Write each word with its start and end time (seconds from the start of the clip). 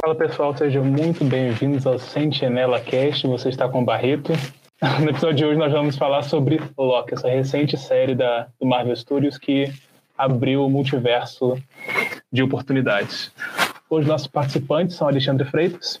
Fala 0.00 0.14
pessoal, 0.14 0.56
sejam 0.56 0.84
muito 0.84 1.24
bem-vindos 1.24 1.84
ao 1.84 1.98
Sentinela 1.98 2.80
Cast. 2.80 3.26
Você 3.26 3.48
está 3.48 3.68
com 3.68 3.82
o 3.82 3.84
Barreto. 3.84 4.32
No 5.02 5.10
episódio 5.10 5.34
de 5.34 5.44
hoje 5.44 5.58
nós 5.58 5.72
vamos 5.72 5.96
falar 5.96 6.22
sobre 6.22 6.60
Loki, 6.78 7.14
essa 7.14 7.28
recente 7.28 7.76
série 7.76 8.14
da, 8.14 8.46
do 8.60 8.64
Marvel 8.64 8.94
Studios 8.94 9.36
que 9.36 9.72
abriu 10.16 10.64
o 10.64 10.70
multiverso 10.70 11.60
de 12.30 12.44
oportunidades. 12.44 13.32
Os 13.90 14.06
nossos 14.06 14.28
participantes 14.28 14.94
são 14.94 15.08
Alexandre 15.08 15.44
Freitas. 15.50 16.00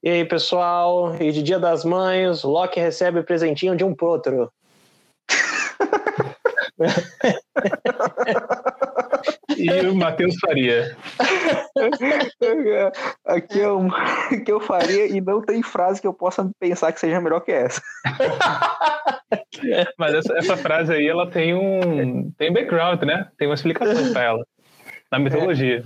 E 0.00 0.08
aí, 0.08 0.24
pessoal? 0.24 1.16
E 1.20 1.32
de 1.32 1.42
Dia 1.42 1.58
das 1.58 1.84
Mães, 1.84 2.44
Loki 2.44 2.78
recebe 2.78 3.18
o 3.18 3.24
presentinho 3.24 3.74
de 3.74 3.82
um 3.82 3.92
potro. 3.92 4.48
e 9.56 9.86
o 9.86 9.94
Matheus 9.94 10.36
Faria. 10.40 10.96
Aqui 13.26 13.60
é 13.60 13.70
um 13.70 13.88
que 14.44 14.52
eu 14.52 14.60
faria 14.60 15.06
e 15.06 15.20
não 15.20 15.40
tem 15.40 15.62
frase 15.62 16.00
que 16.00 16.06
eu 16.06 16.14
possa 16.14 16.50
pensar 16.58 16.92
que 16.92 17.00
seja 17.00 17.20
melhor 17.20 17.40
que 17.40 17.52
essa. 17.52 17.82
Mas 19.98 20.14
essa, 20.14 20.36
essa 20.36 20.56
frase 20.56 20.92
aí, 20.92 21.06
ela 21.06 21.30
tem 21.30 21.54
um 21.54 22.30
tem 22.32 22.52
background, 22.52 23.02
né? 23.02 23.28
Tem 23.38 23.48
uma 23.48 23.54
explicação 23.54 24.12
para 24.12 24.22
ela 24.22 24.46
na 25.10 25.18
mitologia. 25.18 25.82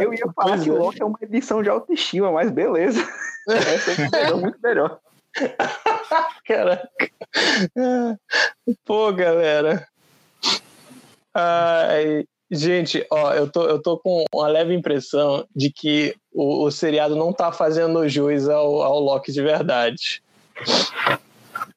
Eu 0.00 0.14
ia 0.14 0.24
falar 0.34 0.60
que 0.60 0.70
o 0.70 0.76
é. 0.76 0.78
Loki 0.78 1.02
é 1.02 1.04
uma 1.04 1.18
edição 1.22 1.62
de 1.62 1.68
autoestima, 1.68 2.30
mas 2.30 2.50
beleza. 2.50 3.06
Essa 3.48 4.16
é 4.16 4.34
muito 4.34 4.58
melhor. 4.62 5.00
Caraca. 6.46 6.88
Pô, 8.84 9.12
galera. 9.12 9.86
Ai, 11.34 12.24
gente, 12.52 13.04
ó, 13.10 13.32
eu 13.32 13.50
tô, 13.50 13.64
eu 13.64 13.80
tô 13.80 13.98
com 13.98 14.24
uma 14.32 14.46
leve 14.46 14.74
impressão 14.74 15.46
de 15.56 15.72
que 15.72 16.14
o, 16.30 16.64
o 16.64 16.70
seriado 16.70 17.16
não 17.16 17.32
tá 17.32 17.50
fazendo 17.50 18.06
jus 18.06 18.48
ao, 18.48 18.82
ao 18.82 19.00
Loki 19.00 19.32
de 19.32 19.42
verdade. 19.42 20.22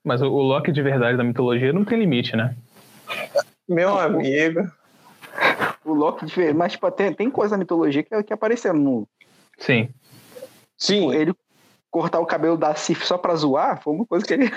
Mas 0.03 0.21
o, 0.21 0.27
o 0.27 0.41
Loki 0.41 0.71
de 0.71 0.81
verdade 0.81 1.17
da 1.17 1.23
mitologia 1.23 1.71
não 1.71 1.85
tem 1.85 1.97
limite, 1.97 2.35
né? 2.35 2.55
Meu 3.67 3.97
amigo. 3.97 4.69
O 5.83 5.93
Loki 5.93 6.25
de 6.25 6.53
Mas, 6.53 6.73
tipo, 6.73 6.91
tem, 6.91 7.13
tem 7.13 7.31
coisa 7.31 7.55
na 7.55 7.59
mitologia 7.59 8.03
que, 8.03 8.23
que 8.23 8.33
apareceu 8.33 8.73
no. 8.73 9.07
Sim. 9.57 9.89
Sim. 10.77 10.99
Tipo, 10.99 11.13
ele 11.13 11.33
cortar 11.89 12.19
o 12.19 12.25
cabelo 12.25 12.57
da 12.57 12.75
Sif 12.75 13.05
só 13.05 13.17
pra 13.17 13.35
zoar 13.35 13.81
foi 13.81 13.93
uma 13.93 14.05
coisa 14.05 14.25
que 14.25 14.33
ele. 14.33 14.51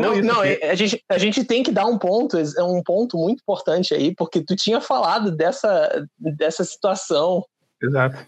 Não, 0.00 0.12
isso 0.12 0.22
não 0.22 0.40
a, 0.40 0.74
gente, 0.74 1.02
a 1.08 1.18
gente 1.18 1.44
tem 1.44 1.62
que 1.62 1.72
dar 1.72 1.86
um 1.86 1.98
ponto, 1.98 2.36
é 2.36 2.62
um 2.62 2.82
ponto 2.82 3.16
muito 3.16 3.40
importante 3.40 3.94
aí, 3.94 4.14
porque 4.14 4.42
tu 4.42 4.54
tinha 4.54 4.80
falado 4.80 5.34
dessa, 5.34 6.06
dessa 6.18 6.64
situação. 6.64 7.44
Exato. 7.82 8.18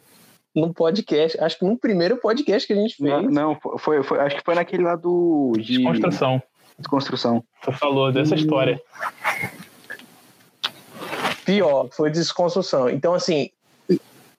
No 0.55 0.73
podcast, 0.73 1.39
acho 1.41 1.59
que 1.59 1.65
no 1.65 1.79
primeiro 1.79 2.17
podcast 2.17 2.67
que 2.67 2.73
a 2.73 2.77
gente 2.77 2.97
fez. 2.97 3.11
Não, 3.11 3.23
não 3.23 3.79
foi, 3.79 4.03
foi, 4.03 4.21
acho 4.21 4.37
que 4.37 4.45
foi 4.45 4.55
naquele 4.55 4.85
lá 4.85 4.97
do. 4.97 5.53
De... 5.57 5.79
Desconstrução. 5.79 6.43
Desconstrução. 6.79 7.45
Tu 7.63 7.73
falou 7.73 8.13
dessa 8.13 8.35
hum. 8.35 8.39
história. 8.39 8.81
Pior, 11.45 11.89
foi 11.93 12.11
desconstrução. 12.11 12.89
Então, 12.89 13.15
assim, 13.15 13.51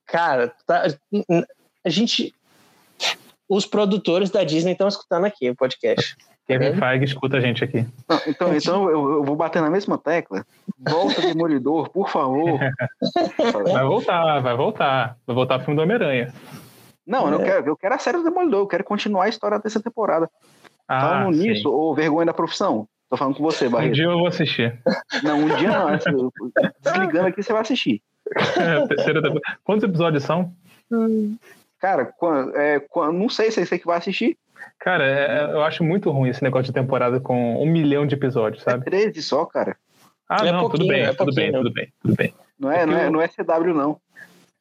cara, 0.06 0.54
tá, 0.66 0.86
a 1.84 1.90
gente 1.90 2.34
os 3.48 3.66
produtores 3.66 4.30
da 4.30 4.44
Disney 4.44 4.72
estão 4.72 4.88
escutando 4.88 5.26
aqui 5.26 5.50
o 5.50 5.56
podcast. 5.56 6.16
Kevin 6.48 6.66
é? 6.66 6.76
Feige 6.76 7.06
escuta 7.06 7.38
a 7.38 7.40
gente 7.40 7.64
aqui. 7.64 7.86
Não, 8.08 8.22
então, 8.28 8.54
então 8.56 8.90
eu, 8.90 9.12
eu, 9.14 9.24
vou 9.24 9.36
bater 9.36 9.62
na 9.62 9.70
mesma 9.70 9.98
tecla. 9.98 10.46
Volta 10.80 11.22
Demolidor, 11.22 11.90
por 11.90 12.10
favor. 12.10 12.60
Vai 13.72 13.84
voltar, 13.84 14.40
vai 14.42 14.56
voltar. 14.56 15.18
Vai 15.26 15.36
voltar 15.36 15.58
pro 15.58 15.66
filme 15.66 15.78
do 15.78 15.84
Homem-Aranha. 15.84 16.34
Não, 17.06 17.30
é. 17.30 17.34
eu, 17.34 17.40
quero, 17.40 17.68
eu 17.68 17.78
quero 17.78 17.96
a 17.96 18.00
série 18.00 18.18
do 18.18 18.24
Demolidor, 18.24 18.62
eu 18.62 18.68
quero 18.68 18.84
continuar 18.84 19.26
a 19.26 19.30
história 19.30 19.60
dessa 19.60 19.82
temporada. 19.82 20.30
Ah, 20.88 21.02
Falando 21.02 21.36
sim. 21.36 21.48
nisso, 21.48 21.72
ou 21.72 21.96
vergonha 21.96 22.28
da 22.28 22.34
profissão, 22.34 22.88
tô 23.10 23.18
falando 23.18 23.36
com 23.36 23.44
você, 23.44 23.68
Barreto. 23.68 23.90
Um 23.90 23.94
dia 23.94 24.06
eu 24.06 24.18
vou 24.18 24.28
assistir. 24.28 24.80
Não, 25.24 25.40
um 25.40 25.56
dia 25.56 25.70
não. 25.70 26.32
Desligando 26.82 27.28
aqui, 27.28 27.44
você 27.44 27.52
vai 27.52 27.62
assistir. 27.62 28.02
Quantos 29.64 29.84
episódios 29.84 30.24
são? 30.24 30.52
Hum. 30.92 31.38
Cara, 31.80 32.06
quando, 32.06 32.56
é, 32.56 32.80
quando, 32.80 33.14
não 33.14 33.30
sei 33.30 33.52
se 33.52 33.62
é 33.62 33.66
você 33.66 33.78
que 33.78 33.86
vai 33.86 33.98
assistir. 33.98 34.38
Cara, 34.80 35.06
é, 35.06 35.40
é, 35.40 35.54
eu 35.54 35.64
acho 35.64 35.84
muito 35.84 36.12
ruim 36.12 36.30
esse 36.30 36.44
negócio 36.44 36.66
de 36.66 36.74
temporada 36.74 37.20
com 37.20 37.62
um 37.62 37.66
milhão 37.66 38.06
de 38.06 38.16
episódios, 38.16 38.64
sabe? 38.64 38.82
É 38.82 38.92
13 38.92 39.22
só, 39.22 39.46
cara. 39.46 39.78
Ah, 40.28 40.46
é 40.46 40.52
não, 40.52 40.70
tudo 40.70 40.88
bem, 40.88 41.04
é 41.04 41.14
tudo 41.14 41.34
bem, 41.34 41.52
tudo 41.52 41.72
bem, 41.72 41.94
tudo 42.02 42.16
bem. 42.16 42.34
Não 42.60 42.72
é, 42.72 42.86
não 42.86 42.98
é, 42.98 43.10
não 43.10 43.22
é 43.22 43.28
CW, 43.28 43.74
não. 43.74 44.00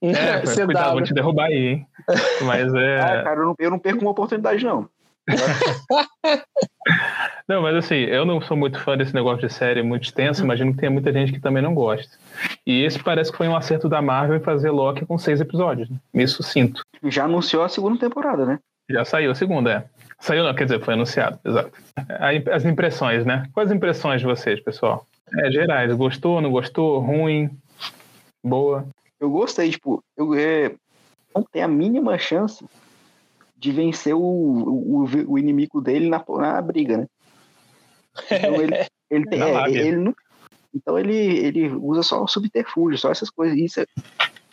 É, 0.03 0.41
CW. 0.41 0.66
cuidado, 0.66 0.93
vou 0.93 1.03
te 1.03 1.15
derrubar 1.15 1.47
aí, 1.47 1.66
hein? 1.66 1.87
Mas 2.44 2.75
é. 2.75 3.00
Ah, 3.00 3.22
cara, 3.22 3.41
eu 3.41 3.47
não, 3.47 3.54
eu 3.59 3.71
não 3.71 3.78
perco 3.78 4.03
uma 4.03 4.10
oportunidade, 4.10 4.65
não. 4.65 4.88
não, 7.49 7.62
mas 7.62 7.77
assim, 7.77 7.94
eu 7.94 8.27
não 8.27 8.43
sou 8.43 8.56
muito 8.56 8.78
fã 8.81 8.94
desse 8.94 9.15
negócio 9.15 9.47
de 9.47 9.53
série 9.53 9.83
muito 9.83 10.04
extenso, 10.04 10.44
imagino 10.44 10.72
que 10.72 10.81
tem 10.81 10.91
muita 10.91 11.12
gente 11.12 11.33
que 11.33 11.41
também 11.41 11.62
não 11.62 11.75
gosta. 11.75 12.19
E 12.66 12.83
esse 12.83 13.03
parece 13.03 13.31
que 13.31 13.38
foi 13.38 13.49
um 13.49 13.56
acerto 13.56 13.88
da 13.88 14.03
Marvel 14.03 14.37
em 14.37 14.43
fazer 14.43 14.71
Loki 14.71 15.06
com 15.06 15.16
seis 15.16 15.41
episódios. 15.41 15.88
Né? 15.88 15.97
Isso 16.12 16.43
sinto. 16.43 16.83
Já 17.04 17.25
anunciou 17.25 17.62
a 17.62 17.71
segunda 17.71 17.99
temporada, 17.99 18.44
né? 18.44 18.59
Já 18.89 19.05
saiu 19.05 19.31
a 19.31 19.34
segunda, 19.34 19.72
é. 19.72 20.05
Saiu 20.21 20.45
não, 20.45 20.55
quer 20.55 20.65
dizer, 20.65 20.84
foi 20.84 20.95
anunciado, 20.95 21.39
exato. 21.45 21.72
As 22.53 22.65
impressões, 22.65 23.25
né? 23.27 23.49
Quais 23.53 23.71
as 23.71 23.77
impressões 23.77 24.21
de 24.21 24.27
vocês, 24.27 24.61
pessoal? 24.61 25.06
É, 25.39 25.50
gerais. 25.50 25.93
Gostou, 25.95 26.41
não 26.41 26.50
gostou? 26.50 27.00
Ruim? 27.00 27.50
Boa? 28.43 28.87
Eu 29.19 29.31
gostei, 29.31 29.71
tipo, 29.71 30.03
eu 30.17 30.34
é, 30.34 30.75
não 31.34 31.43
tem 31.43 31.62
a 31.62 31.69
mínima 31.69 32.19
chance 32.19 32.65
de 33.56 33.72
vencer 33.72 34.15
o, 34.15 34.21
o, 34.21 35.05
o 35.27 35.39
inimigo 35.39 35.81
dele 35.81 36.09
na, 36.09 36.22
na 36.28 36.61
briga, 36.61 36.99
né? 36.99 37.06
Então 38.31 38.55
ele, 38.56 38.87
ele, 39.11 39.25
tem, 39.31 39.43
é, 39.43 39.71
ele 39.71 39.97
não, 39.97 40.15
então 40.75 40.99
ele, 40.99 41.16
ele 41.16 41.69
usa 41.69 42.03
só 42.03 42.27
subterfúgio, 42.27 42.99
só 42.99 43.11
essas 43.11 43.31
coisas. 43.31 43.56
Isso 43.56 43.81
é, 43.81 43.87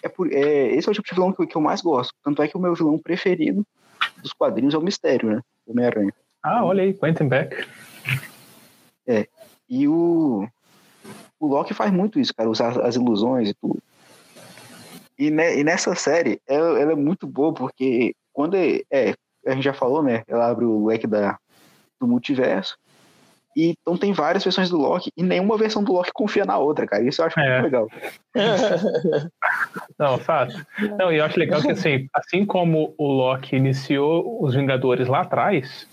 é, 0.04 0.10
por, 0.10 0.32
é 0.32 0.76
esse 0.76 0.88
é 0.88 0.92
o 0.92 0.94
tipo 0.94 1.08
de 1.08 1.16
vilão 1.16 1.34
que, 1.34 1.46
que, 1.46 1.56
eu 1.56 1.62
mais 1.62 1.82
gosto. 1.82 2.14
Tanto 2.24 2.42
é 2.42 2.48
que 2.48 2.56
o 2.56 2.60
meu 2.60 2.74
vilão 2.74 2.98
preferido 2.98 3.66
dos 4.22 4.34
quadrinhos 4.34 4.74
é 4.74 4.78
o 4.78 4.82
Mistério, 4.82 5.36
né? 5.36 5.42
Homem-Aranha. 5.66 6.14
Ah, 6.44 6.66
olha 6.66 6.84
aí, 6.84 6.94
Quentin 6.94 7.28
Beck. 7.28 7.68
É. 9.08 9.28
E 9.70 9.88
o, 9.88 10.48
o 11.40 11.48
Loki 11.48 11.74
faz 11.74 11.92
muito 11.92 12.20
isso, 12.20 12.34
cara, 12.34 12.50
usar 12.50 12.80
as 12.82 12.96
ilusões 12.96 13.50
e 13.50 13.54
tudo. 13.54 13.82
E, 15.18 15.30
ne, 15.30 15.58
e 15.58 15.64
nessa 15.64 15.94
série, 15.96 16.42
ela, 16.48 16.80
ela, 16.80 16.92
é 16.94 16.96
muito 16.96 17.28
boa, 17.28 17.54
porque 17.54 18.16
quando 18.34 18.56
é, 18.56 18.82
é, 18.92 19.14
a 19.46 19.52
gente 19.52 19.64
já 19.64 19.74
falou, 19.74 20.02
né? 20.02 20.24
Ela 20.28 20.50
abre 20.50 20.66
o 20.66 20.86
leque 20.86 21.06
da, 21.06 21.38
do 22.00 22.08
multiverso. 22.08 22.78
E, 23.56 23.74
então 23.82 23.98
tem 23.98 24.14
várias 24.14 24.44
versões 24.44 24.70
do 24.70 24.78
Loki 24.78 25.12
e 25.16 25.24
nenhuma 25.24 25.58
versão 25.58 25.84
do 25.84 25.92
Loki 25.92 26.12
confia 26.14 26.46
na 26.46 26.58
outra, 26.58 26.88
cara. 26.88 27.04
Isso 27.04 27.22
eu 27.22 27.26
acho 27.26 27.40
é. 27.40 27.62
muito 27.62 27.64
legal. 27.64 27.88
Não, 30.00 30.18
fato. 30.18 30.56
Não, 30.98 31.12
e 31.12 31.18
eu 31.18 31.26
acho 31.26 31.38
legal 31.38 31.62
que 31.62 31.72
assim, 31.72 32.08
assim 32.14 32.46
como 32.46 32.94
o 32.98 33.08
Loki 33.08 33.56
iniciou 33.56 34.42
os 34.42 34.56
Vingadores 34.56 35.08
lá 35.08 35.22
atrás, 35.22 35.88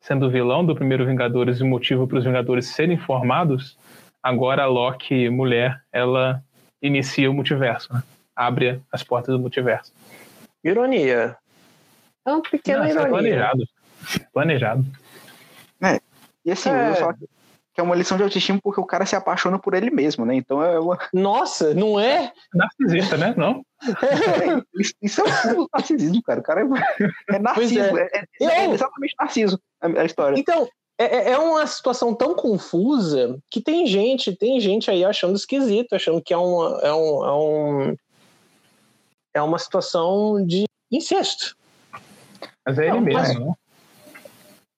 sendo 0.00 0.26
o 0.26 0.30
vilão 0.30 0.64
do 0.64 0.74
primeiro 0.74 1.06
Vingadores 1.06 1.60
e 1.60 1.64
motivo 1.64 2.06
para 2.06 2.18
os 2.18 2.24
Vingadores 2.24 2.66
serem 2.66 2.98
formados, 2.98 3.76
agora 4.22 4.64
a 4.64 4.66
Loki, 4.66 5.30
mulher, 5.30 5.82
ela 5.92 6.42
inicia 6.82 7.30
o 7.30 7.34
multiverso, 7.34 7.92
né? 7.92 8.02
abre 8.36 8.80
as 8.92 9.02
portas 9.02 9.34
do 9.34 9.40
multiverso. 9.40 9.92
Ironia. 10.62 11.36
É 12.26 12.30
uma 12.30 12.42
pequena 12.42 12.80
Não, 12.80 12.84
é 12.84 12.90
ironia. 12.90 13.10
planejado. 13.10 13.68
Planejado. 14.32 14.84
É, 16.48 16.50
e 16.50 16.52
assim, 16.52 16.70
é. 16.70 17.02
eu 17.02 17.14
que 17.78 17.80
é 17.80 17.84
uma 17.84 17.94
lição 17.94 18.16
de 18.16 18.24
autoestima 18.24 18.58
porque 18.60 18.80
o 18.80 18.84
cara 18.84 19.06
se 19.06 19.14
apaixona 19.14 19.56
por 19.56 19.72
ele 19.72 19.88
mesmo, 19.88 20.26
né? 20.26 20.34
Então 20.34 20.60
é 20.60 20.80
uma. 20.80 20.98
Nossa, 21.14 21.72
não 21.74 21.98
é? 21.98 22.32
Narcisista, 22.52 23.16
né? 23.16 23.32
Não? 23.36 23.64
É, 24.02 24.82
isso, 25.00 25.20
é 25.20 25.56
um 25.56 25.68
narcisismo, 25.72 26.20
cara. 26.20 26.40
O 26.40 26.42
cara 26.42 26.62
é, 26.62 27.36
é 27.36 27.38
narciso. 27.38 27.78
É. 27.78 28.02
É, 28.12 28.24
é. 28.40 28.44
é, 28.44 28.70
exatamente 28.72 29.14
narciso 29.16 29.60
a, 29.80 29.86
a 29.86 30.04
história. 30.04 30.36
Então, 30.36 30.68
é, 30.98 31.30
é 31.30 31.38
uma 31.38 31.64
situação 31.68 32.12
tão 32.12 32.34
confusa 32.34 33.38
que 33.48 33.60
tem 33.60 33.86
gente, 33.86 34.34
tem 34.34 34.58
gente 34.58 34.90
aí 34.90 35.04
achando 35.04 35.36
esquisito, 35.36 35.94
achando 35.94 36.20
que 36.20 36.34
é, 36.34 36.36
uma, 36.36 36.80
é, 36.82 36.92
um, 36.92 37.24
é, 37.24 37.32
um, 37.32 37.96
é 39.34 39.42
uma 39.42 39.58
situação 39.60 40.44
de 40.44 40.64
incesto. 40.90 41.54
Mas 42.66 42.76
é 42.76 42.86
ele 42.86 42.94
não, 42.94 43.00
mesmo, 43.02 43.20
mas, 43.20 43.38
né? 43.38 43.52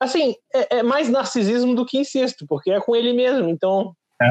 Assim, 0.01 0.35
é, 0.55 0.79
é, 0.79 0.83
mais 0.83 1.11
narcisismo 1.11 1.75
do 1.75 1.85
que 1.85 1.99
incesto, 1.99 2.47
porque 2.47 2.71
é 2.71 2.81
com 2.81 2.97
ele 2.97 3.13
mesmo. 3.13 3.51
Então. 3.51 3.95
É. 4.21 4.31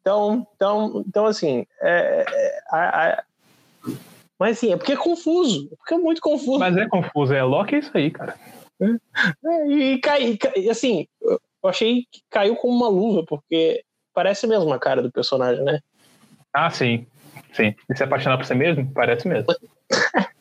Então, 0.00 0.46
então, 0.54 1.04
então 1.06 1.26
assim. 1.26 1.66
É, 1.80 2.24
é, 2.28 2.60
a, 2.70 3.08
a, 3.08 3.24
mas 4.38 4.58
assim, 4.58 4.72
é 4.72 4.76
porque 4.76 4.92
é 4.92 4.96
confuso. 4.96 5.68
É 5.72 5.76
porque 5.76 5.94
é 5.94 5.98
muito 5.98 6.20
confuso. 6.20 6.58
Mas 6.58 6.76
é 6.76 6.86
confuso, 6.86 7.32
é 7.32 7.42
Loki 7.42 7.76
é 7.76 7.78
isso 7.78 7.90
aí, 7.94 8.10
cara. 8.10 8.34
É, 8.82 9.66
e 9.68 9.98
cai, 10.00 10.36
cai, 10.36 10.68
assim, 10.68 11.06
eu 11.22 11.40
achei 11.64 12.06
que 12.10 12.20
caiu 12.28 12.56
como 12.56 12.74
uma 12.74 12.88
luva, 12.88 13.24
porque 13.24 13.84
parece 14.12 14.46
mesmo 14.46 14.72
a 14.72 14.78
cara 14.78 15.00
do 15.00 15.12
personagem, 15.12 15.64
né? 15.64 15.80
Ah, 16.52 16.68
sim. 16.68 17.06
Sim. 17.52 17.74
E 17.88 17.96
se 17.96 18.02
apaixonar 18.02 18.36
por 18.36 18.44
você 18.44 18.54
mesmo? 18.54 18.90
Parece 18.92 19.28
mesmo. 19.28 19.46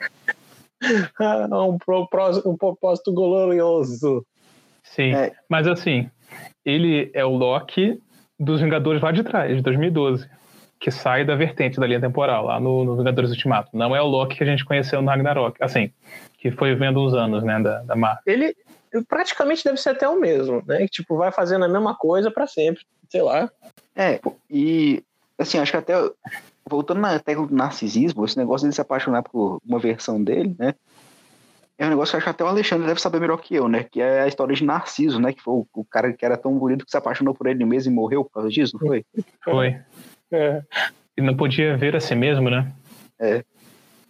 um, 1.51 1.77
propósito, 1.77 2.49
um 2.49 2.57
propósito 2.57 3.13
glorioso. 3.13 4.25
Sim, 4.83 5.13
é. 5.13 5.31
mas 5.47 5.67
assim, 5.67 6.09
ele 6.65 7.11
é 7.13 7.23
o 7.23 7.35
Loki 7.35 8.01
dos 8.39 8.59
Vingadores 8.59 9.01
lá 9.01 9.11
de 9.11 9.23
trás, 9.23 9.55
de 9.55 9.61
2012, 9.61 10.27
que 10.79 10.89
sai 10.89 11.23
da 11.23 11.35
vertente 11.35 11.79
da 11.79 11.85
linha 11.85 12.01
temporal, 12.01 12.45
lá 12.45 12.59
no, 12.59 12.83
no 12.83 12.97
Vingadores 12.97 13.29
Ultimato. 13.29 13.69
Não 13.73 13.95
é 13.95 14.01
o 14.01 14.07
Loki 14.07 14.37
que 14.37 14.43
a 14.43 14.47
gente 14.47 14.65
conheceu 14.65 15.01
no 15.01 15.09
Ragnarok, 15.09 15.55
assim, 15.61 15.91
que 16.39 16.49
foi 16.51 16.73
vendo 16.73 16.99
uns 16.99 17.13
anos, 17.13 17.43
né, 17.43 17.59
da, 17.61 17.79
da 17.83 17.95
Marvel. 17.95 18.23
Ele 18.25 18.55
praticamente 19.07 19.63
deve 19.63 19.77
ser 19.77 19.89
até 19.89 20.07
o 20.07 20.19
mesmo, 20.19 20.63
né? 20.65 20.79
Que, 20.79 20.87
tipo, 20.87 21.15
vai 21.15 21.31
fazendo 21.31 21.65
a 21.65 21.69
mesma 21.69 21.95
coisa 21.95 22.31
para 22.31 22.47
sempre, 22.47 22.83
sei 23.09 23.21
lá. 23.21 23.49
É, 23.95 24.19
e, 24.49 25.03
assim, 25.37 25.59
acho 25.59 25.71
que 25.71 25.77
até, 25.77 25.93
voltando 26.69 27.01
na 27.01 27.19
técnica 27.19 27.49
do 27.49 27.55
narcisismo, 27.55 28.25
esse 28.25 28.37
negócio 28.37 28.67
de 28.67 28.75
se 28.75 28.81
apaixonar 28.81 29.23
por 29.23 29.59
uma 29.65 29.79
versão 29.79 30.23
dele, 30.23 30.55
né? 30.57 30.73
É 31.77 31.85
um 31.87 31.89
negócio 31.89 32.11
que 32.11 32.17
acho 32.17 32.25
que 32.25 32.29
até 32.29 32.43
o 32.43 32.47
Alexandre 32.47 32.85
deve 32.85 33.01
saber 33.01 33.19
melhor 33.19 33.37
que 33.37 33.55
eu, 33.55 33.67
né? 33.67 33.83
Que 33.83 34.01
é 34.01 34.21
a 34.21 34.27
história 34.27 34.53
de 34.53 34.63
Narciso, 34.63 35.19
né? 35.19 35.33
Que 35.33 35.41
foi 35.41 35.55
o, 35.55 35.67
o 35.73 35.83
cara 35.83 36.13
que 36.13 36.23
era 36.23 36.37
tão 36.37 36.55
bonito 36.55 36.85
que 36.85 36.91
se 36.91 36.97
apaixonou 36.97 37.33
por 37.33 37.47
ele 37.47 37.65
mesmo 37.65 37.91
e 37.91 37.95
morreu 37.95 38.23
por 38.23 38.33
causa 38.33 38.49
disso, 38.49 38.77
não 38.79 38.87
foi? 38.87 39.05
Foi. 39.43 39.81
É. 40.31 40.61
E 41.17 41.21
não 41.21 41.35
podia 41.35 41.75
ver 41.75 41.95
a 41.95 41.99
si 41.99 42.13
mesmo, 42.13 42.51
né? 42.51 42.71
É. 43.19 43.43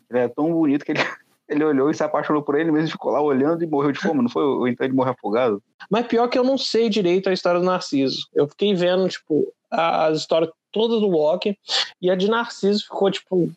Ele 0.09 0.19
é 0.19 0.27
tão 0.27 0.51
bonito 0.51 0.83
que 0.83 0.92
ele, 0.92 1.00
ele 1.48 1.63
olhou 1.63 1.89
e 1.89 1.94
se 1.94 2.03
apaixonou 2.03 2.44
por 2.44 2.59
ele 2.59 2.71
mesmo, 2.71 2.89
ficou 2.89 3.09
lá 3.09 3.21
olhando 3.21 3.63
e 3.63 3.68
morreu 3.68 3.94
de 3.94 4.00
fome, 4.00 4.21
não 4.21 4.30
foi? 4.30 4.44
Ou 4.44 4.68
então 4.68 4.86
ele 4.86 4.94
morreu 4.94 5.13
afogado? 5.13 5.63
Mas 5.89 6.07
pior 6.07 6.27
que 6.27 6.38
eu 6.38 6.44
não 6.44 6.57
sei 6.57 6.89
direito 6.89 7.30
a 7.30 7.33
história 7.33 7.62
do 7.62 7.65
Narciso. 7.65 8.27
Eu 8.33 8.50
fiquei 8.50 8.75
vendo, 8.75 9.07
tipo, 9.07 9.48
as 9.71 10.18
histórias 10.18 10.51
todas 10.72 11.00
do 11.00 11.08
Loki 11.08 11.58
e 12.02 12.10
a 12.10 12.16
de 12.16 12.30
Narciso 12.30 12.84
ficou, 12.84 13.12
tipo. 13.12 13.52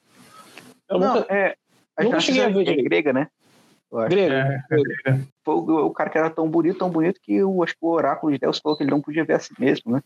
Eu 0.89 0.99
não, 0.99 1.15
nunca, 1.17 1.35
é. 1.35 1.57
A 1.97 2.05
nunca 2.05 2.21
cheguei 2.21 2.45
a 2.45 2.49
ver 2.49 2.69
é 2.69 2.83
grega, 2.83 3.13
né? 3.13 3.29
Grego. 4.09 4.35
É, 4.35 4.65
é 5.07 5.21
Foi 5.45 5.55
o, 5.55 5.87
o, 5.87 5.91
cara 5.91 6.11
que 6.11 6.19
era 6.19 6.29
tão 6.29 6.49
bonito, 6.49 6.79
tão 6.79 6.91
bonito, 6.91 7.21
que 7.23 7.35
eu 7.35 7.63
acho 7.63 7.75
que 7.75 7.85
o 7.85 7.91
oráculo 7.91 8.33
de 8.33 8.39
Deus 8.39 8.59
falou 8.59 8.77
que 8.77 8.83
ele 8.83 8.91
não 8.91 9.01
podia 9.01 9.25
ver 9.25 9.35
a 9.35 9.39
si 9.39 9.53
mesmo, 9.59 9.93
né? 9.93 10.03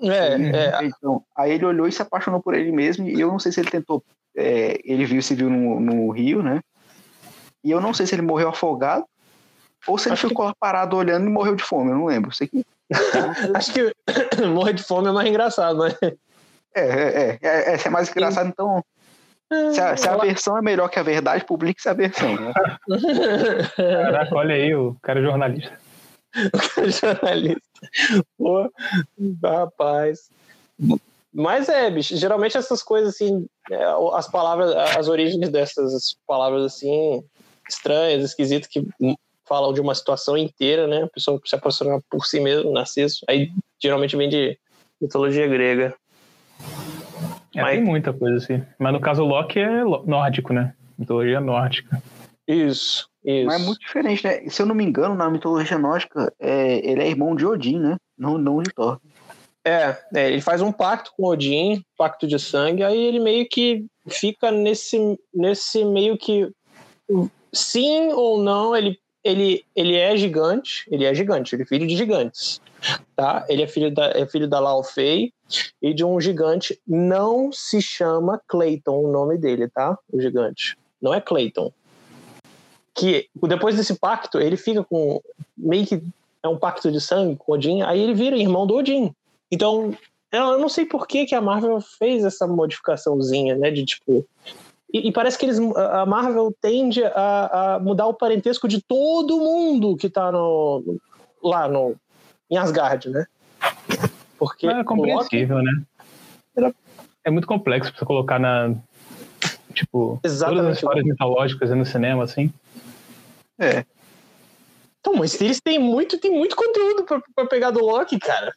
É, 0.00 0.34
é. 0.34 0.84
Então, 0.84 1.24
aí 1.36 1.52
ele 1.52 1.64
olhou 1.64 1.88
e 1.88 1.92
se 1.92 2.00
apaixonou 2.00 2.40
por 2.40 2.54
ele 2.54 2.70
mesmo, 2.70 3.08
e 3.08 3.20
eu 3.20 3.28
não 3.28 3.38
sei 3.38 3.50
se 3.50 3.60
ele 3.60 3.70
tentou. 3.70 4.02
É, 4.36 4.78
ele 4.84 5.04
viu, 5.04 5.20
se 5.20 5.34
viu 5.34 5.50
no, 5.50 5.80
no 5.80 6.10
Rio, 6.10 6.42
né? 6.42 6.60
E 7.64 7.70
eu 7.72 7.80
não 7.80 7.92
sei 7.92 8.06
se 8.06 8.14
ele 8.14 8.22
morreu 8.22 8.48
afogado 8.48 9.04
ou 9.86 9.98
se 9.98 10.08
ele 10.08 10.14
acho 10.14 10.28
ficou 10.28 10.44
que... 10.44 10.50
lá 10.50 10.54
parado 10.58 10.96
olhando 10.96 11.26
e 11.26 11.30
morreu 11.30 11.56
de 11.56 11.62
fome, 11.62 11.90
eu 11.90 11.96
não 11.96 12.06
lembro. 12.06 12.32
Sei 12.32 12.46
que. 12.46 12.64
Acho 13.54 13.72
que 13.72 13.92
morrer 14.46 14.72
de 14.72 14.82
fome 14.82 15.08
é 15.08 15.12
mais 15.12 15.28
engraçado, 15.28 15.84
né? 15.84 15.94
É, 16.74 16.80
é, 16.80 17.38
é, 17.42 17.74
é, 17.74 17.80
é 17.84 17.90
mais 17.90 18.08
engraçado, 18.08 18.48
então 18.48 18.82
se 19.72 19.80
a, 19.80 19.96
se 19.96 20.08
a, 20.08 20.16
versão 20.16 20.58
é 20.58 20.62
melhor 20.62 20.88
que 20.88 20.98
a 20.98 21.02
verdade, 21.02 21.44
publique-se 21.44 21.88
a 21.88 21.94
versão. 21.94 22.34
Né? 22.36 22.52
Caraca, 23.76 24.36
olha 24.36 24.54
aí, 24.54 24.74
o 24.74 24.94
cara 25.02 25.20
é 25.20 25.22
jornalista. 25.22 25.78
o 26.52 26.74
cara 26.74 26.86
é 26.86 26.90
jornalista. 26.90 27.62
Pô, 28.36 28.70
rapaz. 29.42 30.30
Mas 31.32 31.68
é, 31.68 31.90
bicho, 31.90 32.14
geralmente 32.16 32.58
essas 32.58 32.82
coisas 32.82 33.14
assim, 33.14 33.46
é, 33.70 33.84
as 34.12 34.28
palavras, 34.28 34.74
as 34.96 35.08
origens 35.08 35.48
dessas 35.48 36.16
palavras 36.26 36.64
assim, 36.64 37.22
estranhas, 37.68 38.24
esquisitas, 38.24 38.68
que 38.68 38.86
falam 39.48 39.72
de 39.72 39.80
uma 39.80 39.94
situação 39.94 40.36
inteira, 40.36 40.86
né? 40.86 41.04
A 41.04 41.08
pessoa 41.08 41.40
se 41.44 41.54
apaixonar 41.54 42.00
por 42.10 42.26
si 42.26 42.38
mesmo, 42.38 42.72
narciso. 42.72 43.20
Aí 43.28 43.50
geralmente 43.80 44.16
vem 44.16 44.28
de 44.28 44.58
mitologia 45.00 45.46
grega. 45.46 45.94
É, 47.54 47.62
Mas... 47.62 47.76
Tem 47.76 47.84
muita 47.84 48.12
coisa 48.12 48.36
assim. 48.36 48.62
Mas 48.78 48.92
no 48.92 49.00
caso, 49.00 49.22
o 49.22 49.26
Loki 49.26 49.58
é 49.58 49.82
nórdico, 50.04 50.52
né? 50.52 50.74
Mitologia 50.98 51.40
nórdica. 51.40 52.02
Isso, 52.46 53.08
isso. 53.24 53.46
Mas 53.46 53.62
é 53.62 53.64
muito 53.64 53.80
diferente, 53.80 54.24
né? 54.24 54.48
Se 54.48 54.62
eu 54.62 54.66
não 54.66 54.74
me 54.74 54.84
engano, 54.84 55.14
na 55.14 55.28
mitologia 55.30 55.78
nórdica, 55.78 56.32
é, 56.40 56.78
ele 56.88 57.02
é 57.02 57.08
irmão 57.08 57.34
de 57.34 57.46
Odin, 57.46 57.78
né? 57.78 57.96
Não, 58.16 58.38
não 58.38 58.62
de 58.62 58.72
Thor. 58.72 58.98
É, 59.64 59.96
é, 60.14 60.30
ele 60.30 60.40
faz 60.40 60.62
um 60.62 60.72
pacto 60.72 61.12
com 61.16 61.26
Odin, 61.26 61.82
pacto 61.96 62.26
de 62.26 62.38
sangue, 62.38 62.82
aí 62.82 62.98
ele 62.98 63.20
meio 63.20 63.46
que 63.46 63.84
fica 64.08 64.50
nesse, 64.50 65.18
nesse 65.34 65.84
meio 65.84 66.16
que 66.16 66.50
sim 67.52 68.12
ou 68.12 68.42
não, 68.42 68.74
ele, 68.74 68.98
ele, 69.30 69.64
ele 69.74 69.96
é 69.96 70.16
gigante, 70.16 70.86
ele 70.90 71.04
é 71.04 71.14
gigante, 71.14 71.54
ele 71.54 71.62
é 71.62 71.66
filho 71.66 71.86
de 71.86 71.96
gigantes 71.96 72.60
tá? 73.16 73.44
Ele 73.48 73.62
é 73.62 73.66
filho 73.66 73.92
da, 73.92 74.10
é 74.10 74.26
filho 74.26 74.48
da 74.48 74.60
Lao 74.60 74.82
Fei 74.82 75.32
e 75.82 75.92
de 75.92 76.04
um 76.04 76.20
gigante. 76.20 76.80
Não 76.86 77.50
se 77.52 77.80
chama 77.82 78.40
Clayton 78.46 79.04
o 79.04 79.10
nome 79.10 79.36
dele, 79.36 79.68
tá? 79.68 79.98
O 80.10 80.20
gigante. 80.20 80.76
Não 81.00 81.12
é 81.12 81.20
Clayton. 81.20 81.72
Que 82.94 83.28
depois 83.46 83.76
desse 83.76 83.94
pacto, 83.98 84.40
ele 84.40 84.56
fica 84.56 84.82
com. 84.84 85.20
meio 85.56 85.86
que. 85.86 86.02
É 86.42 86.48
um 86.48 86.58
pacto 86.58 86.90
de 86.92 87.00
sangue 87.00 87.36
com 87.36 87.52
Odin, 87.52 87.82
aí 87.82 88.00
ele 88.00 88.14
vira 88.14 88.36
irmão 88.36 88.64
do 88.64 88.76
Odin. 88.76 89.12
Então, 89.50 89.92
eu 90.30 90.58
não 90.58 90.68
sei 90.68 90.86
por 90.86 91.06
que, 91.06 91.26
que 91.26 91.34
a 91.34 91.40
Marvel 91.40 91.80
fez 91.80 92.24
essa 92.24 92.46
modificaçãozinha, 92.46 93.56
né? 93.56 93.70
De 93.70 93.84
tipo. 93.84 94.24
E, 94.92 95.08
e 95.08 95.12
parece 95.12 95.38
que 95.38 95.44
eles, 95.44 95.58
a 95.58 96.06
Marvel 96.06 96.54
tende 96.60 97.04
a, 97.04 97.74
a, 97.74 97.78
mudar 97.78 98.06
o 98.06 98.14
parentesco 98.14 98.66
de 98.66 98.80
todo 98.80 99.38
mundo 99.38 99.96
que 99.96 100.08
tá 100.08 100.32
no, 100.32 100.98
lá 101.42 101.68
no, 101.68 101.94
em 102.50 102.56
Asgard, 102.56 103.10
né? 103.10 103.26
Porque 104.38 104.66
é 104.66 104.84
compreensível, 104.84 105.58
Loki... 105.58 105.66
né? 105.66 105.82
Era... 106.56 106.74
É 107.24 107.30
muito 107.30 107.46
complexo 107.46 107.90
pra 107.90 107.98
você 107.98 108.04
colocar 108.06 108.38
na. 108.38 108.74
Tipo, 109.74 110.18
Exatamente. 110.24 110.56
todas 110.56 110.70
as 110.72 110.78
histórias 110.78 111.04
mitológicas 111.04 111.70
no 111.70 111.84
cinema, 111.84 112.24
assim. 112.24 112.52
É. 113.58 113.84
Então, 115.00 115.14
mas 115.14 115.38
eles 115.40 115.60
têm 115.60 115.78
muito, 115.78 116.18
tem 116.18 116.30
muito 116.30 116.56
conteúdo 116.56 117.04
pra, 117.04 117.20
pra 117.34 117.46
pegar 117.46 117.70
do 117.70 117.84
Loki, 117.84 118.18
cara. 118.18 118.54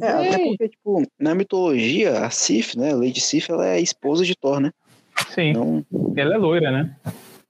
É, 0.00 0.08
até 0.08 0.38
porque, 0.38 0.68
tipo, 0.68 1.02
na 1.18 1.34
mitologia, 1.34 2.24
a 2.24 2.30
Sif, 2.30 2.76
né? 2.76 2.92
A 2.92 2.96
Lady 2.96 3.20
Sif, 3.20 3.50
ela 3.50 3.66
é 3.66 3.74
a 3.74 3.80
esposa 3.80 4.24
de 4.24 4.36
Thor, 4.36 4.60
né? 4.60 4.70
Sim. 5.34 5.52
Não... 5.52 5.84
Ela 6.16 6.34
é 6.34 6.38
loira, 6.38 6.70
né? 6.70 6.96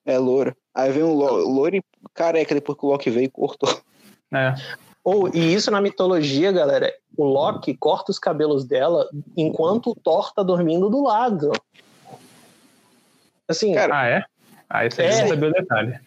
É 0.05 0.19
loira. 0.19 0.57
Aí 0.75 0.91
vem 0.91 1.03
um 1.03 1.13
loiro 1.13 1.77
e 1.77 1.83
careca 2.15 2.55
depois 2.55 2.79
que 2.79 2.87
o 2.87 2.89
Loki 2.89 3.11
veio 3.11 3.27
e 3.27 3.31
cortou. 3.31 3.69
É. 4.33 4.55
Ou, 5.05 5.29
e 5.35 5.53
isso 5.53 5.71
na 5.71 5.81
mitologia, 5.81 6.53
galera, 6.53 6.93
o 7.17 7.25
Loki 7.25 7.77
corta 7.77 8.11
os 8.11 8.19
cabelos 8.19 8.65
dela 8.65 9.09
enquanto 9.37 9.91
o 9.91 9.95
Thor 9.95 10.33
tá 10.33 10.43
dormindo 10.43 10.89
do 10.89 11.03
lado. 11.03 11.53
Assim. 13.49 13.75
Cara, 13.75 14.01
ah, 14.01 14.07
é? 14.07 14.25
Ah, 14.71 14.87
isso 14.87 15.01
aí 15.01 15.09
é, 15.09 15.27
sabia 15.27 15.49
o 15.49 15.53
detalhe. 15.53 16.01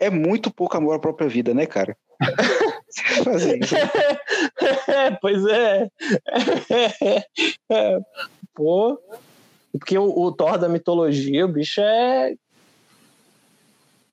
É 0.00 0.10
muito 0.10 0.50
pouco 0.50 0.76
amor 0.76 0.96
à 0.96 0.98
própria 0.98 1.28
vida, 1.28 1.54
né, 1.54 1.66
cara? 1.66 1.96
É, 4.88 5.10
pois 5.20 5.44
é. 5.46 5.88
é. 7.70 8.00
Pô. 8.54 8.98
Porque 9.72 9.98
o, 9.98 10.18
o 10.18 10.32
Thor 10.32 10.58
da 10.58 10.68
mitologia, 10.68 11.44
o 11.44 11.48
bicho 11.48 11.80
é. 11.80 12.34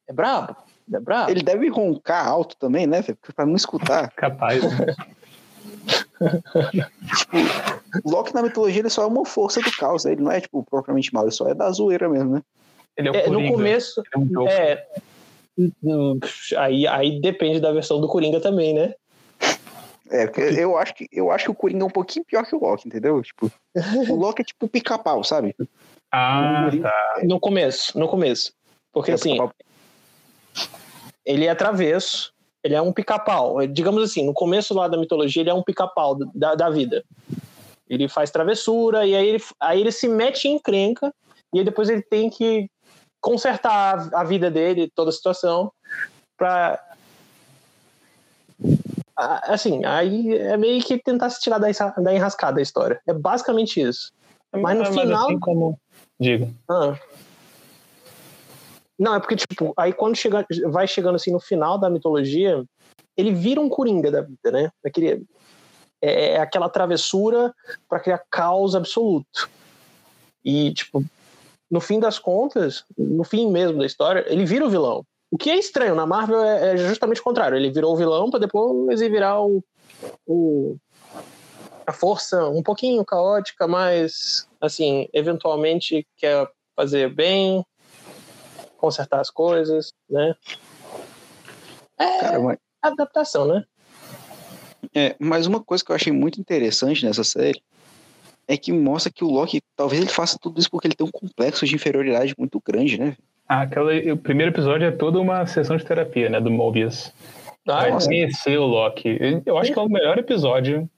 É 0.07 0.13
brabo. 0.13 0.55
É 0.93 0.99
brabo. 0.99 1.31
Ele 1.31 1.41
deve 1.41 1.69
roncar 1.69 2.27
alto 2.27 2.55
também, 2.57 2.85
né, 2.85 3.01
Pra 3.35 3.45
não 3.45 3.55
escutar. 3.55 4.11
Capaz. 4.15 4.61
tipo, 7.17 7.37
o 8.03 8.11
Loki 8.11 8.33
na 8.33 8.43
mitologia 8.43 8.81
ele 8.81 8.89
só 8.89 9.03
é 9.03 9.07
uma 9.07 9.25
força 9.25 9.61
do 9.61 9.71
caos, 9.71 10.05
né? 10.05 10.11
ele 10.11 10.21
não 10.21 10.31
é 10.31 10.41
tipo 10.41 10.63
propriamente 10.63 11.13
mal, 11.13 11.23
ele 11.23 11.31
só 11.31 11.47
é 11.47 11.53
da 11.53 11.71
zoeira 11.71 12.07
mesmo, 12.07 12.35
né? 12.35 12.41
Ele 12.97 13.09
é, 13.09 13.11
o 13.11 13.15
é 13.15 13.29
No 13.29 13.51
começo, 13.51 14.01
é, 14.13 14.17
um 14.17 14.47
é, 14.47 14.87
aí, 16.57 16.87
aí 16.87 17.19
depende 17.19 17.59
da 17.59 17.71
versão 17.71 17.99
do 17.99 18.07
Coringa 18.07 18.39
também, 18.39 18.73
né? 18.73 18.93
É, 20.09 20.29
eu 20.61 20.77
acho 20.77 20.93
que 20.93 21.07
eu 21.11 21.31
acho 21.31 21.45
que 21.45 21.51
o 21.51 21.55
Coringa 21.55 21.83
é 21.83 21.87
um 21.87 21.89
pouquinho 21.89 22.25
pior 22.25 22.45
que 22.45 22.55
o 22.55 22.59
Loki, 22.59 22.87
entendeu? 22.87 23.21
Tipo, 23.23 23.51
o 24.09 24.15
Loki 24.15 24.41
é 24.41 24.45
tipo 24.45 24.67
pica-pau, 24.67 25.23
sabe? 25.23 25.55
Ah, 26.11 26.69
tá. 26.81 27.21
No 27.23 27.39
começo, 27.39 27.97
no 27.97 28.07
começo. 28.07 28.53
Porque 28.93 29.11
é, 29.11 29.13
assim, 29.15 29.37
ele 31.25 31.47
é 31.47 31.55
travesso, 31.55 32.31
ele 32.63 32.75
é 32.75 32.81
um 32.81 32.93
pica-pau. 32.93 33.65
Digamos 33.67 34.03
assim, 34.03 34.25
no 34.25 34.33
começo 34.33 34.73
lá 34.73 34.87
da 34.87 34.97
mitologia, 34.97 35.41
ele 35.41 35.49
é 35.49 35.53
um 35.53 35.63
pica-pau 35.63 36.17
da, 36.33 36.55
da 36.55 36.69
vida. 36.69 37.03
Ele 37.89 38.07
faz 38.07 38.31
travessura 38.31 39.05
e 39.05 39.15
aí 39.15 39.27
ele, 39.27 39.43
aí 39.59 39.81
ele 39.81 39.91
se 39.91 40.07
mete 40.07 40.47
em 40.47 40.55
encrenca 40.55 41.13
e 41.53 41.59
aí 41.59 41.65
depois 41.65 41.89
ele 41.89 42.01
tem 42.01 42.29
que 42.29 42.69
consertar 43.25 44.07
a, 44.13 44.23
vida 44.23 44.51
dele, 44.51 44.91
toda 44.93 45.09
a 45.09 45.13
situação, 45.13 45.71
para 46.37 46.79
assim, 49.17 49.83
aí 49.83 50.37
é 50.37 50.55
meio 50.55 50.79
que 50.83 50.99
tentar 50.99 51.31
se 51.31 51.41
tirar 51.41 51.57
da, 51.57 51.67
da 51.97 52.13
enrascada 52.13 52.59
a 52.59 52.61
história. 52.61 53.01
É 53.07 53.13
basicamente 53.13 53.81
isso. 53.81 54.13
Mas 54.53 54.77
no 54.77 54.83
mas 54.83 54.95
final. 54.95 55.25
Assim 55.25 55.39
como... 55.39 55.79
Diga. 56.19 56.49
Ah, 56.69 56.95
não, 58.97 59.15
é 59.15 59.19
porque, 59.19 59.35
tipo, 59.35 59.73
aí 59.75 59.91
quando 59.91 60.15
chega, 60.15 60.45
vai 60.67 60.87
chegando 60.87 61.15
assim 61.15 61.31
no 61.31 61.39
final 61.39 61.79
da 61.79 61.89
mitologia, 61.89 62.63
ele 63.17 63.33
vira 63.33 63.59
um 63.59 63.67
coringa 63.67 64.11
da 64.11 64.21
vida, 64.21 64.51
né? 64.51 64.69
Aquele, 64.85 65.25
é, 65.99 66.33
é 66.33 66.39
aquela 66.39 66.69
travessura 66.69 67.51
para 67.89 67.99
criar 67.99 68.21
caos 68.29 68.75
absoluto. 68.75 69.49
E, 70.45 70.71
tipo, 70.73 71.03
no 71.75 71.81
fim 71.81 71.99
das 71.99 72.17
contas, 72.17 72.85
no 72.97 73.25
fim 73.25 73.51
mesmo 73.51 73.79
da 73.79 73.85
história, 73.85 74.23
ele 74.29 74.45
vira 74.45 74.65
o 74.65 74.69
vilão. 74.69 75.05
O 75.29 75.37
que 75.37 75.49
é 75.49 75.57
estranho, 75.57 75.93
na 75.93 76.05
Marvel 76.05 76.41
é, 76.41 76.71
é 76.71 76.77
justamente 76.77 77.19
o 77.19 77.23
contrário. 77.23 77.57
Ele 77.57 77.69
virou 77.69 77.93
o 77.93 77.97
vilão 77.97 78.29
para 78.29 78.39
depois 78.39 79.01
ele 79.01 79.09
virar 79.09 79.41
o, 79.41 79.61
o, 80.25 80.77
a 81.85 81.91
força 81.91 82.47
um 82.47 82.63
pouquinho 82.63 83.03
caótica, 83.03 83.67
mas, 83.67 84.47
assim, 84.61 85.09
eventualmente 85.11 86.07
quer 86.15 86.49
fazer 86.77 87.13
bem, 87.13 87.65
consertar 88.77 89.19
as 89.19 89.29
coisas, 89.29 89.91
né? 90.09 90.33
É 91.99 92.19
Cara, 92.21 92.39
mas... 92.39 92.57
adaptação, 92.81 93.45
né? 93.45 93.65
É, 94.95 95.13
mas 95.19 95.45
uma 95.45 95.61
coisa 95.61 95.83
que 95.83 95.91
eu 95.91 95.95
achei 95.95 96.13
muito 96.13 96.39
interessante 96.39 97.05
nessa 97.05 97.25
série 97.25 97.61
é 98.47 98.57
que 98.57 98.71
mostra 98.71 99.11
que 99.11 99.23
o 99.23 99.29
Loki, 99.29 99.61
talvez 99.75 100.01
ele 100.01 100.09
faça 100.09 100.37
tudo 100.39 100.59
isso 100.59 100.69
porque 100.69 100.87
ele 100.87 100.95
tem 100.95 101.05
um 101.05 101.11
complexo 101.11 101.65
de 101.65 101.75
inferioridade 101.75 102.33
muito 102.37 102.61
grande, 102.65 102.99
né? 102.99 103.15
Ah, 103.47 103.61
aquela, 103.61 103.91
o 104.11 104.17
primeiro 104.17 104.51
episódio 104.51 104.87
é 104.87 104.91
toda 104.91 105.19
uma 105.19 105.45
sessão 105.45 105.77
de 105.77 105.85
terapia, 105.85 106.29
né, 106.29 106.39
do 106.39 106.49
Mobius. 106.49 107.11
Ah, 107.67 107.89
Vai 107.89 107.99
conhecer 107.99 108.57
o 108.57 108.65
Loki. 108.65 109.17
Eu 109.45 109.57
acho 109.57 109.71
que 109.71 109.79
é 109.79 109.81
o 109.81 109.89
melhor 109.89 110.17
episódio, 110.17 110.89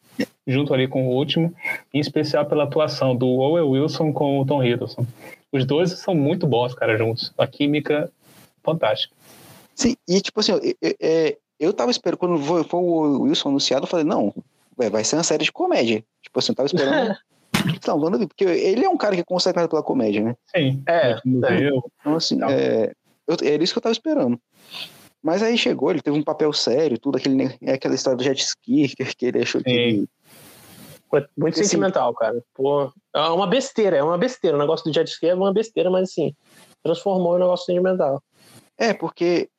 junto 0.45 0.73
ali 0.73 0.87
com 0.87 1.07
o 1.07 1.11
último, 1.11 1.53
em 1.93 1.99
especial 1.99 2.45
pela 2.45 2.63
atuação 2.63 3.15
do 3.15 3.27
Owen 3.27 3.63
Wilson 3.63 4.11
com 4.11 4.39
o 4.39 4.45
Tom 4.45 4.63
Hiddleston. 4.63 5.05
Os 5.51 5.65
dois 5.65 5.91
são 5.91 6.13
muito 6.13 6.45
bons, 6.45 6.73
cara, 6.73 6.97
juntos. 6.97 7.33
A 7.37 7.47
química 7.47 8.11
fantástica. 8.63 9.15
Sim, 9.73 9.95
e 10.07 10.19
tipo 10.19 10.39
assim, 10.39 10.53
eu, 10.53 10.61
eu, 10.81 10.95
é, 10.99 11.37
eu 11.59 11.73
tava 11.73 11.91
esperando, 11.91 12.17
quando 12.17 12.37
foi, 12.39 12.63
foi 12.63 12.79
o 12.79 13.21
Wilson 13.21 13.49
anunciado, 13.49 13.85
eu 13.85 13.89
falei, 13.89 14.05
não, 14.05 14.33
vai 14.75 15.03
ser 15.03 15.15
uma 15.15 15.23
série 15.23 15.43
de 15.43 15.51
comédia. 15.51 16.03
Tipo 16.21 16.39
assim, 16.39 16.51
eu 16.51 16.55
tava 16.55 16.67
esperando 16.67 17.15
Vamos 17.85 18.19
ver, 18.19 18.27
porque 18.27 18.43
ele 18.43 18.85
é 18.85 18.89
um 18.89 18.97
cara 18.97 19.15
que 19.15 19.23
consegue 19.23 19.55
nada 19.55 19.69
pela 19.69 19.83
comédia, 19.83 20.23
né? 20.23 20.35
Sim. 20.55 20.83
É. 20.87 21.11
é. 21.11 21.19
Então, 21.25 22.15
assim, 22.15 22.39
é, 22.43 22.93
eu, 23.27 23.37
era 23.43 23.63
isso 23.63 23.73
que 23.73 23.77
eu 23.77 23.83
tava 23.83 23.93
esperando. 23.93 24.39
Mas 25.21 25.43
aí 25.43 25.57
chegou, 25.57 25.91
ele 25.91 26.01
teve 26.01 26.17
um 26.17 26.23
papel 26.23 26.53
sério, 26.53 26.99
tudo 26.99 27.17
aquele, 27.17 27.57
é 27.61 27.73
aquela 27.73 27.95
história 27.95 28.17
do 28.17 28.23
jet 28.23 28.39
ski 28.39 28.93
que, 28.95 29.25
ele 29.25 29.41
achou 29.41 29.61
Sim. 29.61 29.65
que. 29.65 30.09
Foi 31.09 31.25
muito 31.37 31.53
assim, 31.55 31.63
sentimental, 31.63 32.13
cara. 32.13 32.43
Pô, 32.53 32.91
é 33.15 33.19
uma 33.29 33.47
besteira, 33.47 33.97
é 33.97 34.03
uma 34.03 34.17
besteira. 34.17 34.57
O 34.57 34.59
negócio 34.59 34.85
do 34.85 34.93
jet 34.93 35.09
ski 35.09 35.27
é 35.27 35.35
uma 35.35 35.53
besteira, 35.53 35.89
mas 35.89 36.09
assim, 36.09 36.33
transformou 36.83 37.33
em 37.33 37.37
um 37.37 37.39
negócio 37.39 37.65
sentimental. 37.65 38.21
É, 38.77 38.93
porque, 38.93 39.49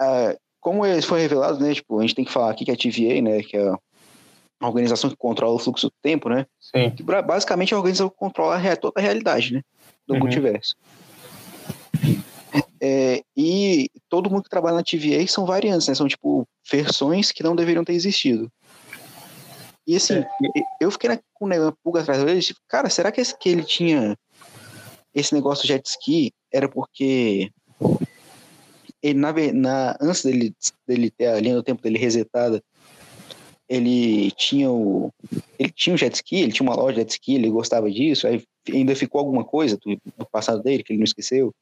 uh, 0.00 0.36
como 0.60 0.82
foi 1.02 1.20
revelado, 1.20 1.60
né? 1.60 1.74
Tipo, 1.74 1.98
a 1.98 2.02
gente 2.02 2.14
tem 2.14 2.24
que 2.24 2.32
falar 2.32 2.50
aqui 2.50 2.64
que 2.64 2.70
a 2.70 2.76
TVA, 2.76 3.22
né? 3.22 3.42
Que 3.42 3.56
é 3.56 3.72
a 4.60 4.66
organização 4.66 5.10
que 5.10 5.16
controla 5.16 5.54
o 5.54 5.58
fluxo 5.58 5.88
do 5.88 5.94
tempo, 6.02 6.28
né? 6.28 6.46
Sim. 6.60 6.90
Que 6.90 7.02
basicamente 7.02 7.72
é 7.72 7.74
a 7.74 7.78
organização 7.78 8.08
que 8.08 8.16
controla 8.16 8.58
toda 8.76 8.94
a 8.96 9.02
realidade, 9.02 9.52
né? 9.52 9.62
Do 10.06 10.14
uhum. 10.14 10.20
multiverso. 10.20 10.74
É, 12.80 13.22
e 13.36 13.90
todo 14.08 14.30
mundo 14.30 14.44
que 14.44 14.50
trabalha 14.50 14.76
na 14.76 14.82
TVA 14.82 15.26
são 15.26 15.46
variantes, 15.46 15.88
né? 15.88 15.94
São 15.94 16.08
tipo 16.08 16.46
versões 16.70 17.32
que 17.32 17.42
não 17.42 17.56
deveriam 17.56 17.84
ter 17.84 17.94
existido. 17.94 18.50
E 19.86 19.96
assim, 19.96 20.14
é. 20.14 20.26
eu 20.80 20.90
fiquei 20.90 21.10
na, 21.10 21.18
com 21.32 21.46
uma 21.46 21.72
pulga 21.82 22.00
atrás 22.00 22.22
dele, 22.22 22.42
tipo, 22.42 22.60
cara, 22.66 22.90
será 22.90 23.12
que, 23.12 23.20
esse, 23.20 23.36
que 23.38 23.48
ele 23.48 23.62
tinha 23.62 24.16
esse 25.14 25.32
negócio 25.32 25.62
de 25.62 25.68
jet 25.68 25.86
ski 25.88 26.32
era 26.52 26.68
porque 26.68 27.50
ele, 29.02 29.18
na, 29.18 29.32
na, 29.52 29.96
antes 30.00 30.24
dele, 30.24 30.54
dele 30.86 31.10
ter 31.10 31.28
a 31.28 31.40
linha 31.40 31.54
do 31.54 31.62
tempo 31.62 31.82
dele 31.82 31.98
resetada, 31.98 32.62
ele 33.68 34.30
tinha 34.32 34.70
o 34.70 35.12
ele 35.58 35.70
tinha 35.70 35.94
um 35.94 35.96
jet 35.96 36.14
ski, 36.14 36.36
ele 36.36 36.52
tinha 36.52 36.68
uma 36.68 36.76
loja 36.76 36.92
de 36.92 37.00
jet 37.00 37.10
ski, 37.10 37.34
ele 37.34 37.50
gostava 37.50 37.90
disso, 37.90 38.26
aí 38.26 38.42
ainda 38.72 38.94
ficou 38.94 39.18
alguma 39.18 39.44
coisa 39.44 39.76
do, 39.76 39.96
do 40.16 40.26
passado 40.26 40.62
dele 40.62 40.82
que 40.82 40.92
ele 40.92 40.98
não 40.98 41.04
esqueceu. 41.04 41.52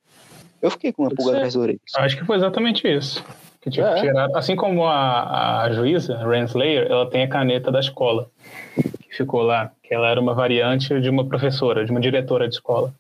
Eu 0.61 0.71
fiquei 0.71 0.93
com 0.93 1.03
uma 1.03 1.11
pulga 1.11 1.33
atrás 1.33 1.55
da 1.55 1.61
orelha. 1.61 1.81
Acho 1.97 2.17
que 2.17 2.25
foi 2.25 2.37
exatamente 2.37 2.89
isso. 2.89 3.23
Que 3.61 3.71
tipo, 3.71 3.87
é. 3.87 4.01
tirar, 4.01 4.29
assim 4.35 4.57
como 4.57 4.85
a, 4.85 5.63
a 5.63 5.73
juíza, 5.73 6.17
Renslayer, 6.19 6.87
ela 6.91 7.09
tem 7.09 7.23
a 7.23 7.29
caneta 7.29 7.71
da 7.73 7.81
escola 7.81 8.31
que 8.75 9.17
ficou 9.17 9.43
lá, 9.43 9.73
que 9.83 9.95
ela 9.95 10.09
era 10.09 10.21
uma 10.21 10.35
variante 10.35 11.01
de 11.01 11.09
uma 11.09 11.25
professora, 11.25 11.85
de 11.85 11.91
uma 11.91 12.01
diretora 12.01 12.49
de 12.49 12.55
escola. 12.55 12.95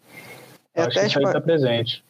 É 0.74 0.82
acho 0.82 0.90
até, 0.98 1.02
que 1.02 1.12
tipo, 1.12 1.26
está 1.26 1.40
presente. 1.40 2.02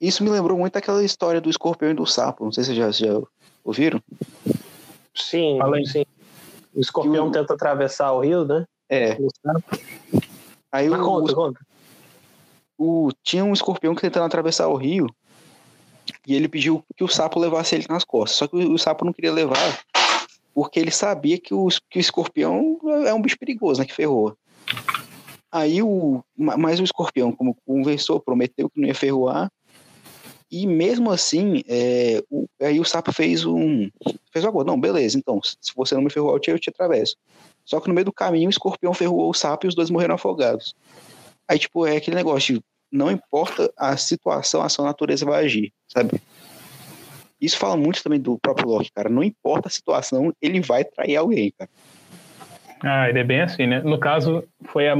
Isso 0.00 0.22
me 0.24 0.30
lembrou 0.30 0.58
muito 0.58 0.76
aquela 0.76 1.04
história 1.04 1.40
do 1.40 1.50
escorpião 1.50 1.90
e 1.90 1.94
do 1.94 2.06
sapo. 2.06 2.44
Não 2.44 2.52
sei 2.52 2.64
se 2.64 2.74
vocês 2.74 2.98
já, 2.98 3.06
já 3.06 3.20
ouviram. 3.64 4.00
Sim, 5.14 5.58
sim. 5.86 6.04
O 6.74 6.80
escorpião 6.80 7.28
o... 7.28 7.32
tenta 7.32 7.54
atravessar 7.54 8.12
o 8.12 8.20
rio, 8.20 8.44
né? 8.44 8.64
É. 8.88 9.16
Aí 10.72 10.88
Mas 10.88 11.00
o, 11.00 11.04
conta, 11.04 11.32
o, 11.32 11.34
conta. 11.34 11.60
O, 12.78 13.10
tinha 13.22 13.44
um 13.44 13.52
escorpião 13.52 13.94
que 13.94 14.00
tentando 14.00 14.26
atravessar 14.26 14.68
o 14.68 14.76
rio 14.76 15.06
e 16.26 16.34
ele 16.34 16.48
pediu 16.48 16.84
que 16.96 17.04
o 17.04 17.08
sapo 17.08 17.38
levasse 17.38 17.74
ele 17.74 17.86
nas 17.88 18.04
costas. 18.04 18.38
Só 18.38 18.46
que 18.46 18.56
o, 18.56 18.74
o 18.74 18.78
sapo 18.78 19.04
não 19.04 19.12
queria 19.12 19.32
levar 19.32 19.80
porque 20.54 20.78
ele 20.78 20.90
sabia 20.90 21.38
que 21.38 21.54
o, 21.54 21.68
que 21.88 21.98
o 21.98 22.00
escorpião 22.00 22.78
é 23.06 23.14
um 23.14 23.22
bicho 23.22 23.38
perigoso, 23.38 23.80
né? 23.80 23.86
Que 23.86 23.94
ferrou. 23.94 24.36
Aí 25.50 25.82
o. 25.82 26.22
Mas 26.36 26.78
o 26.80 26.84
escorpião, 26.84 27.32
como 27.32 27.56
conversou, 27.66 28.20
prometeu 28.20 28.68
que 28.70 28.80
não 28.80 28.86
ia 28.86 28.94
ferroar. 28.94 29.50
E 30.50 30.66
mesmo 30.66 31.10
assim, 31.10 31.62
é, 31.68 32.22
o, 32.28 32.46
aí 32.60 32.80
o 32.80 32.84
sapo 32.84 33.12
fez 33.12 33.44
um. 33.44 33.88
Fez 34.32 34.44
um 34.44 34.48
acordo. 34.48 34.66
Não, 34.66 34.80
beleza, 34.80 35.16
então, 35.16 35.40
se 35.42 35.72
você 35.76 35.94
não 35.94 36.02
me 36.02 36.10
ferroar, 36.10 36.34
eu 36.34 36.40
te, 36.40 36.50
eu 36.50 36.58
te 36.58 36.70
atravesso. 36.70 37.16
Só 37.64 37.78
que 37.78 37.88
no 37.88 37.94
meio 37.94 38.06
do 38.06 38.12
caminho, 38.12 38.48
o 38.48 38.50
escorpião 38.50 38.92
ferroou 38.92 39.30
o 39.30 39.34
sapo 39.34 39.66
e 39.66 39.68
os 39.68 39.74
dois 39.74 39.90
morreram 39.90 40.16
afogados. 40.16 40.74
Aí, 41.46 41.58
tipo, 41.58 41.86
é 41.86 41.96
aquele 41.96 42.16
negócio 42.16 42.54
de 42.54 42.64
não 42.90 43.10
importa 43.10 43.72
a 43.76 43.96
situação, 43.96 44.62
a 44.62 44.68
sua 44.68 44.84
natureza 44.84 45.24
vai 45.24 45.44
agir, 45.44 45.72
sabe? 45.86 46.20
Isso 47.40 47.56
fala 47.56 47.76
muito 47.76 48.02
também 48.02 48.20
do 48.20 48.38
próprio 48.38 48.68
Loki, 48.68 48.90
cara. 48.92 49.08
Não 49.08 49.22
importa 49.22 49.68
a 49.68 49.70
situação, 49.70 50.34
ele 50.42 50.60
vai 50.60 50.84
trair 50.84 51.16
alguém, 51.16 51.52
cara. 51.56 51.70
Ah, 52.82 53.08
ele 53.08 53.18
é 53.18 53.24
bem 53.24 53.40
assim, 53.40 53.66
né? 53.66 53.80
No 53.80 53.98
caso, 53.98 54.42
foi 54.64 54.88
a, 54.88 54.96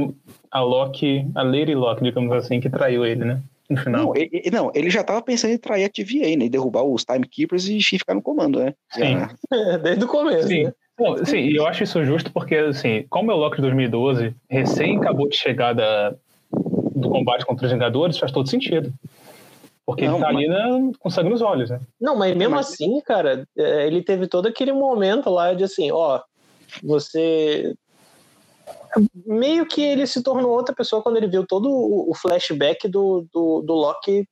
a 0.51 0.61
Loki, 0.61 1.27
a 1.35 1.43
Lady 1.43 1.75
Loki, 1.75 2.03
digamos 2.03 2.31
assim, 2.31 2.59
que 2.59 2.69
traiu 2.69 3.05
ele, 3.05 3.25
né? 3.25 3.41
No 3.71 3.77
final. 3.77 4.05
Não, 4.05 4.15
ele, 4.15 4.49
não, 4.51 4.71
ele 4.75 4.89
já 4.89 5.01
estava 5.01 5.21
pensando 5.21 5.51
em 5.53 5.57
trair 5.57 5.85
a 5.85 5.89
TVA, 5.89 6.35
né? 6.37 6.45
E 6.45 6.49
derrubar 6.49 6.83
os 6.83 7.03
Timekeepers 7.03 7.67
e 7.67 7.81
ficar 7.81 8.13
no 8.13 8.21
comando, 8.21 8.59
né? 8.59 8.73
Sim. 8.91 9.17
É, 9.51 9.77
desde 9.77 10.03
o 10.03 10.07
começo. 10.07 10.47
Sim. 10.47 10.63
Né? 10.65 10.73
Não, 10.99 11.25
sim, 11.25 11.39
e 11.39 11.55
eu 11.55 11.65
acho 11.65 11.83
isso 11.83 12.03
justo 12.03 12.31
porque, 12.31 12.55
assim, 12.55 13.05
como 13.09 13.31
é 13.31 13.33
o 13.33 13.37
Loki 13.37 13.55
de 13.55 13.63
2012, 13.63 14.35
recém 14.49 14.97
acabou 14.97 15.27
de 15.27 15.35
chegar 15.35 15.73
da, 15.73 16.13
do 16.51 17.09
combate 17.09 17.45
contra 17.45 17.65
os 17.65 17.71
Vingadores, 17.71 18.19
faz 18.19 18.31
todo 18.31 18.47
sentido. 18.47 18.93
Porque 19.83 20.05
não, 20.05 20.15
ele 20.15 20.23
tá 20.23 20.33
mas... 20.33 20.37
ali 20.37 20.47
na, 20.47 20.91
com 20.99 21.09
sangue 21.09 21.29
nos 21.29 21.41
olhos, 21.41 21.69
né? 21.69 21.79
Não, 21.99 22.15
mas 22.15 22.35
mesmo 22.35 22.55
mas... 22.55 22.67
assim, 22.67 23.01
cara, 23.01 23.47
é, 23.57 23.87
ele 23.87 24.03
teve 24.03 24.27
todo 24.27 24.47
aquele 24.47 24.71
momento 24.71 25.29
lá 25.29 25.53
de 25.53 25.63
assim, 25.63 25.91
ó, 25.91 26.21
você 26.83 27.73
meio 29.25 29.65
que 29.65 29.81
ele 29.81 30.05
se 30.05 30.21
tornou 30.21 30.51
outra 30.51 30.75
pessoa 30.75 31.01
quando 31.01 31.17
ele 31.17 31.27
viu 31.27 31.45
todo 31.45 31.69
o 31.69 32.13
flashback 32.15 32.87
do, 32.87 33.25
do, 33.31 33.61
do 33.61 33.73
Loki 33.73 34.27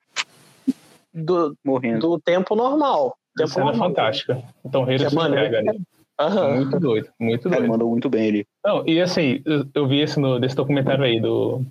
do, 1.13 1.55
Morrendo. 1.63 1.99
do 1.99 2.19
tempo 2.19 2.55
normal. 2.55 3.15
Tempo 3.35 3.49
cena 3.49 3.65
normal. 3.65 3.89
fantástica. 3.89 4.43
Então, 4.65 4.89
ele 4.89 5.09
se 5.09 5.15
pega 5.15 5.59
ali. 5.59 5.81
Uhum. 6.19 6.55
Muito 6.55 6.79
doido, 6.79 7.09
muito 7.17 7.49
doido. 7.49 7.61
Ele 7.61 7.71
mandou 7.71 7.89
muito 7.89 8.09
bem 8.09 8.27
ali. 8.27 8.47
Não, 8.65 8.85
e 8.85 8.99
assim, 8.99 9.41
eu, 9.45 9.65
eu 9.73 9.87
vi 9.87 10.01
esse 10.01 10.19
no, 10.19 10.37
desse 10.37 10.55
documentário 10.55 11.03
aí 11.03 11.19
do, 11.19 11.61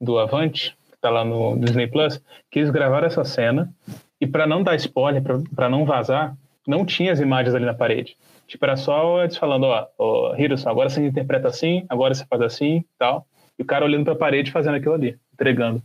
do 0.00 0.18
Avante, 0.18 0.76
que 0.92 0.98
tá 1.00 1.10
lá 1.10 1.24
no 1.24 1.58
Disney 1.58 1.88
Plus, 1.88 2.22
que 2.48 2.60
eles 2.60 2.70
gravaram 2.70 3.08
essa 3.08 3.24
cena 3.24 3.72
e 4.20 4.26
para 4.26 4.46
não 4.46 4.62
dar 4.62 4.76
spoiler, 4.76 5.20
para 5.54 5.68
não 5.68 5.84
vazar, 5.84 6.36
não 6.64 6.86
tinha 6.86 7.12
as 7.12 7.18
imagens 7.18 7.56
ali 7.56 7.64
na 7.64 7.74
parede. 7.74 8.16
Tipo, 8.52 8.66
era 8.66 8.76
só 8.76 9.22
eles 9.22 9.38
falando, 9.38 9.64
ó, 9.64 9.88
ó 9.96 10.36
Hiroson, 10.36 10.68
agora 10.68 10.90
você 10.90 11.02
interpreta 11.02 11.48
assim, 11.48 11.86
agora 11.88 12.14
você 12.14 12.26
faz 12.26 12.42
assim 12.42 12.76
e 12.76 12.86
tal. 12.98 13.26
E 13.58 13.62
o 13.62 13.64
cara 13.64 13.82
olhando 13.82 14.04
pra 14.04 14.14
parede 14.14 14.52
fazendo 14.52 14.76
aquilo 14.76 14.92
ali, 14.92 15.18
entregando. 15.32 15.82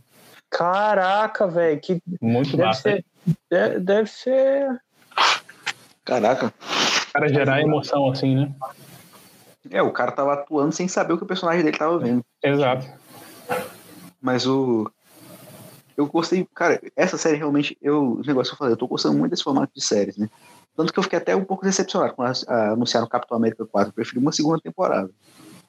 Caraca, 0.50 1.48
velho, 1.48 1.80
que. 1.80 2.02
Muito 2.20 2.50
deve 2.50 2.64
massa. 2.64 2.82
Ser, 2.82 3.04
deve, 3.50 3.80
deve 3.80 4.10
ser. 4.10 4.82
Caraca. 6.04 6.52
O 7.08 7.12
cara 7.14 7.28
gerar 7.30 7.62
emoção 7.62 8.10
assim, 8.10 8.36
né? 8.36 8.52
É, 9.70 9.80
o 9.80 9.90
cara 9.90 10.12
tava 10.12 10.34
atuando 10.34 10.72
sem 10.72 10.86
saber 10.88 11.14
o 11.14 11.16
que 11.16 11.24
o 11.24 11.26
personagem 11.26 11.64
dele 11.64 11.78
tava 11.78 11.98
vendo. 11.98 12.22
Exato. 12.42 12.86
Mas 14.20 14.46
o. 14.46 14.92
Eu 15.96 16.06
gostei, 16.06 16.46
cara, 16.54 16.78
essa 16.94 17.16
série 17.16 17.38
realmente, 17.38 17.78
eu, 17.80 18.18
o 18.18 18.22
negócio 18.26 18.50
que 18.50 18.56
eu 18.56 18.58
falei, 18.58 18.74
eu 18.74 18.78
tô 18.78 18.86
gostando 18.86 19.16
muito 19.16 19.30
desse 19.30 19.42
formato 19.42 19.72
de 19.74 19.82
séries, 19.82 20.18
né? 20.18 20.28
Tanto 20.78 20.92
que 20.92 20.98
eu 21.00 21.02
fiquei 21.02 21.18
até 21.18 21.34
um 21.34 21.42
pouco 21.42 21.64
decepcionado 21.64 22.14
quando 22.14 22.32
anunciaram 22.48 23.08
Capitão 23.08 23.36
América 23.36 23.66
4. 23.66 23.88
Eu 23.88 23.92
preferi 23.92 24.20
uma 24.20 24.30
segunda 24.30 24.60
temporada. 24.60 25.10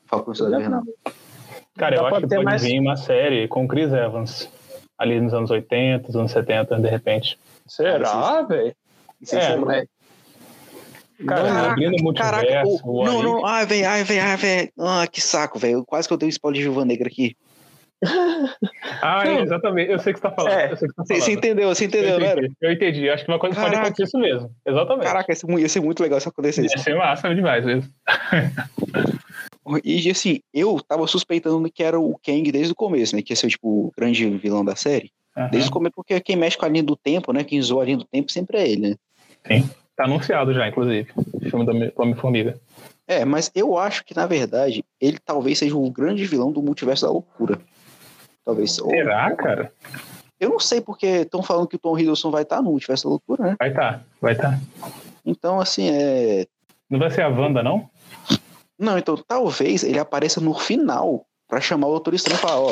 Falcão 0.06 0.36
Soldado 0.36 0.62
Invernal. 0.62 0.84
Cara, 1.76 1.96
eu 1.96 2.06
acho 2.06 2.22
que 2.22 2.28
pode 2.28 2.44
mais... 2.44 2.62
vir 2.62 2.80
uma 2.80 2.96
série 2.96 3.48
com 3.48 3.68
Chris 3.68 3.92
Evans. 3.92 4.48
Ali 5.00 5.20
nos 5.20 5.34
anos 5.34 5.50
80, 5.50 6.06
nos 6.06 6.16
anos 6.16 6.32
70, 6.32 6.80
de 6.80 6.88
repente. 6.88 7.40
Será, 7.66 8.44
velho? 8.44 8.76
É, 9.32 9.80
é, 9.80 9.88
Cara, 11.26 11.72
abrindo 11.72 12.04
multiverso. 12.04 12.80
não, 12.86 13.24
não, 13.24 13.46
ai, 13.48 13.66
velho, 13.66 13.90
ai, 13.90 14.04
velho, 14.04 14.22
ai, 14.22 14.38
velho. 14.38 14.72
Ah, 14.78 15.08
que 15.08 15.22
saco, 15.22 15.58
velho. 15.58 15.84
Quase 15.86 16.08
que 16.08 16.14
eu 16.14 16.18
dei 16.18 16.28
um 16.28 16.30
spoiler 16.30 16.62
de 16.62 16.68
Viúva 16.68 16.86
Negra 16.86 17.08
aqui. 17.08 17.36
Ah, 19.02 19.24
é, 19.28 19.42
exatamente. 19.42 19.92
Eu 19.92 20.00
sei 20.00 20.12
o 20.12 20.16
que 20.16 20.22
você 20.22 20.28
tá 20.28 20.32
falando. 20.32 20.54
É, 20.54 20.68
você, 20.70 20.88
tá 20.88 20.94
falando. 20.94 21.22
você, 21.22 21.32
entendeu, 21.34 21.70
você 21.70 21.86
entendeu, 21.86 22.12
eu 22.12 22.20
entendi, 22.20 22.42
né? 22.42 22.56
Eu 22.62 22.72
entendi. 22.72 23.10
Acho 23.10 23.26
que 23.26 23.32
uma 23.32 23.40
coisa 23.40 23.56
Caraca. 23.56 23.76
pode 23.76 23.88
acontecer 23.88 24.04
isso 24.04 24.18
mesmo. 24.18 24.52
Exatamente. 24.66 25.06
Caraca, 25.06 25.32
ia 25.32 25.70
ser 25.70 25.80
muito 25.82 26.02
legal 26.02 26.20
se 26.20 26.30
acontecesse. 26.30 26.76
Ia 26.76 26.84
ser 26.84 26.96
massa 26.96 27.34
demais 27.34 27.66
mesmo. 27.66 27.90
E 29.84 30.10
assim, 30.10 30.40
eu 30.52 30.80
tava 30.82 31.06
suspeitando 31.06 31.70
que 31.72 31.84
era 31.84 32.00
o 32.00 32.18
Kang 32.26 32.52
desde 32.52 32.72
o 32.72 32.76
começo, 32.76 33.16
né? 33.16 33.22
Que 33.22 33.34
ia 33.34 33.36
ser 33.36 33.50
tipo, 33.50 33.68
o 33.68 33.92
grande 33.96 34.28
vilão 34.28 34.66
da 34.66 34.76
série. 34.76 35.12
Uhum. 35.38 35.50
Desde 35.52 35.70
o 35.70 35.72
começo, 35.74 35.94
porque 35.96 36.20
quem 36.22 36.36
mexe 36.36 36.58
com 36.58 36.66
a 36.66 36.70
linha 36.70 36.84
do 36.84 36.96
tempo, 36.96 37.32
né? 37.32 37.44
Quem 37.44 37.62
zoa 37.62 37.84
a 37.84 37.86
linha 37.86 37.98
do 37.98 38.06
tempo 38.06 38.32
sempre 38.32 38.58
é 38.58 38.68
ele, 38.68 38.90
né? 38.90 38.96
Sim. 39.48 39.70
Tá 39.96 40.06
anunciado 40.06 40.54
já, 40.54 40.68
inclusive, 40.68 41.10
o 41.34 41.50
filme 41.50 41.66
do 41.66 42.02
Homem-Formiga. 42.02 42.60
É, 43.08 43.26
mas 43.26 43.52
eu 43.54 43.78
acho 43.78 44.06
que, 44.06 44.16
na 44.16 44.26
verdade, 44.26 44.84
ele 45.00 45.18
talvez 45.24 45.60
seja 45.60 45.76
o 45.76 45.92
grande 45.92 46.26
vilão 46.26 46.52
do 46.52 46.62
multiverso 46.62 47.06
da 47.06 47.12
loucura. 47.12 47.60
Talvez. 48.50 48.72
Será, 48.74 49.28
ou... 49.30 49.36
cara? 49.36 49.72
Eu 50.40 50.50
não 50.50 50.60
sei 50.60 50.82
porque 50.82 51.06
estão 51.06 51.44
falando 51.44 51.68
que 51.68 51.76
o 51.76 51.80
Tom 51.80 51.98
Hiddleston 51.98 52.32
vai 52.32 52.42
estar 52.42 52.56
tá 52.58 52.62
no 52.62 52.72
multiverso 52.72 53.04
da 53.04 53.10
loucura, 53.10 53.44
né? 53.44 53.56
Vai 53.60 53.70
estar, 53.70 53.94
tá, 53.94 54.02
vai 54.20 54.32
estar. 54.34 54.52
Tá. 54.52 54.90
Então, 55.24 55.60
assim, 55.60 55.90
é. 55.92 56.48
Não 56.90 56.98
vai 56.98 57.12
ser 57.12 57.22
a 57.22 57.28
Wanda, 57.28 57.62
não? 57.62 57.88
Não, 58.78 58.98
então 58.98 59.16
talvez 59.18 59.84
ele 59.84 60.00
apareça 60.00 60.42
no 60.42 60.56
final 60.56 61.26
para 61.48 61.62
chamar 61.62 61.88
o 61.88 61.92
Doutor 61.92 62.16
Estranho 62.16 62.40
e 62.40 62.42
falar, 62.42 62.62
ó, 62.62 62.72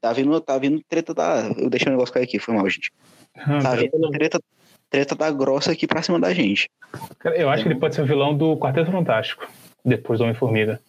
tá 0.00 0.12
vindo, 0.12 0.40
tá 0.40 0.56
vindo 0.58 0.80
treta 0.88 1.12
da. 1.12 1.50
Eu 1.56 1.68
deixei 1.68 1.88
o 1.88 1.92
negócio 1.92 2.14
cair 2.14 2.24
aqui, 2.24 2.38
foi 2.38 2.54
mal, 2.54 2.68
gente. 2.68 2.92
Ah, 3.36 3.58
tá 3.60 3.74
vindo 3.74 4.10
treta, 4.10 4.40
treta 4.88 5.16
da 5.16 5.30
grossa 5.32 5.72
aqui 5.72 5.88
pra 5.88 6.02
cima 6.02 6.20
da 6.20 6.32
gente. 6.32 6.70
eu 7.24 7.50
acho 7.50 7.64
que 7.64 7.70
ele 7.70 7.80
pode 7.80 7.96
ser 7.96 8.02
o 8.02 8.06
vilão 8.06 8.36
do 8.36 8.56
Quarteto 8.56 8.92
Fantástico, 8.92 9.48
depois 9.84 10.20
do 10.20 10.24
Homem-Formiga. 10.24 10.80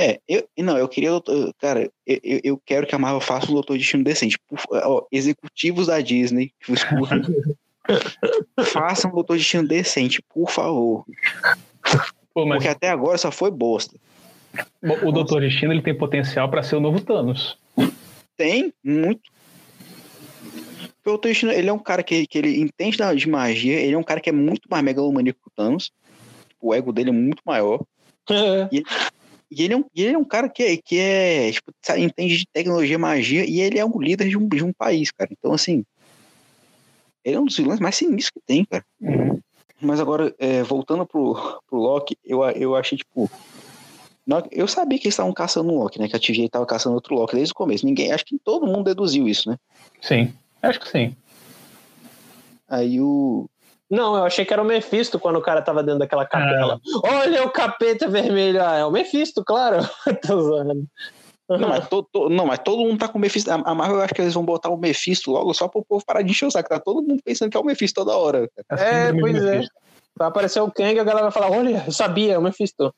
É, 0.00 0.18
eu, 0.26 0.48
não, 0.56 0.78
eu 0.78 0.88
queria, 0.88 1.10
cara, 1.58 1.90
eu, 2.06 2.40
eu 2.42 2.62
quero 2.64 2.86
que 2.86 2.94
a 2.94 2.98
Marvel 2.98 3.20
faça 3.20 3.50
um 3.50 3.52
Doutor 3.52 3.76
Destino 3.76 4.02
decente. 4.02 4.38
Por, 4.48 4.58
ó, 4.72 5.06
executivos 5.12 5.88
da 5.88 6.00
Disney, 6.00 6.54
façam 8.64 9.10
um 9.10 9.14
Doutor 9.14 9.36
Destino 9.36 9.68
decente, 9.68 10.22
por 10.22 10.50
favor. 10.50 11.04
Pô, 12.32 12.46
mas... 12.46 12.56
Porque 12.56 12.68
até 12.68 12.88
agora 12.88 13.18
só 13.18 13.30
foi 13.30 13.50
bosta. 13.50 13.94
O 15.04 15.12
Doutor 15.12 15.42
Destino 15.42 15.70
ele 15.70 15.82
tem 15.82 15.94
potencial 15.94 16.48
para 16.48 16.62
ser 16.62 16.76
o 16.76 16.80
novo 16.80 17.02
Thanos. 17.02 17.58
Tem, 18.38 18.72
muito. 18.82 19.30
O 21.04 21.04
Doutor 21.04 21.28
Destino, 21.28 21.52
ele 21.52 21.68
é 21.68 21.72
um 21.74 21.78
cara 21.78 22.02
que, 22.02 22.26
que 22.26 22.38
ele 22.38 22.58
entende 22.58 22.96
de 23.16 23.28
magia, 23.28 23.78
ele 23.78 23.92
é 23.92 23.98
um 23.98 24.02
cara 24.02 24.18
que 24.18 24.30
é 24.30 24.32
muito 24.32 24.62
mais 24.70 24.82
megalomaníaco 24.82 25.40
que 25.40 25.48
o 25.48 25.52
Thanos. 25.54 25.92
O 26.58 26.74
ego 26.74 26.90
dele 26.90 27.10
é 27.10 27.12
muito 27.12 27.42
maior. 27.44 27.84
e, 28.72 28.78
ele, 28.78 28.84
e 29.50 29.64
ele 29.64 29.74
é 29.74 29.76
um, 29.76 29.84
ele 29.94 30.14
é 30.14 30.18
um 30.18 30.24
cara 30.24 30.48
que, 30.48 30.76
que 30.78 30.98
é, 30.98 31.50
tipo, 31.50 31.72
entende 31.96 32.38
de 32.38 32.46
tecnologia, 32.52 32.98
magia, 32.98 33.44
e 33.44 33.60
ele 33.60 33.78
é 33.78 33.84
um 33.84 34.00
líder 34.00 34.28
de 34.28 34.38
um, 34.38 34.46
de 34.46 34.64
um 34.64 34.72
país, 34.72 35.10
cara. 35.10 35.28
Então, 35.32 35.52
assim, 35.52 35.84
ele 37.24 37.36
é 37.36 37.40
um 37.40 37.44
dos 37.44 37.56
vilões 37.56 37.80
mais 37.80 37.96
sinistros 37.96 38.30
que 38.30 38.40
tem, 38.46 38.64
cara. 38.64 38.84
Uhum. 39.00 39.40
Mas 39.80 39.98
agora, 39.98 40.32
é, 40.38 40.62
voltando 40.62 41.04
pro, 41.04 41.34
pro 41.68 41.78
Loki, 41.78 42.16
eu, 42.24 42.42
eu 42.50 42.76
achei, 42.76 42.98
tipo. 42.98 43.30
Eu 44.52 44.68
sabia 44.68 44.96
que 44.96 45.06
eles 45.06 45.14
estavam 45.14 45.32
caçando 45.32 45.72
um 45.72 45.78
Loki, 45.80 45.98
né? 45.98 46.06
Que 46.06 46.14
a 46.14 46.20
TVA 46.20 46.44
estava 46.44 46.64
caçando 46.64 46.94
outro 46.94 47.16
Loki 47.16 47.34
desde 47.34 47.52
o 47.52 47.56
começo. 47.56 47.84
Ninguém, 47.84 48.12
acho 48.12 48.24
que 48.24 48.38
todo 48.38 48.66
mundo 48.66 48.84
deduziu 48.84 49.26
isso, 49.26 49.50
né? 49.50 49.56
Sim, 50.00 50.32
acho 50.62 50.78
que 50.78 50.88
sim. 50.88 51.16
Aí 52.68 53.00
o. 53.00 53.49
Não, 53.90 54.16
eu 54.16 54.24
achei 54.24 54.44
que 54.44 54.52
era 54.52 54.62
o 54.62 54.64
Mephisto 54.64 55.18
quando 55.18 55.36
o 55.36 55.42
cara 55.42 55.60
tava 55.60 55.82
dentro 55.82 55.98
daquela 55.98 56.24
capela. 56.24 56.74
Ah. 57.04 57.18
Olha 57.18 57.44
o 57.44 57.50
capeta 57.50 58.06
vermelho. 58.08 58.62
Ah, 58.64 58.76
é 58.76 58.84
o 58.84 58.90
Mephisto, 58.90 59.44
claro. 59.44 59.78
Tô 60.26 60.40
zoando. 60.40 60.86
Não 61.48 61.68
mas, 61.68 61.88
to, 61.88 62.04
to, 62.12 62.28
não, 62.28 62.46
mas 62.46 62.60
todo 62.60 62.84
mundo 62.84 62.98
tá 62.98 63.08
com 63.08 63.18
o 63.18 63.20
Mephisto. 63.20 63.50
A 63.50 63.74
Marvel, 63.74 63.96
eu 63.96 64.02
acho 64.02 64.14
que 64.14 64.22
eles 64.22 64.34
vão 64.34 64.44
botar 64.44 64.70
o 64.70 64.76
Mephisto 64.76 65.32
logo 65.32 65.52
só 65.52 65.66
pro 65.66 65.84
povo 65.84 66.04
parar 66.06 66.22
de 66.22 66.30
encher 66.30 66.46
o 66.46 66.50
saco. 66.50 66.68
Tá 66.68 66.78
todo 66.78 67.02
mundo 67.02 67.20
pensando 67.24 67.50
que 67.50 67.56
é 67.56 67.60
o 67.60 67.64
Mephisto 67.64 68.04
toda 68.04 68.16
hora. 68.16 68.48
É, 68.78 69.08
é 69.08 69.12
pois 69.12 69.42
é. 69.42 69.62
Vai 70.16 70.28
aparecer 70.28 70.60
o 70.60 70.70
Kang 70.70 70.94
e 70.94 71.00
a 71.00 71.04
galera 71.04 71.24
vai 71.24 71.32
falar: 71.32 71.50
olha, 71.50 71.82
eu 71.84 71.92
sabia, 71.92 72.34
é 72.34 72.38
o 72.38 72.42
Mephisto. 72.42 72.94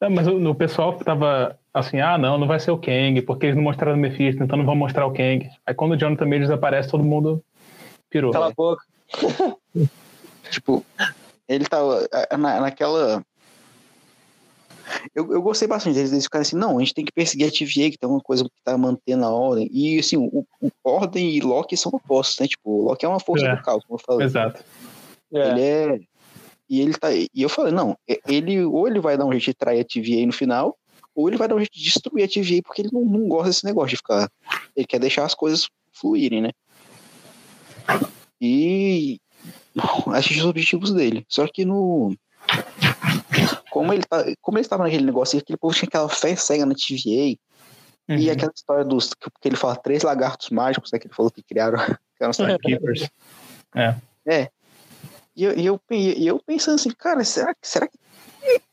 É, 0.00 0.08
mas 0.08 0.26
o, 0.26 0.36
o, 0.36 0.54
pessoal 0.54 0.94
tava 0.94 1.58
assim: 1.74 2.00
ah, 2.00 2.16
não, 2.16 2.38
não 2.38 2.46
vai 2.46 2.58
ser 2.58 2.70
o 2.70 2.78
Kang, 2.78 3.20
porque 3.20 3.46
eles 3.46 3.56
não 3.56 3.64
mostraram 3.64 3.98
o 3.98 4.00
Mephisto, 4.00 4.42
então 4.42 4.56
não 4.56 4.64
vão 4.64 4.76
mostrar 4.76 5.04
o 5.04 5.12
Kang. 5.12 5.46
Aí 5.66 5.74
quando 5.74 5.92
o 5.92 5.96
Jonathan 5.98 6.24
Majors 6.24 6.48
desaparece, 6.48 6.90
todo 6.90 7.04
mundo 7.04 7.44
pirou. 8.08 8.32
Cala 8.32 8.46
a 8.46 8.52
boca. 8.52 8.82
tipo, 10.50 10.84
ele 11.48 11.64
tava 11.64 12.08
na, 12.38 12.60
naquela 12.60 13.24
eu, 15.14 15.32
eu 15.32 15.42
gostei 15.42 15.68
bastante 15.68 15.94
deles, 15.94 16.12
eles 16.12 16.24
ficaram 16.24 16.42
assim, 16.42 16.56
não, 16.56 16.76
a 16.76 16.80
gente 16.80 16.94
tem 16.94 17.04
que 17.04 17.12
perseguir 17.12 17.46
a 17.46 17.50
TVA, 17.50 17.90
que 17.90 17.98
tem 17.98 18.08
uma 18.08 18.20
coisa 18.20 18.44
que 18.44 18.50
tá 18.64 18.76
mantendo 18.76 19.24
a 19.24 19.30
ordem. 19.30 19.68
E 19.72 19.98
assim, 19.98 20.16
o, 20.16 20.46
o 20.60 20.70
Ordem 20.84 21.36
e 21.36 21.40
Loki 21.40 21.76
são 21.76 21.92
opostos, 21.92 22.38
né? 22.40 22.48
Tipo, 22.48 22.70
o 22.70 22.84
Loki 22.84 23.04
é 23.04 23.08
uma 23.08 23.20
força 23.20 23.46
é, 23.46 23.56
do 23.56 23.62
caos, 23.62 23.84
como 23.84 23.98
eu 23.98 24.04
falei. 24.04 24.26
Exato. 24.26 24.64
Ele 25.32 25.60
é. 25.60 26.00
E 26.68 26.80
ele 26.80 26.94
tá. 26.94 27.12
E 27.12 27.28
eu 27.34 27.48
falei, 27.48 27.72
não, 27.72 27.96
ele 28.26 28.64
ou 28.64 28.86
ele 28.86 29.00
vai 29.00 29.16
dar 29.16 29.26
um 29.26 29.32
jeito 29.32 29.44
de 29.44 29.54
trair 29.54 29.80
a 29.80 29.84
TVA 29.84 30.26
no 30.26 30.32
final, 30.32 30.76
ou 31.14 31.28
ele 31.28 31.36
vai 31.36 31.48
dar 31.48 31.56
um 31.56 31.58
jeito 31.58 31.72
de 31.72 31.82
destruir 31.82 32.24
a 32.24 32.28
TVA, 32.28 32.62
porque 32.64 32.82
ele 32.82 32.90
não, 32.92 33.04
não 33.04 33.28
gosta 33.28 33.48
desse 33.48 33.64
negócio 33.64 33.90
de 33.90 33.96
ficar. 33.96 34.30
Ele 34.76 34.86
quer 34.86 35.00
deixar 35.00 35.24
as 35.24 35.34
coisas 35.34 35.68
fluírem, 35.92 36.42
né? 36.42 36.50
E 38.40 39.18
atingir 40.12 40.40
os 40.42 40.46
objetivos 40.46 40.92
dele. 40.92 41.24
Só 41.28 41.46
que 41.46 41.64
no 41.64 42.14
como 43.70 43.92
ele, 43.92 44.02
tá, 44.02 44.24
como 44.40 44.58
ele 44.58 44.64
estava 44.64 44.82
naquele 44.82 45.04
negócio, 45.04 45.38
aquele 45.38 45.56
povo 45.56 45.74
tinha 45.74 45.86
aquela 45.88 46.08
fé 46.08 46.34
cega 46.34 46.66
na 46.66 46.74
TVA, 46.74 47.38
uhum. 48.08 48.16
e 48.16 48.30
aquela 48.30 48.52
história 48.54 48.84
dos 48.84 49.14
que 49.14 49.48
ele 49.48 49.56
fala 49.56 49.76
três 49.76 50.02
lagartos 50.02 50.50
mágicos, 50.50 50.90
né, 50.92 50.98
que 50.98 51.06
ele 51.06 51.14
falou 51.14 51.30
que 51.30 51.42
criaram, 51.42 51.78
que 52.16 52.24
eram 52.24 52.58
Keepers. 52.58 53.08
É. 53.74 53.94
É. 54.26 54.50
E 55.36 55.44
eu, 55.44 55.56
e 55.56 55.66
eu, 55.66 55.80
e 55.90 56.26
eu 56.26 56.40
pensando 56.44 56.74
assim, 56.74 56.90
cara, 56.90 57.22
será, 57.24 57.54
será 57.62 57.86
que 57.86 57.96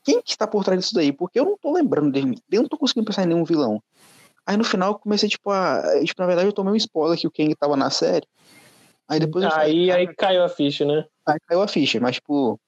quem 0.02 0.20
que 0.20 0.30
está 0.30 0.46
por 0.46 0.64
trás 0.64 0.80
disso 0.80 0.94
daí? 0.94 1.12
Porque 1.12 1.38
eu 1.38 1.44
não 1.44 1.56
tô 1.56 1.72
lembrando 1.72 2.10
dele, 2.10 2.42
eu 2.50 2.62
não 2.62 2.68
tô 2.68 2.76
conseguindo 2.76 3.06
pensar 3.06 3.22
em 3.22 3.26
nenhum 3.26 3.44
vilão. 3.44 3.82
Aí 4.44 4.56
no 4.56 4.64
final 4.64 4.92
eu 4.92 4.98
comecei, 4.98 5.28
tipo, 5.28 5.50
a. 5.50 5.82
Tipo, 6.02 6.22
na 6.22 6.26
verdade, 6.26 6.48
eu 6.48 6.52
tomei 6.54 6.72
um 6.72 6.76
spoiler 6.76 7.18
que 7.18 7.26
o 7.26 7.30
Kang 7.30 7.54
tava 7.54 7.76
na 7.76 7.90
série. 7.90 8.26
Aí 9.08 9.18
depois 9.18 9.44
Aí, 9.44 9.50
falei, 9.52 9.90
aí 9.90 10.14
caiu 10.14 10.44
a 10.44 10.48
ficha, 10.48 10.84
né? 10.84 11.04
Aí 11.26 11.38
caiu 11.46 11.62
a 11.62 11.68
ficha, 11.68 11.98
mas, 11.98 12.16
tipo, 12.16 12.60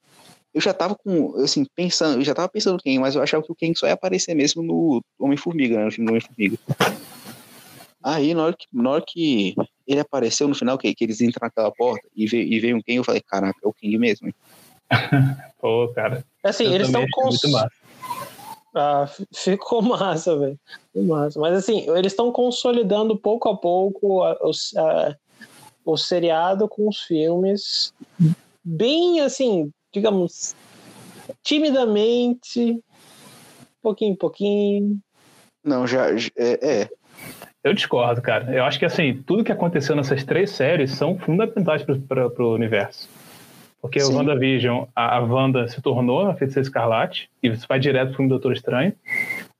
eu 0.53 0.59
já 0.59 0.73
tava 0.73 0.95
com, 0.95 1.35
assim, 1.41 1.65
pensando, 1.75 2.19
eu 2.19 2.23
já 2.23 2.33
tava 2.33 2.49
pensando 2.49 2.73
no 2.73 2.79
Ken, 2.79 2.99
mas 2.99 3.15
eu 3.15 3.21
achava 3.21 3.43
que 3.43 3.51
o 3.51 3.55
Ken 3.55 3.73
só 3.75 3.87
ia 3.87 3.93
aparecer 3.93 4.35
mesmo 4.35 4.61
no 4.63 5.01
Homem-Formiga, 5.19 5.77
né, 5.77 5.85
no 5.85 5.91
filme 5.91 6.07
do 6.07 6.11
Homem-Formiga. 6.11 6.57
Aí, 8.03 8.33
na 8.33 8.45
hora, 8.45 8.55
que, 8.57 8.65
na 8.73 8.89
hora 8.89 9.03
que 9.07 9.55
ele 9.87 9.99
apareceu 9.99 10.47
no 10.47 10.55
final, 10.55 10.77
que, 10.77 10.93
que 10.95 11.03
eles 11.03 11.21
entram 11.21 11.45
naquela 11.45 11.71
porta 11.71 12.07
e, 12.15 12.25
veio, 12.25 12.51
e 12.51 12.59
veio 12.59 12.77
um 12.77 12.81
Ken, 12.81 12.95
eu 12.95 13.03
falei, 13.03 13.21
caraca, 13.21 13.59
é 13.63 13.67
o 13.67 13.73
King 13.73 13.97
mesmo, 13.97 14.27
hein? 14.27 14.35
Pô, 15.61 15.87
cara. 15.93 16.25
Assim, 16.43 16.65
eles 16.73 16.87
estão 16.87 17.05
cons... 17.11 17.39
Ah, 18.73 19.07
ficou 19.33 19.81
massa, 19.83 20.37
velho. 20.37 20.59
Massa. 20.95 21.39
Mas 21.39 21.57
assim, 21.57 21.89
eles 21.91 22.13
estão 22.13 22.31
consolidando 22.31 23.17
pouco 23.17 23.49
a 23.49 23.55
pouco 23.55 24.23
a, 24.23 24.31
a, 24.31 25.15
o 25.85 25.97
seriado 25.97 26.67
com 26.67 26.87
os 26.87 27.01
filmes 27.01 27.93
bem 28.63 29.21
assim, 29.21 29.71
digamos, 29.93 30.55
timidamente, 31.43 32.79
pouquinho 33.81 34.13
em 34.13 34.15
pouquinho. 34.15 34.99
Não, 35.63 35.85
já 35.85 36.09
é, 36.37 36.81
é. 36.81 36.89
Eu 37.63 37.73
discordo, 37.73 38.21
cara. 38.21 38.51
Eu 38.51 38.63
acho 38.63 38.79
que 38.79 38.85
assim, 38.85 39.21
tudo 39.25 39.43
que 39.43 39.51
aconteceu 39.51 39.95
nessas 39.95 40.23
três 40.23 40.51
séries 40.51 40.91
são 40.91 41.17
fundamentais 41.17 41.83
para 41.83 42.27
o 42.43 42.53
universo. 42.53 43.07
Porque 43.81 43.99
Sim. 43.99 44.13
o 44.13 44.17
WandaVision, 44.17 44.85
a, 44.95 45.17
a 45.17 45.19
Wanda 45.19 45.67
se 45.67 45.81
tornou 45.81 46.27
a 46.27 46.35
Feiticeira 46.35 46.67
Escarlate, 46.67 47.29
e 47.41 47.47
isso 47.47 47.65
vai 47.67 47.79
direto 47.79 48.07
para 48.07 48.13
o 48.13 48.15
filme 48.17 48.29
Doutor 48.29 48.53
Estranho. 48.53 48.93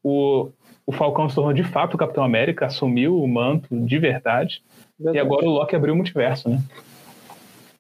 O, 0.04 0.50
o 0.86 0.92
Falcão 0.92 1.28
se 1.28 1.36
tornou 1.36 1.54
de 1.54 1.64
fato 1.64 1.96
o 1.96 1.98
Capitão 1.98 2.24
América, 2.24 2.68
assumiu 2.68 3.20
o 3.20 3.28
manto 3.28 3.68
de 3.72 3.98
verdade. 3.98 4.64
Verdade. 5.04 5.18
E 5.18 5.20
agora 5.20 5.46
o 5.46 5.50
Loki 5.50 5.76
abriu 5.76 5.94
o 5.94 5.98
multiverso, 5.98 6.50
né? 6.50 6.62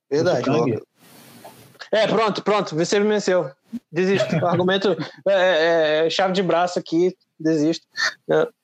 Verdade. 0.10 0.50
É, 1.92 2.08
pronto, 2.08 2.42
pronto, 2.42 2.76
você 2.76 3.00
me 3.00 3.08
venceu. 3.08 3.52
Desisto. 3.92 4.36
Argumento 4.46 4.96
é, 5.28 5.34
é, 5.34 6.06
é, 6.06 6.10
chave 6.10 6.34
de 6.34 6.42
braço 6.42 6.80
aqui, 6.80 7.16
desisto. 7.40 7.86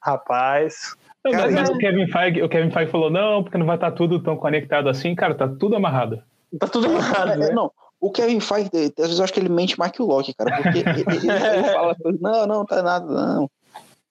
Rapaz. 0.02 0.96
Cara, 1.24 1.52
mas 1.52 1.70
o 1.70 1.78
Kevin, 1.78 2.08
Feige, 2.08 2.42
o 2.42 2.50
Kevin 2.50 2.72
Feige 2.72 2.92
falou: 2.92 3.10
não, 3.10 3.44
porque 3.44 3.58
não 3.58 3.66
vai 3.66 3.76
estar 3.76 3.92
tudo 3.92 4.22
tão 4.22 4.38
conectado 4.38 4.88
assim. 4.88 5.14
Cara, 5.14 5.36
tá 5.36 5.48
tudo 5.48 5.76
amarrado. 5.76 6.22
Tá 6.58 6.68
tudo 6.68 6.88
amarrado. 6.88 7.32
É, 7.32 7.38
né? 7.38 7.50
Não, 7.52 7.72
o 8.00 8.12
Kevin 8.12 8.40
Feige, 8.40 8.70
às 8.74 9.06
vezes 9.06 9.18
eu 9.20 9.24
acho 9.24 9.34
que 9.34 9.40
ele 9.40 9.50
mente 9.50 9.78
mais 9.78 9.92
que 9.92 10.02
o 10.02 10.06
Loki, 10.06 10.34
cara, 10.34 10.62
porque 10.62 10.80
ele, 10.80 10.90
ele, 11.02 11.30
ele 11.30 11.64
fala: 11.74 11.96
não, 12.22 12.48
não, 12.48 12.66
tá 12.66 12.82
nada, 12.82 13.06
não. 13.06 13.50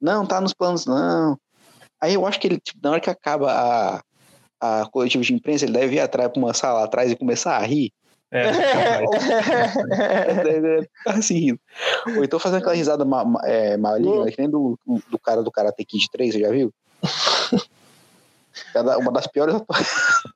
Não, 0.01 0.27
tá 0.27 0.41
nos 0.41 0.53
planos, 0.53 0.85
não. 0.85 1.39
Aí 2.01 2.15
eu 2.15 2.27
acho 2.27 2.39
que 2.39 2.47
ele, 2.47 2.61
tipo, 2.61 2.79
na 2.83 2.91
hora 2.91 3.01
que 3.01 3.09
acaba 3.09 3.51
a, 3.51 4.03
a 4.83 4.87
coletiva 4.87 5.23
de 5.23 5.35
imprensa, 5.35 5.65
ele 5.65 5.73
deve 5.73 5.97
ir 5.97 6.01
atrás 6.01 6.31
pra 6.31 6.39
uma 6.39 6.55
sala 6.55 6.85
atrás 6.85 7.11
e 7.11 7.17
começar 7.17 7.57
a 7.57 7.63
rir. 7.63 7.93
É, 8.31 8.51
assim 11.07 11.39
rindo. 11.39 11.61
Ou 12.17 12.25
então 12.25 12.39
fazendo 12.39 12.59
aquela 12.59 12.75
risada 12.75 13.05
ma, 13.05 13.25
ma, 13.25 13.41
é, 13.45 13.77
maligna, 13.77 14.31
que 14.31 14.41
nem 14.41 14.51
do, 14.51 14.79
do 15.09 15.19
cara 15.19 15.43
do 15.43 15.51
Karate 15.51 15.85
Kid 15.85 16.11
3, 16.11 16.35
você 16.35 16.41
já 16.41 16.51
viu? 16.51 16.73
uma 18.99 19.13
das 19.13 19.27
piores 19.27 19.55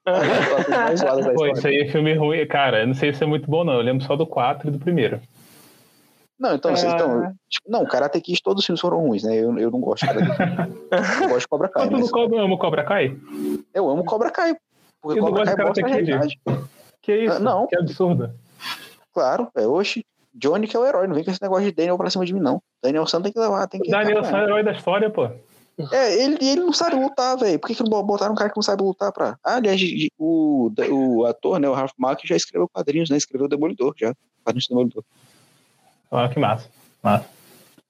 mais 0.06 1.02
Pô, 1.34 1.46
isso 1.46 1.66
aí 1.66 1.78
é 1.78 1.90
filme 1.90 2.14
ruim, 2.14 2.46
cara. 2.46 2.80
Eu 2.80 2.86
não 2.86 2.94
sei 2.94 3.12
se 3.12 3.24
é 3.24 3.26
muito 3.26 3.50
bom, 3.50 3.64
não. 3.64 3.74
Eu 3.74 3.82
lembro 3.82 4.04
só 4.04 4.16
do 4.16 4.26
4 4.26 4.68
e 4.68 4.70
do 4.70 4.78
primeiro. 4.78 5.20
Não, 6.40 6.54
então, 6.54 6.72
assim, 6.72 6.88
então 6.88 7.36
tipo, 7.50 7.70
não, 7.70 7.84
Karate 7.84 8.18
Kid 8.18 8.42
todos 8.42 8.60
os 8.60 8.66
filmes 8.66 8.80
foram 8.80 8.98
ruins, 8.98 9.22
né? 9.22 9.36
Eu, 9.36 9.58
eu 9.58 9.70
não 9.70 9.78
gosto 9.78 10.06
de 10.06 10.14
Karate 10.14 10.72
Eu 11.20 11.28
gosto 11.28 11.40
de 11.40 11.48
Cobra 11.48 11.68
Kai. 11.68 11.90
Mas 11.90 12.10
tu 12.10 12.18
mas... 12.18 12.30
não 12.30 12.38
ama 12.38 12.58
Cobra 12.58 12.82
Kai? 12.82 13.14
Eu 13.74 13.90
amo 13.90 14.04
Cobra 14.06 14.30
Kai. 14.30 14.56
Porque 15.02 15.20
eu 15.20 15.24
Cobra 15.24 15.44
Kai 15.44 15.66
mostra 15.66 15.86
a 15.86 15.90
realidade. 15.90 16.40
Que 17.02 17.14
isso? 17.14 17.36
Ah, 17.36 17.38
não. 17.38 17.66
Que 17.66 17.76
absurdo. 17.76 18.32
Claro, 19.12 19.48
é 19.54 19.66
hoje. 19.66 20.02
Johnny 20.32 20.66
que 20.66 20.76
é 20.76 20.80
o 20.80 20.86
herói, 20.86 21.06
não 21.06 21.14
vem 21.14 21.24
com 21.24 21.30
esse 21.30 21.42
negócio 21.42 21.64
de 21.64 21.72
Daniel 21.72 21.98
pra 21.98 22.08
cima 22.08 22.24
de 22.24 22.32
mim, 22.32 22.40
não. 22.40 22.62
Daniel 22.82 23.06
San 23.06 23.20
tem 23.20 23.32
que 23.32 23.38
levar, 23.38 23.66
tem 23.66 23.80
que. 23.80 23.90
Daniel 23.90 24.24
San 24.24 24.38
é 24.38 24.40
o 24.40 24.44
herói 24.44 24.62
da 24.62 24.72
história, 24.72 25.10
pô. 25.10 25.28
É, 25.92 26.22
ele, 26.22 26.38
ele 26.40 26.60
não 26.60 26.72
sabe 26.72 26.96
lutar, 26.96 27.36
velho. 27.36 27.58
Por 27.58 27.68
que, 27.68 27.74
que 27.74 27.82
não 27.82 28.02
botaram 28.02 28.32
um 28.32 28.36
cara 28.36 28.48
que 28.48 28.56
não 28.56 28.62
sabe 28.62 28.82
lutar 28.82 29.12
pra. 29.12 29.36
Ah, 29.44 29.56
aliás, 29.56 29.80
o, 30.18 30.70
o 30.90 31.24
ator, 31.26 31.58
né, 31.58 31.68
o 31.68 31.74
Ralph 31.74 31.92
Mack 31.98 32.26
já 32.26 32.36
escreveu 32.36 32.68
quadrinhos, 32.68 33.10
né? 33.10 33.16
Escreveu 33.16 33.46
o 33.46 33.48
Demolidor 33.48 33.94
já. 33.98 34.14
Quadrinhos 34.44 34.66
do 34.66 34.70
Demolidor. 34.70 35.04
Ah, 36.10 36.28
que 36.28 36.38
massa. 36.38 36.68
Massa. 37.02 37.26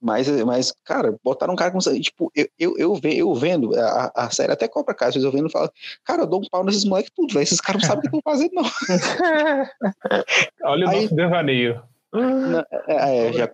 Mas, 0.00 0.28
mas, 0.44 0.72
cara, 0.84 1.14
botaram 1.22 1.52
um 1.52 1.56
cara 1.56 1.70
com. 1.70 1.78
Tipo, 1.78 2.32
eu, 2.34 2.48
eu, 2.58 2.78
eu, 2.78 2.98
eu 3.04 3.34
vendo 3.34 3.78
a, 3.78 4.10
a 4.14 4.30
série, 4.30 4.50
até 4.50 4.66
compra 4.66 4.94
casa, 4.94 5.18
eu 5.18 5.30
vendo 5.30 5.48
e 5.48 5.52
falo, 5.52 5.70
cara, 6.04 6.22
eu 6.22 6.26
dou 6.26 6.40
um 6.40 6.48
pau 6.50 6.64
nesses 6.64 6.86
moleques 6.86 7.12
tudo, 7.14 7.34
velho. 7.34 7.42
Esses 7.42 7.60
caras 7.60 7.82
não 7.82 7.88
sabem 7.88 7.98
o 7.98 8.10
que 8.10 8.16
estão 8.16 8.32
fazendo, 8.32 8.54
não. 8.54 8.64
Olha 10.64 10.88
Aí, 10.88 10.98
o 10.98 11.02
nosso 11.02 11.14
devaneio. 11.14 11.82
Na, 12.12 12.66
é, 12.88 13.28
é, 13.28 13.32
já 13.34 13.48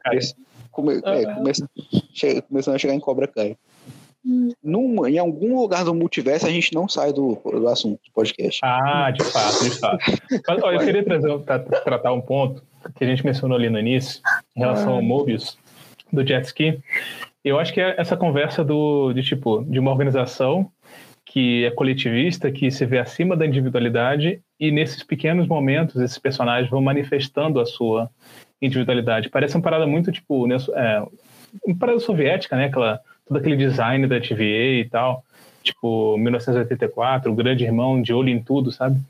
come, 0.71 1.01
é, 1.05 1.35
começa, 1.35 1.69
começando 2.49 2.77
a 2.77 2.79
chegar 2.79 2.95
em 2.95 3.01
Cobra 3.01 3.27
Kai. 3.27 3.57
Num, 4.63 5.07
em 5.07 5.19
algum 5.19 5.61
lugar 5.61 5.85
do 5.85 5.95
multiverso 5.95 6.47
a 6.47 6.51
gente 6.51 6.75
não 6.75 6.89
sai 6.89 7.13
do, 7.13 7.41
do 7.45 7.69
assunto 7.69 8.01
do 8.05 8.13
podcast. 8.13 8.61
Ah, 8.65 9.11
de 9.13 9.23
fato, 9.23 9.65
de 9.65 9.71
fato. 9.79 10.05
Mas, 10.49 10.63
olha, 10.63 10.77
eu 10.77 10.85
queria 10.85 11.05
trazer, 11.05 11.39
tra 11.41 11.59
tratar 11.61 12.13
um 12.13 12.21
ponto 12.21 12.63
que 12.97 13.05
a 13.05 13.07
gente 13.07 13.25
mencionou 13.25 13.57
ali 13.57 13.71
no 13.71 13.79
início, 13.79 14.21
em 14.57 14.61
relação 14.61 14.95
ao 14.95 15.03
Mobius, 15.03 15.57
do 16.13 16.27
jet 16.27 16.45
ski. 16.45 16.81
Eu 17.45 17.61
acho 17.61 17.73
que 17.73 17.81
é 17.81 17.95
essa 17.99 18.17
conversa 18.17 18.65
do, 18.65 19.13
de 19.13 19.23
tipo, 19.23 19.65
de 19.65 19.79
uma 19.79 19.93
organização 19.93 20.69
que 21.25 21.65
é 21.65 21.71
coletivista, 21.71 22.51
que 22.51 22.71
se 22.71 22.85
vê 22.87 22.99
acima 22.99 23.37
da 23.37 23.47
individualidade 23.47 24.41
e 24.59 24.71
nesses 24.73 25.03
pequenos 25.03 25.47
momentos 25.47 26.01
esses 26.01 26.19
personagens 26.19 26.71
vão 26.71 26.81
manifestando 26.81 27.61
a 27.61 27.67
sua 27.67 28.11
individualidade. 28.61 29.29
Parece 29.29 29.55
uma 29.55 29.63
parada 29.63 29.87
muito 29.87 30.11
tipo, 30.11 30.47
né, 30.47 30.57
é, 30.75 31.03
uma 31.65 31.79
parada 31.79 32.01
soviética, 32.01 32.57
né? 32.57 32.67
Aquela, 32.67 33.01
todo 33.27 33.39
aquele 33.39 33.57
design 33.57 34.07
da 34.07 34.21
TVA 34.21 34.81
e 34.81 34.89
tal, 34.91 35.25
tipo 35.63 36.17
1984, 36.17 37.31
o 37.31 37.35
grande 37.35 37.65
irmão 37.65 38.01
de 38.01 38.13
olho 38.13 38.29
em 38.29 38.43
tudo, 38.43 38.71
sabe? 38.71 39.01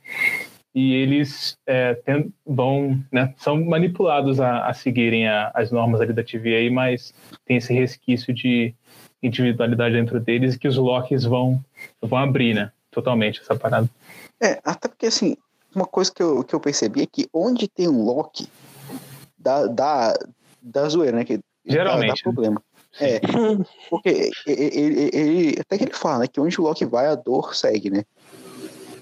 E 0.75 0.95
eles 0.95 1.57
é, 1.67 1.95
tem, 1.95 2.33
vão, 2.45 3.03
né, 3.11 3.33
são 3.39 3.63
manipulados 3.65 4.41
a, 4.41 4.67
a 4.67 4.75
seguirem 4.75 5.27
a, 5.27 5.51
as 5.55 5.71
normas 5.71 6.01
ali 6.01 6.13
da 6.13 6.23
TVA, 6.23 6.71
mas 6.71 7.15
tem 7.47 7.57
esse 7.57 7.73
resquício 7.73 8.35
de 8.35 8.75
individualidade 9.23 9.95
dentro 9.95 10.21
deles 10.21 10.55
e 10.55 10.59
que 10.59 10.69
os 10.69 10.77
Locks 10.77 11.25
vão, 11.25 11.63
vão 12.01 12.19
abrir, 12.19 12.55
né? 12.55 12.71
Totalmente 12.91 13.41
essa 13.41 13.57
parada. 13.57 13.89
É, 14.41 14.61
até 14.63 14.89
porque 14.89 15.07
assim, 15.07 15.37
uma 15.75 15.87
coisa 15.87 16.13
que 16.13 16.23
eu, 16.23 16.45
que 16.45 16.55
eu 16.55 16.61
percebi 16.61 17.03
é 17.03 17.07
que 17.07 17.27
onde 17.33 17.69
tem 17.69 17.89
um 17.89 18.05
Loki, 18.05 18.49
dá, 19.39 19.67
dá, 19.67 20.15
dá 20.61 20.89
zoeira, 20.89 21.17
né? 21.17 21.25
Que 21.25 21.41
Geralmente. 21.67 22.09
Dá, 22.09 22.15
dá 22.15 22.23
problema. 22.23 22.63
É, 23.01 23.21
porque 23.91 24.31
ele, 24.47 24.63
ele, 24.63 25.11
ele, 25.13 25.61
até 25.61 25.77
que 25.79 25.85
ele 25.85 25.93
fala, 25.93 26.21
né, 26.21 26.27
que 26.27 26.41
onde 26.41 26.61
o 26.61 26.65
Loki 26.65 26.85
vai, 26.85 27.07
a 27.07 27.15
dor 27.15 27.55
segue, 27.55 27.91
né? 27.91 28.05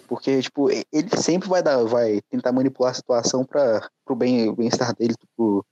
Porque, 0.07 0.41
tipo, 0.43 0.71
ele 0.71 1.17
sempre 1.17 1.49
vai 1.49 1.63
dar, 1.63 1.83
vai 1.85 2.21
tentar 2.31 2.53
manipular 2.53 2.91
a 2.91 2.95
situação 2.95 3.45
para 3.45 3.89
o 4.09 4.15
bem, 4.15 4.55
bem-estar 4.55 4.95
dele, 4.95 5.15
tipo, 5.15 5.65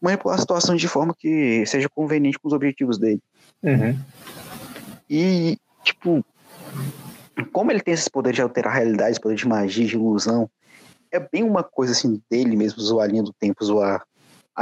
manipular 0.00 0.36
a 0.36 0.40
situação 0.40 0.76
de 0.76 0.88
forma 0.88 1.14
que 1.18 1.64
seja 1.66 1.88
conveniente 1.88 2.38
com 2.38 2.48
os 2.48 2.54
objetivos 2.54 2.98
dele. 2.98 3.20
Uhum. 3.62 3.98
E, 5.08 5.58
tipo, 5.82 6.24
como 7.52 7.70
ele 7.70 7.80
tem 7.80 7.94
esse 7.94 8.10
poder 8.10 8.32
de 8.32 8.42
alterar 8.42 8.72
a 8.72 8.76
realidade, 8.76 9.10
esse 9.10 9.20
poder 9.20 9.36
de 9.36 9.48
magia, 9.48 9.86
de 9.86 9.94
ilusão, 9.94 10.48
é 11.10 11.18
bem 11.18 11.42
uma 11.42 11.64
coisa 11.64 11.92
assim 11.92 12.22
dele 12.30 12.56
mesmo, 12.56 12.80
zoar 12.80 13.08
a 13.08 13.10
linha 13.10 13.22
do 13.22 13.32
tempo, 13.32 13.64
zoar 13.64 14.04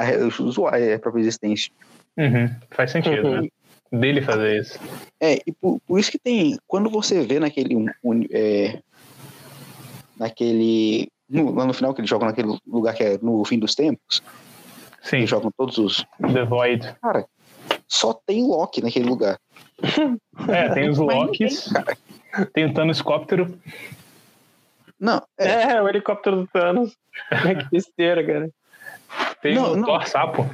a, 0.07 0.29
zoar 0.51 0.75
a 0.75 0.99
própria 0.99 1.21
existência. 1.21 1.73
Uhum. 2.17 2.51
Faz 2.71 2.91
sentido, 2.91 3.27
uhum. 3.27 3.43
né? 3.43 3.49
Dele 3.91 4.21
fazer 4.21 4.61
isso. 4.61 4.79
É, 5.21 5.39
e 5.47 5.53
por, 5.53 5.81
por 5.87 5.99
isso 5.99 6.11
que 6.11 6.19
tem. 6.19 6.59
Quando 6.67 6.91
você 6.91 7.23
vê 7.25 7.39
naquele. 7.39 7.75
Um, 8.05 8.25
é, 8.31 8.81
naquele. 10.19 11.09
No, 11.29 11.55
lá 11.55 11.65
no 11.65 11.73
final 11.73 11.95
que 11.95 12.01
eles 12.01 12.11
jogam 12.11 12.29
naquele 12.29 12.59
lugar 12.67 12.95
que 12.95 13.03
é 13.03 13.19
no 13.23 13.45
fim 13.45 13.59
dos 13.59 13.75
tempos. 13.75 14.23
Sim. 15.03 15.19
Eles 15.19 15.31
jogam 15.31 15.51
todos 15.57 15.79
os. 15.79 16.05
The 16.21 16.45
Void. 16.45 16.97
Cara, 17.01 17.27
só 17.87 18.13
tem 18.13 18.47
Loki 18.47 18.83
naquele 18.83 19.09
lugar. 19.09 19.39
É, 20.49 20.69
tem 20.69 20.89
os 20.89 20.99
Locks. 20.99 21.69
Tem 22.53 22.65
o 22.65 22.73
Thanos 22.73 23.03
Cóptero. 23.03 23.59
Não. 24.99 25.21
É... 25.37 25.73
é, 25.73 25.83
o 25.83 25.89
helicóptero 25.89 26.37
do 26.37 26.47
Thanos. 26.47 26.97
que 27.29 27.71
besteira, 27.73 28.25
cara. 28.25 28.51
Tem 29.43 29.55
não, 29.55 29.73
o 29.73 29.77
não. 29.77 29.85
Thor 29.85 30.07
Sapo. 30.07 30.51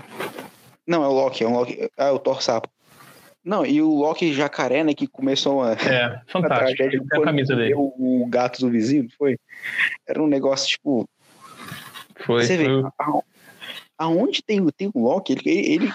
Não, 0.86 1.02
é 1.02 1.08
o 1.08 1.12
Loki, 1.12 1.44
é, 1.44 1.48
um 1.48 1.54
Loki, 1.54 1.90
é 1.96 2.10
o 2.10 2.18
Thor 2.18 2.42
Sapo. 2.42 2.68
Não, 3.44 3.64
e 3.64 3.82
o 3.82 3.94
Loki 3.94 4.32
jacaré, 4.32 4.82
né, 4.82 4.94
que 4.94 5.06
começou 5.06 5.62
a. 5.62 5.72
É, 5.72 6.20
fantástico. 6.28 6.82
A, 6.82 7.16
a, 7.16 7.20
a 7.20 7.24
camisa 7.24 7.54
dele. 7.54 7.74
O, 7.74 8.22
o, 8.22 8.26
gato 8.26 8.60
do 8.60 8.70
vizinho, 8.70 9.06
foi? 9.18 9.38
Era 10.06 10.22
um 10.22 10.26
negócio 10.26 10.68
tipo. 10.68 11.08
Foi. 12.24 12.44
Você 12.44 12.56
vê, 12.56 12.64
foi... 12.64 13.20
aonde 13.98 14.42
tem, 14.42 14.64
tem 14.70 14.90
o 14.94 15.02
Loki, 15.02 15.32
ele, 15.32 15.50
ele 15.50 15.92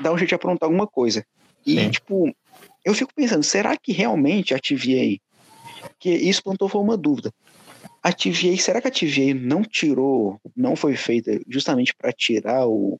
dá 0.00 0.12
um 0.12 0.18
jeito 0.18 0.30
de 0.30 0.34
aprontar 0.34 0.66
alguma 0.66 0.86
coisa. 0.86 1.24
E, 1.64 1.78
Sim. 1.78 1.90
tipo, 1.90 2.34
eu 2.84 2.94
fico 2.94 3.12
pensando, 3.14 3.42
será 3.42 3.76
que 3.76 3.92
realmente 3.92 4.54
a 4.54 4.58
TVA. 4.58 5.18
Que 6.00 6.10
isso 6.10 6.42
plantou 6.42 6.68
foi 6.68 6.80
uma 6.80 6.96
dúvida. 6.96 7.32
A 8.02 8.12
TVA, 8.12 8.56
será 8.56 8.80
que 8.80 8.88
a 8.88 8.90
TVA 8.90 9.34
não 9.34 9.62
tirou, 9.62 10.40
não 10.56 10.76
foi 10.76 10.96
feita 10.96 11.40
justamente 11.48 11.94
para 11.94 12.12
tirar 12.12 12.66
o, 12.66 12.98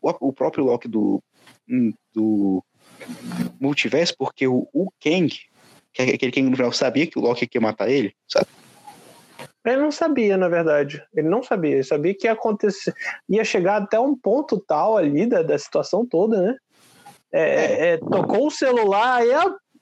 o, 0.00 0.28
o 0.28 0.32
próprio 0.32 0.64
Loki 0.64 0.88
do, 0.88 1.22
do 2.14 2.62
multiverso, 3.60 4.14
porque 4.16 4.46
o, 4.46 4.68
o 4.72 4.88
Kang, 5.02 5.28
que 5.92 6.02
é 6.02 6.14
aquele 6.14 6.32
Kang 6.32 6.48
no 6.48 6.56
final, 6.56 6.72
sabia 6.72 7.06
que 7.06 7.18
o 7.18 7.22
Loki 7.22 7.48
ia 7.52 7.60
matar 7.60 7.90
ele, 7.90 8.14
sabe? 8.28 8.46
Ele 9.64 9.82
não 9.82 9.90
sabia, 9.90 10.36
na 10.36 10.48
verdade. 10.48 11.02
Ele 11.12 11.28
não 11.28 11.42
sabia. 11.42 11.72
Ele 11.72 11.82
sabia 11.82 12.14
que 12.14 12.28
ia 12.28 12.32
acontecer. 12.32 12.94
Ia 13.28 13.44
chegar 13.44 13.82
até 13.82 13.98
um 13.98 14.16
ponto 14.16 14.60
tal 14.60 14.96
ali 14.96 15.26
da, 15.26 15.42
da 15.42 15.58
situação 15.58 16.06
toda, 16.06 16.40
né? 16.40 16.56
É, 17.32 17.42
é. 17.42 17.88
é 17.88 17.98
tocou 17.98 18.46
o 18.46 18.50
celular 18.50 19.26
e. 19.26 19.32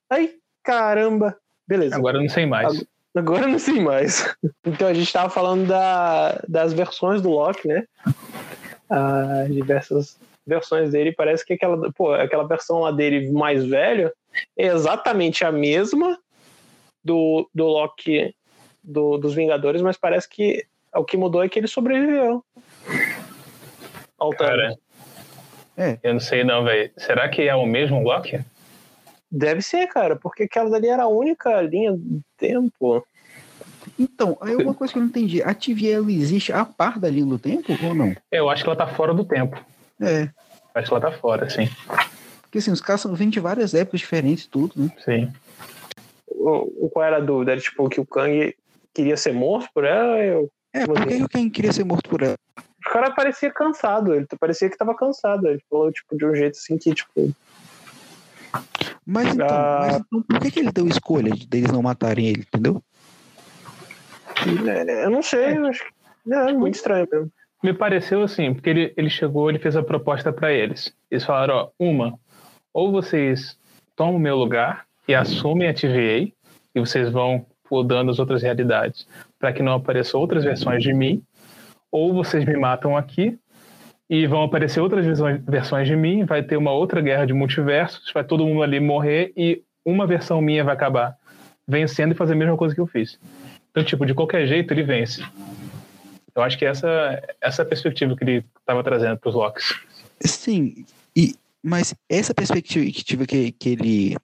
Ai, 0.08 0.30
caramba. 0.62 1.36
Beleza. 1.68 1.96
Agora 1.96 2.16
eu 2.16 2.22
não 2.22 2.28
sei 2.30 2.46
mais. 2.46 2.82
Agora 3.14 3.44
eu 3.44 3.48
não 3.48 3.58
sei 3.58 3.80
mais. 3.80 4.34
Então 4.66 4.88
a 4.88 4.94
gente 4.94 5.06
estava 5.06 5.28
falando 5.28 5.66
da, 5.66 6.42
das 6.48 6.72
versões 6.72 7.20
do 7.20 7.28
Loki, 7.28 7.68
né? 7.68 7.84
As 8.88 9.52
diversas 9.52 10.18
versões 10.46 10.90
dele, 10.90 11.12
parece 11.12 11.44
que 11.44 11.52
aquela, 11.52 11.92
pô, 11.92 12.12
aquela 12.12 12.46
versão 12.46 12.80
lá 12.80 12.90
dele 12.90 13.30
mais 13.30 13.64
velho 13.64 14.10
é 14.56 14.66
exatamente 14.66 15.44
a 15.44 15.52
mesma 15.52 16.18
do, 17.04 17.48
do 17.54 17.66
Loki 17.66 18.34
do, 18.82 19.18
dos 19.18 19.34
Vingadores, 19.34 19.82
mas 19.82 19.96
parece 19.96 20.28
que 20.28 20.66
o 20.94 21.04
que 21.04 21.16
mudou 21.16 21.42
é 21.42 21.48
que 21.48 21.58
ele 21.58 21.66
sobreviveu. 21.66 22.44
Cara, 24.38 24.74
é. 25.76 25.98
eu 26.02 26.14
não 26.14 26.20
sei 26.20 26.44
não, 26.44 26.64
velho. 26.64 26.90
Será 26.96 27.28
que 27.28 27.42
é 27.42 27.54
o 27.54 27.66
mesmo 27.66 28.02
Loki? 28.02 28.40
Deve 29.36 29.62
ser, 29.62 29.88
cara, 29.88 30.14
porque 30.14 30.44
aquela 30.44 30.70
dali 30.70 30.86
era 30.86 31.02
a 31.02 31.08
única 31.08 31.60
linha 31.60 31.92
do 31.92 32.22
tempo. 32.38 33.04
Então, 33.98 34.38
aí 34.40 34.54
uma 34.54 34.72
coisa 34.72 34.92
que 34.92 34.98
eu 34.98 35.02
não 35.02 35.08
entendi. 35.08 35.42
A 35.42 35.52
TVA 35.52 35.94
ela 35.94 36.12
existe 36.12 36.52
a 36.52 36.64
par 36.64 37.00
da 37.00 37.10
linha 37.10 37.26
do 37.26 37.36
tempo 37.36 37.72
ou 37.82 37.94
não? 37.94 38.14
Eu 38.30 38.48
acho 38.48 38.62
que 38.62 38.68
ela 38.68 38.76
tá 38.76 38.86
fora 38.86 39.12
do 39.12 39.24
tempo. 39.24 39.60
É. 40.00 40.28
Acho 40.72 40.86
que 40.86 40.94
ela 40.94 41.00
tá 41.00 41.12
fora, 41.18 41.50
sim. 41.50 41.68
Porque 42.42 42.58
assim, 42.58 42.70
os 42.70 42.80
caras 42.80 43.00
são, 43.00 43.12
vêm 43.12 43.28
de 43.28 43.40
várias 43.40 43.74
épocas 43.74 44.00
diferentes 44.00 44.46
tudo, 44.46 44.72
né? 44.76 44.92
Sim. 45.04 45.32
O, 46.28 46.88
qual 46.92 47.04
era 47.04 47.16
a 47.16 47.20
dúvida? 47.20 47.52
Era 47.52 47.60
tipo 47.60 47.88
que 47.88 48.00
o 48.00 48.06
Kang 48.06 48.54
queria 48.94 49.16
ser 49.16 49.32
morto 49.32 49.68
por 49.74 49.84
ela? 49.84 50.16
Eu... 50.18 50.48
É, 50.72 50.86
por 50.86 50.94
que, 51.08 51.16
que 51.16 51.24
o 51.24 51.28
Kang 51.28 51.50
queria 51.50 51.72
ser 51.72 51.84
morto 51.84 52.08
por 52.08 52.22
ela? 52.22 52.36
O 52.56 52.90
cara 52.90 53.10
parecia 53.10 53.50
cansado, 53.50 54.14
ele 54.14 54.26
parecia 54.38 54.70
que 54.70 54.78
tava 54.78 54.94
cansado. 54.94 55.48
Ele 55.48 55.60
falou, 55.68 55.90
tipo, 55.90 56.16
de 56.16 56.24
um 56.24 56.34
jeito 56.36 56.56
assim 56.56 56.78
que, 56.78 56.94
tipo. 56.94 57.34
Mas 59.06 59.34
então, 59.34 59.46
ah... 59.48 59.78
mas 59.80 59.96
então 59.96 60.22
por 60.22 60.40
que, 60.40 60.50
que 60.50 60.60
ele 60.60 60.72
deu 60.72 60.86
escolha 60.88 61.32
deles 61.48 61.70
não 61.70 61.82
matarem 61.82 62.26
ele, 62.26 62.40
entendeu? 62.40 62.82
É, 64.66 65.04
eu 65.04 65.10
não 65.10 65.22
sei, 65.22 65.56
eu 65.56 65.66
acho 65.66 65.84
que 65.84 66.32
é 66.32 66.52
muito 66.52 66.74
estranho 66.74 67.06
mesmo 67.10 67.30
me 67.64 67.72
pareceu 67.72 68.22
assim, 68.22 68.52
porque 68.52 68.68
ele, 68.68 68.92
ele 68.94 69.08
chegou, 69.08 69.48
ele 69.48 69.58
fez 69.58 69.74
a 69.74 69.82
proposta 69.82 70.30
para 70.30 70.52
eles. 70.52 70.94
Eles 71.10 71.24
falaram, 71.24 71.54
ó, 71.54 71.70
uma, 71.78 72.12
ou 72.74 72.92
vocês 72.92 73.58
tomam 73.96 74.16
o 74.16 74.20
meu 74.20 74.36
lugar 74.36 74.84
e 75.08 75.14
assumem 75.14 75.66
a 75.66 75.72
TVA 75.72 76.30
e 76.74 76.80
vocês 76.80 77.10
vão 77.10 77.46
podando 77.66 78.10
as 78.10 78.18
outras 78.18 78.42
realidades 78.42 79.08
para 79.38 79.50
que 79.50 79.62
não 79.62 79.72
apareçam 79.72 80.20
outras 80.20 80.44
versões 80.44 80.82
de 80.82 80.92
mim, 80.92 81.22
ou 81.90 82.12
vocês 82.12 82.44
me 82.44 82.54
matam 82.54 82.94
aqui 82.94 83.38
e 84.08 84.26
vão 84.26 84.42
aparecer 84.42 84.80
outras 84.80 85.06
versões 85.46 85.88
de 85.88 85.96
mim, 85.96 86.24
vai 86.24 86.42
ter 86.42 86.56
uma 86.56 86.72
outra 86.72 87.00
guerra 87.00 87.26
de 87.26 87.32
multiversos, 87.32 88.10
vai 88.12 88.22
todo 88.22 88.44
mundo 88.44 88.62
ali 88.62 88.78
morrer 88.78 89.32
e 89.36 89.62
uma 89.84 90.06
versão 90.06 90.40
minha 90.40 90.64
vai 90.64 90.74
acabar 90.74 91.16
vencendo 91.66 92.12
e 92.12 92.14
fazer 92.14 92.34
a 92.34 92.36
mesma 92.36 92.56
coisa 92.56 92.74
que 92.74 92.80
eu 92.80 92.86
fiz. 92.86 93.18
Então, 93.70 93.82
tipo, 93.82 94.04
de 94.04 94.14
qualquer 94.14 94.46
jeito 94.46 94.72
ele 94.72 94.82
vence. 94.82 95.22
Eu 96.34 96.42
acho 96.42 96.58
que 96.58 96.64
essa 96.64 97.22
essa 97.40 97.62
é 97.62 97.64
perspectiva 97.64 98.16
que 98.16 98.24
ele 98.24 98.44
estava 98.58 98.82
trazendo 98.82 99.16
para 99.16 99.28
os 99.28 99.34
Locks. 99.34 99.80
Sim, 100.20 100.84
e, 101.16 101.34
mas 101.62 101.94
essa 102.08 102.34
perspectiva 102.34 103.26
que, 103.26 103.52
que 103.52 103.68
ele 103.70 104.16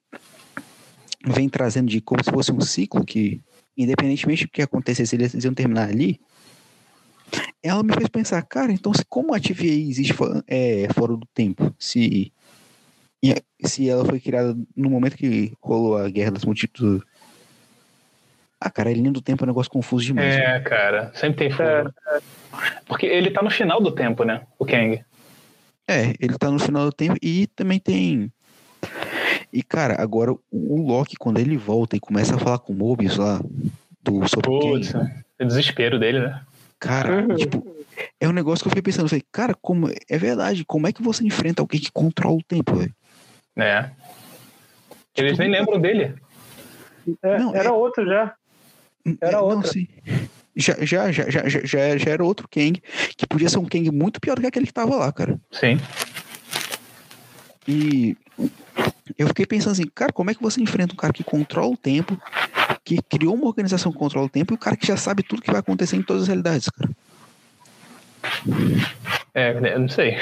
vem 1.25 1.49
trazendo 1.49 1.89
de 1.89 2.01
como 2.01 2.23
se 2.23 2.31
fosse 2.31 2.51
um 2.51 2.61
ciclo 2.61 3.05
que, 3.05 3.41
independentemente 3.77 4.45
do 4.45 4.51
que 4.51 4.61
acontecesse, 4.61 5.15
eles 5.15 5.33
iam 5.43 5.53
terminar 5.53 5.89
ali, 5.89 6.19
ela 7.63 7.83
me 7.83 7.93
fez 7.93 8.09
pensar, 8.09 8.41
cara, 8.43 8.71
então 8.71 8.93
se 8.93 9.05
como 9.05 9.33
a 9.33 9.39
TVA 9.39 9.65
existe 9.65 10.13
é, 10.47 10.87
fora 10.93 11.15
do 11.15 11.27
tempo, 11.33 11.73
se 11.77 12.31
se 13.63 13.87
ela 13.89 14.03
foi 14.03 14.19
criada 14.19 14.57
no 14.75 14.89
momento 14.89 15.15
que 15.15 15.53
rolou 15.61 15.97
a 15.97 16.09
Guerra 16.09 16.31
das 16.31 16.45
Multitudes. 16.45 17.05
Ah, 18.59 18.69
cara, 18.69 18.89
a 18.89 18.93
linha 18.93 19.11
do 19.11 19.21
tempo 19.21 19.43
é 19.43 19.45
um 19.45 19.47
negócio 19.47 19.71
confuso 19.71 20.05
demais. 20.05 20.35
É, 20.35 20.39
né? 20.39 20.59
cara, 20.61 21.11
sempre 21.13 21.37
tem 21.37 21.51
furo. 21.51 21.93
É. 22.07 22.19
Porque 22.85 23.05
ele 23.05 23.31
tá 23.31 23.41
no 23.41 23.49
final 23.49 23.81
do 23.81 23.91
tempo, 23.91 24.23
né? 24.23 24.41
O 24.57 24.65
Kang. 24.65 25.03
É, 25.87 26.13
ele 26.19 26.37
tá 26.37 26.49
no 26.49 26.59
final 26.59 26.85
do 26.85 26.91
tempo 26.91 27.17
e 27.21 27.47
também 27.47 27.79
tem. 27.79 28.31
E, 29.51 29.61
cara, 29.61 30.01
agora 30.01 30.31
o 30.31 30.81
Loki, 30.81 31.15
quando 31.15 31.39
ele 31.39 31.57
volta 31.57 31.95
e 31.95 31.99
começa 31.99 32.35
a 32.35 32.39
falar 32.39 32.59
com 32.59 32.73
o 32.73 32.75
Mobius 32.75 33.17
lá, 33.17 33.41
do 34.01 34.27
sobre 34.27 34.47
Putz, 34.47 34.91
Kang, 34.91 35.11
é 35.39 35.43
o 35.43 35.47
desespero 35.47 35.99
dele, 35.99 36.19
né? 36.19 36.41
Cara, 36.81 37.21
uhum. 37.21 37.35
tipo, 37.35 37.75
é 38.19 38.27
um 38.27 38.31
negócio 38.31 38.63
que 38.63 38.67
eu 38.67 38.71
fiquei 38.71 38.81
pensando, 38.81 39.05
eu 39.05 39.09
falei, 39.09 39.23
cara, 39.31 39.53
como 39.61 39.87
é 39.87 40.17
verdade, 40.17 40.65
como 40.65 40.87
é 40.87 40.91
que 40.91 41.03
você 41.03 41.23
enfrenta 41.23 41.61
alguém 41.61 41.79
que 41.79 41.91
controla 41.91 42.37
o 42.37 42.43
tempo, 42.43 42.75
velho? 42.75 42.93
É. 43.55 43.91
Eles 45.15 45.33
tipo, 45.33 45.43
nem 45.43 45.51
lembram 45.51 45.79
dele. 45.79 46.15
É, 47.21 47.37
não, 47.37 47.55
era 47.55 47.69
é... 47.69 47.71
outro 47.71 48.03
já. 48.03 48.33
Era 49.21 49.37
é, 49.37 49.39
outro. 49.39 49.71
Já, 50.55 50.75
já, 50.83 51.11
já, 51.11 51.29
já, 51.29 51.47
já, 51.47 51.97
já 51.97 52.11
era 52.11 52.23
outro 52.23 52.47
Kang, 52.49 52.81
que 53.15 53.27
podia 53.27 53.47
ser 53.47 53.59
um 53.59 53.65
Kang 53.65 53.91
muito 53.91 54.19
pior 54.19 54.33
do 54.35 54.41
que 54.41 54.47
aquele 54.47 54.65
que 54.65 54.73
tava 54.73 54.95
lá, 54.95 55.11
cara. 55.11 55.39
Sim. 55.51 55.79
E 57.67 58.17
eu 59.19 59.27
fiquei 59.27 59.45
pensando 59.45 59.73
assim, 59.73 59.85
cara, 59.93 60.11
como 60.11 60.31
é 60.31 60.33
que 60.33 60.41
você 60.41 60.59
enfrenta 60.59 60.93
um 60.93 60.97
cara 60.97 61.13
que 61.13 61.23
controla 61.23 61.73
o 61.73 61.77
tempo, 61.77 62.19
que 62.83 63.01
criou 63.01 63.35
uma 63.35 63.47
organização 63.47 63.91
que 63.91 63.97
controla 63.97 64.27
o 64.27 64.29
tempo 64.29 64.53
e 64.53 64.55
o 64.55 64.59
cara 64.59 64.75
que 64.75 64.87
já 64.87 64.97
sabe 64.97 65.23
tudo 65.23 65.41
que 65.41 65.51
vai 65.51 65.59
acontecer 65.59 65.95
em 65.95 66.01
todas 66.01 66.23
as 66.23 66.27
realidades, 66.27 66.69
cara? 66.69 66.89
É, 69.33 69.51
eu 69.73 69.79
não 69.79 69.89
sei. 69.89 70.17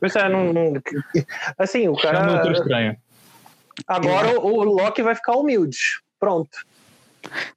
Pois 0.00 0.14
é, 0.16 0.28
não, 0.28 0.52
não, 0.52 0.74
assim, 1.58 1.88
o 1.88 1.96
cara. 1.96 2.42
Chama 2.42 2.52
estranho. 2.52 2.96
Agora 3.86 4.40
o, 4.40 4.60
o 4.60 4.64
Loki 4.64 5.02
vai 5.02 5.14
ficar 5.14 5.36
humilde. 5.36 5.78
Pronto. 6.18 6.58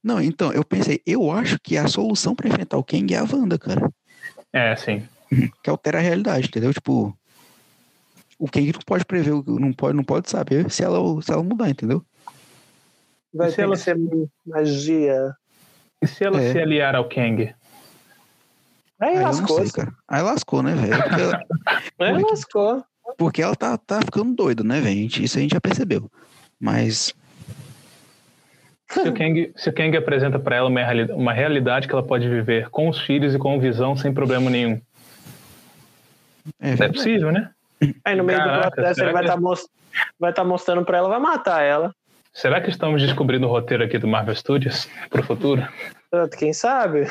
Não, 0.04 0.22
então, 0.22 0.52
eu 0.52 0.64
pensei, 0.64 1.02
eu 1.06 1.32
acho 1.32 1.58
que 1.60 1.78
a 1.78 1.88
solução 1.88 2.36
para 2.36 2.50
enfrentar 2.50 2.78
o 2.78 2.84
Kang 2.84 3.14
é 3.14 3.18
a 3.18 3.24
Wanda, 3.24 3.58
cara. 3.58 3.90
É, 4.52 4.76
sim. 4.76 5.08
Que 5.64 5.70
altera 5.70 6.00
a 6.00 6.02
realidade, 6.02 6.48
entendeu? 6.48 6.74
Tipo, 6.74 7.16
o 8.38 8.50
Kang 8.50 8.72
não 8.72 8.82
pode 8.86 9.06
prever, 9.06 9.32
não 9.32 9.72
pode, 9.72 9.96
não 9.96 10.04
pode 10.04 10.30
saber 10.30 10.70
se 10.72 10.84
ela, 10.84 11.00
se 11.22 11.32
ela 11.32 11.44
mudar, 11.44 11.70
entendeu? 11.70 12.04
Vai 13.34 13.52
ter 13.52 13.62
ela 13.64 13.76
ser 13.76 13.98
magia. 14.46 15.34
E 16.02 16.08
se 16.08 16.24
ela 16.24 16.42
é. 16.42 16.52
se 16.52 16.60
aliar 16.60 16.96
ao 16.96 17.08
Kang? 17.08 17.54
Aí, 19.00 19.18
Aí 19.18 19.24
lascou. 19.24 19.58
Sei, 19.58 19.72
cara. 19.72 19.94
Aí 20.08 20.22
lascou, 20.22 20.64
né, 20.64 20.76
velho? 20.76 20.94
Ela... 20.94 21.44
Aí 22.00 22.24
lascou. 22.24 22.84
Porque 23.18 23.42
ela 23.42 23.56
tá, 23.56 23.78
tá 23.78 24.02
ficando 24.02 24.36
doida, 24.36 24.64
né, 24.64 24.82
velho? 24.82 25.00
Isso 25.00 25.38
a 25.38 25.42
gente 25.42 25.52
já 25.52 25.62
percebeu. 25.62 26.10
Mas. 26.60 27.14
Se 28.92 29.08
o 29.08 29.14
Kang, 29.14 29.54
se 29.56 29.70
o 29.70 29.74
Kang 29.74 29.96
apresenta 29.96 30.40
para 30.40 30.56
ela 30.56 30.68
uma, 30.68 30.82
uma 31.14 31.34
realidade 31.34 31.88
que 31.88 31.94
ela 31.94 32.04
pode 32.04 32.28
viver 32.28 32.70
com 32.70 32.90
os 32.90 33.00
filhos 33.00 33.36
e 33.36 33.38
com 33.38 33.60
visão 33.60 33.96
sem 33.96 34.12
problema 34.12 34.50
nenhum. 34.50 34.82
É, 36.60 36.72
é 36.72 36.88
possível, 36.88 37.32
né? 37.32 37.52
Aí 38.04 38.16
no 38.16 38.24
meio 38.24 38.40
Caraca, 38.40 38.70
do 38.70 38.74
processo 38.74 39.02
ele 39.04 39.14
vai 39.14 39.24
estar 39.24 39.36
que... 39.36 39.42
tá 39.42 39.42
most... 39.42 39.70
tá 40.36 40.44
mostrando 40.44 40.84
para 40.84 40.98
ela, 40.98 41.08
vai 41.08 41.20
matar 41.20 41.62
ela. 41.62 41.94
Será 42.40 42.62
que 42.62 42.70
estamos 42.70 43.02
descobrindo 43.02 43.48
o 43.48 43.50
roteiro 43.50 43.84
aqui 43.84 43.98
do 43.98 44.08
Marvel 44.08 44.34
Studios 44.34 44.88
pro 45.10 45.22
futuro? 45.22 45.68
Quem 46.38 46.54
sabe? 46.54 47.06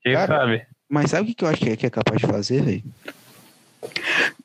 Quem 0.00 0.14
Cara, 0.14 0.38
sabe? 0.38 0.66
Mas 0.88 1.10
sabe 1.10 1.30
o 1.30 1.34
que 1.34 1.44
eu 1.44 1.48
acho 1.50 1.60
que 1.60 1.86
é, 1.86 1.90
capaz 1.90 2.18
de 2.18 2.26
fazer, 2.26 2.62
velho? 2.62 2.82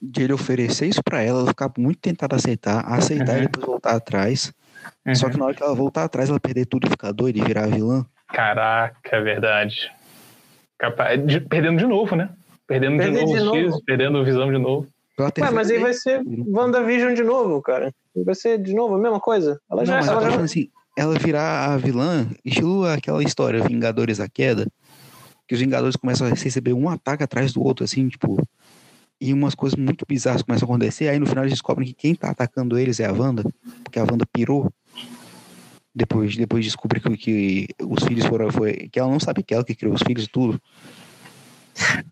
De 0.02 0.24
ele 0.24 0.34
oferecer 0.34 0.88
isso 0.88 1.02
pra 1.02 1.22
ela, 1.22 1.40
ela 1.40 1.48
ficar 1.48 1.72
muito 1.78 2.00
tentada 2.00 2.36
a 2.36 2.38
aceitar, 2.38 2.86
aceitar 2.86 3.30
uhum. 3.30 3.38
e 3.38 3.42
depois 3.44 3.66
voltar 3.66 3.96
atrás. 3.96 4.54
Uhum. 5.06 5.16
Só 5.16 5.30
que 5.30 5.38
na 5.38 5.46
hora 5.46 5.54
que 5.54 5.64
ela 5.64 5.74
voltar 5.74 6.04
atrás, 6.04 6.30
ela 6.30 6.40
perder 6.40 6.66
tudo 6.66 6.86
e 6.86 6.90
ficar 6.90 7.14
doida 7.14 7.40
e 7.40 7.42
virar 7.42 7.68
vilã. 7.68 8.06
Caraca, 8.28 9.16
é 9.16 9.22
verdade. 9.22 9.90
Capaz 10.78 11.26
de, 11.26 11.40
perdendo 11.40 11.78
de 11.78 11.88
novo, 11.88 12.14
né? 12.14 12.30
Perdendo 12.68 12.98
Perder 12.98 13.24
de 13.24 13.26
novo, 13.26 13.38
de 13.38 13.44
novo. 13.46 13.76
X, 13.78 13.86
perdendo 13.86 14.26
visão 14.26 14.52
de 14.52 14.58
novo. 14.58 14.88
Ué, 15.18 15.52
mas 15.52 15.70
aí 15.72 15.80
vai 15.80 15.94
ser 15.94 16.22
WandaVision 16.26 17.14
de 17.14 17.24
novo, 17.24 17.62
cara. 17.62 17.94
Vai 18.16 18.36
ser 18.36 18.62
de 18.62 18.74
novo 18.74 18.96
a 18.96 18.98
mesma 18.98 19.20
coisa. 19.20 19.60
Ela 19.70 19.84
Não, 19.84 19.86
já, 19.86 20.12
ela, 20.12 20.32
já... 20.32 20.42
assim, 20.42 20.70
ela 20.98 21.18
virar 21.18 21.74
a 21.74 21.78
vilã, 21.78 22.28
estilo 22.44 22.86
aquela 22.86 23.24
história 23.24 23.64
Vingadores 23.64 24.20
a 24.20 24.28
Queda, 24.28 24.68
que 25.48 25.56
os 25.56 25.60
Vingadores 25.60 25.96
começam 25.96 26.28
a 26.28 26.32
receber 26.32 26.74
um 26.74 26.90
ataque 26.90 27.24
atrás 27.24 27.54
do 27.54 27.64
outro, 27.64 27.86
assim, 27.86 28.08
tipo. 28.10 28.38
E 29.20 29.32
umas 29.32 29.56
coisas 29.56 29.80
muito 29.80 30.06
bizarras 30.06 30.42
começam 30.42 30.68
a 30.68 30.70
acontecer. 30.70 31.08
Aí 31.08 31.18
no 31.18 31.26
final 31.26 31.46
eles 31.46 31.54
descobrem 31.54 31.88
que 31.88 31.94
quem 31.94 32.14
tá 32.14 32.30
atacando 32.32 32.78
eles 32.78 33.00
é 33.00 33.06
a 33.06 33.14
Wanda, 33.14 33.44
porque 33.82 33.98
a 33.98 34.04
Wanda 34.04 34.26
pirou. 34.26 34.70
Depois, 35.96 36.36
depois 36.36 36.66
descobre 36.66 37.00
que, 37.00 37.16
que 37.16 37.68
os 37.82 38.04
filhos 38.04 38.26
foram. 38.26 38.52
Foi, 38.52 38.90
que 38.92 39.00
ela 39.00 39.10
não 39.10 39.20
sabe 39.20 39.42
que 39.42 39.54
ela 39.54 39.64
que 39.64 39.74
criou 39.74 39.96
os 39.96 40.04
filhos 40.04 40.26
e 40.26 40.28
tudo. 40.28 40.62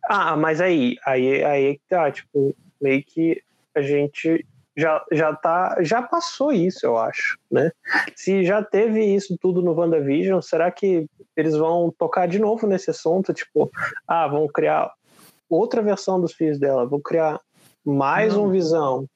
Ah, 0.09 0.37
mas 0.37 0.61
aí, 0.61 0.97
aí, 1.05 1.43
aí 1.43 1.65
é 1.65 1.73
que 1.73 1.81
tá, 1.89 2.09
tipo, 2.09 2.55
meio 2.83 3.03
que 3.03 3.41
a 3.73 3.81
gente 3.81 4.45
já, 4.75 5.03
já 5.11 5.33
tá, 5.33 5.77
já 5.81 6.01
passou 6.01 6.51
isso, 6.51 6.85
eu 6.85 6.97
acho, 6.97 7.37
né? 7.49 7.71
Se 8.15 8.43
já 8.43 8.63
teve 8.63 9.03
isso 9.03 9.37
tudo 9.39 9.61
no 9.61 9.73
WandaVision, 9.73 10.41
será 10.41 10.71
que 10.71 11.07
eles 11.35 11.55
vão 11.55 11.93
tocar 11.97 12.27
de 12.27 12.39
novo 12.39 12.67
nesse 12.67 12.89
assunto? 12.89 13.33
Tipo, 13.33 13.71
ah, 14.07 14.27
vão 14.27 14.47
criar 14.47 14.91
outra 15.49 15.81
versão 15.81 16.19
dos 16.19 16.33
filhos 16.33 16.59
dela, 16.59 16.85
vão 16.85 16.99
criar 16.99 17.39
mais 17.85 18.33
Não. 18.33 18.45
um 18.45 18.51
Visão. 18.51 19.07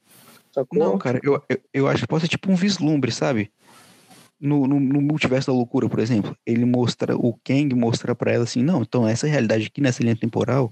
Sacou? 0.51 0.79
Não, 0.79 0.97
cara, 0.97 1.19
eu, 1.23 1.41
eu, 1.49 1.59
eu, 1.73 1.87
acho 1.87 2.01
que 2.01 2.07
pode 2.07 2.21
ser 2.21 2.29
tipo 2.29 2.51
um 2.51 2.55
vislumbre, 2.55 3.11
sabe? 3.11 3.51
No, 4.39 4.67
no, 4.67 4.79
no, 4.79 5.01
multiverso 5.01 5.47
da 5.47 5.57
loucura, 5.57 5.89
por 5.89 5.99
exemplo, 5.99 6.35
ele 6.45 6.63
mostra, 6.63 7.15
o 7.15 7.33
Kang 7.43 7.73
mostra 7.73 8.15
para 8.15 8.31
ela 8.31 8.43
assim, 8.43 8.61
não, 8.61 8.83
então 8.83 9.07
essa 9.07 9.25
realidade 9.25 9.65
aqui 9.65 9.81
nessa 9.81 10.03
linha 10.03 10.15
temporal, 10.15 10.71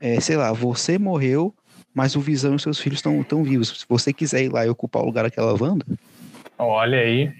é, 0.00 0.20
sei 0.20 0.36
lá, 0.36 0.52
você 0.52 0.98
morreu 0.98 1.54
mas 1.96 2.14
o 2.14 2.20
Visão 2.20 2.52
e 2.52 2.56
os 2.56 2.62
seus 2.62 2.78
filhos 2.78 2.98
estão 2.98 3.22
tão 3.22 3.42
vivos. 3.42 3.68
Se 3.68 3.86
você 3.88 4.12
quiser 4.12 4.44
ir 4.44 4.52
lá 4.52 4.66
e 4.66 4.68
ocupar 4.68 5.02
o 5.02 5.06
lugar 5.06 5.24
daquela 5.24 5.56
Wanda. 5.58 5.86
Olha 6.58 6.98
aí. 6.98 7.32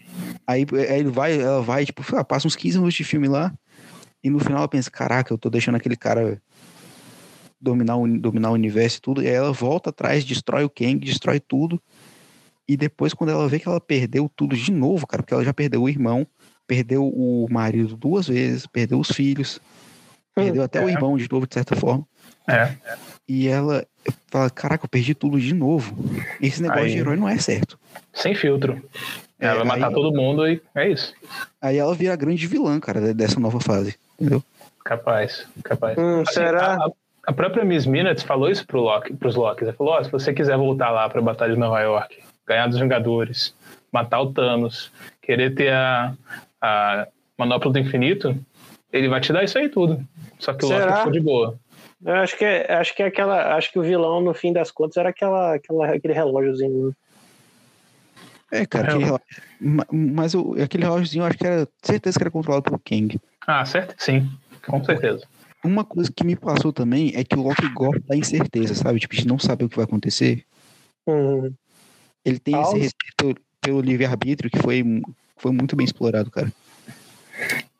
Aí, 0.47 0.67
aí 0.73 1.01
ele 1.01 1.11
vai, 1.11 1.39
ela 1.39 1.61
vai, 1.61 1.85
tipo, 1.85 2.03
passa 2.25 2.47
uns 2.49 2.57
15 2.57 2.79
minutos 2.79 2.97
de 2.97 3.05
filme 3.05 3.29
lá. 3.29 3.53
E 4.25 4.31
no 4.31 4.39
final 4.39 4.61
ela 4.61 4.69
pensa: 4.69 4.91
caraca, 4.91 5.31
eu 5.31 5.37
tô 5.37 5.51
deixando 5.51 5.75
aquele 5.75 5.95
cara 5.95 6.41
dominar 7.61 7.99
o, 7.99 8.19
dominar 8.19 8.49
o 8.49 8.55
universo 8.55 8.97
e 8.97 9.01
tudo. 9.03 9.23
E 9.23 9.29
aí 9.29 9.35
ela 9.35 9.53
volta 9.53 9.91
atrás, 9.91 10.25
destrói 10.25 10.65
o 10.65 10.71
Kang, 10.71 11.01
destrói 11.01 11.39
tudo. 11.39 11.79
E 12.67 12.79
depois, 12.79 13.13
quando 13.13 13.29
ela 13.29 13.47
vê 13.47 13.59
que 13.59 13.69
ela 13.69 13.79
perdeu 13.79 14.27
tudo 14.35 14.57
de 14.57 14.73
novo, 14.73 15.07
cara, 15.07 15.23
porque 15.23 15.35
ela 15.35 15.45
já 15.45 15.53
perdeu 15.53 15.83
o 15.83 15.89
irmão, 15.89 16.27
perdeu 16.67 17.07
o 17.07 17.47
marido 17.51 17.95
duas 17.95 18.27
vezes, 18.27 18.67
perdeu 18.67 18.99
os 18.99 19.11
filhos, 19.11 19.61
perdeu 20.35 20.63
até 20.63 20.79
é. 20.79 20.85
o 20.85 20.89
irmão 20.89 21.19
de 21.19 21.31
novo, 21.31 21.47
de 21.47 21.53
certa 21.53 21.77
forma. 21.77 22.09
É. 22.49 22.75
E 23.29 23.49
ela 23.49 23.85
fala, 24.29 24.49
caraca, 24.51 24.85
eu 24.85 24.89
perdi 24.89 25.15
tudo 25.15 25.41
de 25.41 25.53
novo. 25.55 25.97
Esse 26.41 26.63
negócio 26.63 26.85
aí, 26.85 26.93
de 26.93 26.99
herói 26.99 27.17
não 27.17 27.29
é 27.29 27.39
certo. 27.39 27.79
Sem 28.13 28.35
filtro. 28.35 28.83
Ela 29.39 29.55
é, 29.55 29.57
vai 29.57 29.65
matar 29.65 29.89
aí, 29.89 29.95
todo 29.95 30.17
mundo 30.17 30.49
e 30.49 30.61
é 30.75 30.91
isso. 30.91 31.13
Aí 31.61 31.77
ela 31.77 31.95
vira 31.95 32.13
a 32.13 32.17
grande 32.17 32.47
vilã, 32.47 32.79
cara, 32.81 33.13
dessa 33.13 33.39
nova 33.41 33.61
fase. 33.61 33.97
Entendeu? 34.19 34.43
Capaz, 34.85 35.47
capaz. 35.65 35.99
Hum, 35.99 36.21
assim, 36.23 36.33
será? 36.33 36.77
A, 36.77 36.91
a, 37.27 37.33
própria 37.33 37.65
Miss 37.65 37.87
Minutes 37.87 38.23
falou 38.23 38.49
isso 38.49 38.65
pro 38.67 38.81
Loki, 38.81 39.13
pros 39.15 39.35
Locks. 39.35 39.63
Ela 39.63 39.73
falou: 39.73 39.99
oh, 39.99 40.05
se 40.05 40.11
você 40.11 40.33
quiser 40.33 40.57
voltar 40.57 40.91
lá 40.91 41.09
pra 41.09 41.21
Batalha 41.21 41.55
de 41.55 41.59
Nova 41.59 41.81
York, 41.81 42.19
ganhar 42.47 42.69
dos 42.69 42.79
Vingadores, 42.79 43.55
matar 43.93 44.21
o 44.21 44.33
Thanos, 44.33 44.93
querer 45.21 45.55
ter 45.55 45.73
a, 45.73 46.15
a 46.63 47.09
manopla 47.37 47.73
do 47.73 47.79
infinito, 47.79 48.35
ele 48.93 49.09
vai 49.09 49.21
te 49.21 49.33
dar 49.33 49.43
isso 49.43 49.59
aí 49.59 49.69
tudo. 49.69 50.01
Só 50.39 50.55
que 50.55 50.65
o 50.65 50.69
Será? 50.69 50.87
Loki 50.87 50.99
ficou 50.99 51.13
de 51.13 51.21
boa. 51.21 51.59
Eu 52.05 52.15
acho 52.15 52.37
que 52.37 52.45
é, 52.45 52.73
acho 52.75 52.95
que 52.95 53.03
é 53.03 53.07
aquela, 53.07 53.57
acho 53.57 53.73
que 53.73 53.79
o 53.79 53.83
vilão 53.83 54.21
no 54.21 54.35
fim 54.35 54.53
das 54.53 54.71
contas 54.71 54.97
era 54.97 55.09
aquela, 55.09 55.55
aquela 55.55 55.95
aquele 55.95 56.13
relógiozinho. 56.13 56.95
É, 58.53 58.65
cara, 58.67 58.89
aquele 58.89 59.05
relógio, 59.05 59.27
mas 59.93 60.35
o, 60.35 60.55
aquele 60.63 60.85
relógiozinho 60.85 61.23
eu 61.23 61.27
acho 61.27 61.39
que 61.39 61.47
era 61.47 61.69
certeza 61.83 62.19
que 62.19 62.23
era 62.23 62.31
controlado 62.31 62.63
pelo 62.63 62.79
Kang. 62.79 63.19
Ah, 63.47 63.65
certo? 63.65 63.95
Sim, 63.99 64.31
com 64.65 64.83
certeza. 64.85 65.27
Uma 65.65 65.85
coisa 65.85 66.13
que 66.15 66.25
me 66.25 66.37
passou 66.37 66.73
também 66.73 67.13
é 67.17 67.25
que 67.25 67.37
o 67.37 67.43
Loki 67.43 67.69
gosta 67.71 68.01
da 68.07 68.15
incerteza, 68.15 68.75
sabe? 68.75 69.01
Tipo, 69.01 69.17
de 69.17 69.27
não 69.27 69.39
saber 69.39 69.65
o 69.65 69.69
que 69.69 69.77
vai 69.77 69.85
acontecer. 69.85 70.45
Uhum. 71.07 71.53
Ele 72.25 72.39
tem 72.39 72.61
esse 72.61 72.79
respeito 72.79 73.41
pelo 73.61 73.81
livre-arbítrio 73.81 74.51
que 74.51 74.59
foi, 74.59 74.85
foi 75.37 75.51
muito 75.51 75.75
bem 75.75 75.85
explorado, 75.85 76.31
cara. 76.31 76.53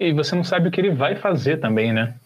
E 0.01 0.13
você 0.13 0.35
não 0.35 0.43
sabe 0.43 0.69
o 0.69 0.71
que 0.71 0.81
ele 0.81 0.91
vai 0.91 1.17
fazer 1.17 1.59
também, 1.59 1.93
né? 1.93 2.17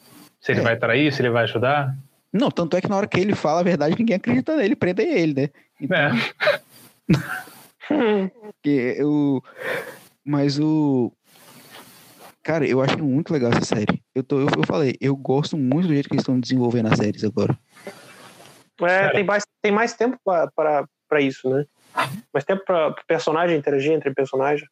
Se 0.40 0.52
ele 0.52 0.60
é. 0.60 0.64
vai 0.64 0.76
trair, 0.76 1.12
se 1.12 1.20
ele 1.20 1.30
vai 1.30 1.44
ajudar. 1.44 1.96
Não, 2.32 2.50
tanto 2.50 2.76
é 2.76 2.80
que 2.80 2.88
na 2.88 2.96
hora 2.96 3.06
que 3.06 3.20
ele 3.20 3.34
fala 3.34 3.60
a 3.60 3.64
verdade, 3.64 3.96
ninguém 3.98 4.16
acredita 4.16 4.56
nele, 4.56 4.76
prende 4.76 5.02
ele, 5.02 5.34
né? 5.34 5.50
Então... 5.80 5.98
É. 5.98 6.12
que 8.62 9.02
o... 9.02 9.42
Mas 10.24 10.58
o. 10.58 11.12
Cara, 12.42 12.66
eu 12.66 12.80
achei 12.80 13.00
muito 13.00 13.32
legal 13.32 13.50
essa 13.50 13.64
série. 13.64 14.02
Eu, 14.14 14.22
tô, 14.22 14.40
eu, 14.40 14.48
eu 14.56 14.66
falei, 14.66 14.96
eu 15.00 15.16
gosto 15.16 15.56
muito 15.56 15.88
do 15.88 15.94
jeito 15.94 16.08
que 16.08 16.14
eles 16.14 16.22
estão 16.22 16.38
desenvolvendo 16.38 16.86
as 16.86 16.98
séries 16.98 17.24
agora. 17.24 17.58
É, 18.82 19.10
tem 19.10 19.24
mais, 19.24 19.44
tem 19.60 19.72
mais 19.72 19.92
tempo 19.92 20.18
para 20.24 21.20
isso, 21.20 21.50
né? 21.50 21.66
Mais 22.32 22.44
tempo 22.44 22.64
para 22.64 22.92
personagem 23.06 23.58
interagir 23.58 23.92
entre 23.92 24.14
personagens. 24.14 24.68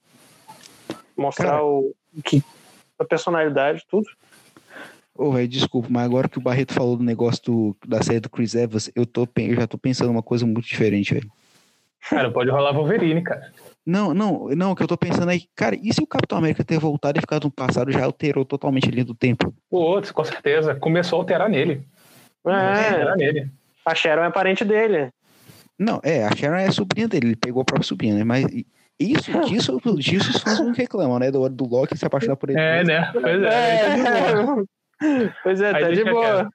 Mostrar 1.17 1.51
Cara, 1.51 1.65
o 1.65 1.95
que 2.25 2.43
a 2.99 3.05
personalidade, 3.05 3.85
tudo. 3.89 4.09
Ô, 5.19 5.31
oh, 5.31 5.33
velho, 5.33 5.49
desculpa, 5.49 5.89
mas 5.91 6.05
agora 6.05 6.29
que 6.29 6.39
o 6.39 6.41
Barreto 6.41 6.73
falou 6.73 6.97
do 6.97 7.03
negócio 7.03 7.43
do, 7.45 7.77
da 7.85 8.01
série 8.01 8.21
do 8.21 8.31
Chris 8.31 8.55
Evans, 8.55 8.89
eu, 8.95 9.05
tô, 9.05 9.27
eu 9.37 9.57
já 9.57 9.67
tô 9.67 9.77
pensando 9.77 10.13
uma 10.13 10.23
coisa 10.23 10.47
muito 10.47 10.65
diferente, 10.65 11.13
velho. 11.13 11.29
Cara, 12.09 12.31
pode 12.31 12.49
rolar 12.49 12.73
Wolverine, 12.73 13.21
cara. 13.25 13.53
Não, 13.85 14.15
não, 14.15 14.49
não, 14.51 14.71
o 14.71 14.77
que 14.77 14.83
eu 14.85 14.87
tô 14.87 14.97
pensando 14.97 15.29
aí, 15.29 15.43
cara, 15.57 15.75
e 15.75 15.93
se 15.93 16.01
o 16.01 16.07
Capitão 16.07 16.39
América 16.39 16.63
ter 16.63 16.79
voltado 16.79 17.19
e 17.19 17.21
ficado 17.21 17.47
no 17.47 17.51
passado 17.51 17.91
já 17.91 18.05
alterou 18.05 18.45
totalmente 18.45 18.89
ali 18.89 19.03
do 19.03 19.13
tempo? 19.13 19.53
Pô, 19.69 20.01
com 20.15 20.25
certeza. 20.25 20.77
Começou 20.77 21.19
a 21.19 21.23
alterar 21.23 21.49
nele. 21.49 21.83
É, 22.47 22.51
alterar 22.51 23.17
nele. 23.17 23.51
A 23.85 23.97
Sharon 23.97 24.23
é 24.23 24.31
parente 24.31 24.65
dele. 24.65 25.11
Não, 25.77 26.01
é, 26.05 26.27
a 26.27 26.37
Sharon 26.37 26.59
é 26.59 26.71
sobrinha 26.71 27.09
dele, 27.09 27.27
ele 27.29 27.37
pegou 27.37 27.63
a 27.63 27.65
própria 27.65 27.85
sobrinha, 27.85 28.15
né? 28.15 28.23
Mas 28.23 28.47
isso, 29.01 29.33
disso, 29.49 29.81
disso 29.97 30.31
os 30.31 30.43
fãs 30.43 30.61
não 30.61 30.71
reclamam, 30.73 31.19
né? 31.19 31.33
Do, 31.33 31.49
do 31.49 31.67
Loki 31.67 31.99
se 31.99 32.07
apaixonar 32.07 32.37
por 32.37 32.51
ele. 32.51 32.61
É, 32.61 32.85
né? 32.85 33.11
Pois 33.13 33.43
é. 33.43 33.81
é. 33.89 34.65
Pois 35.43 35.61
é, 35.61 35.73
tá 35.73 35.91
de 35.91 36.05
boa. 36.05 36.51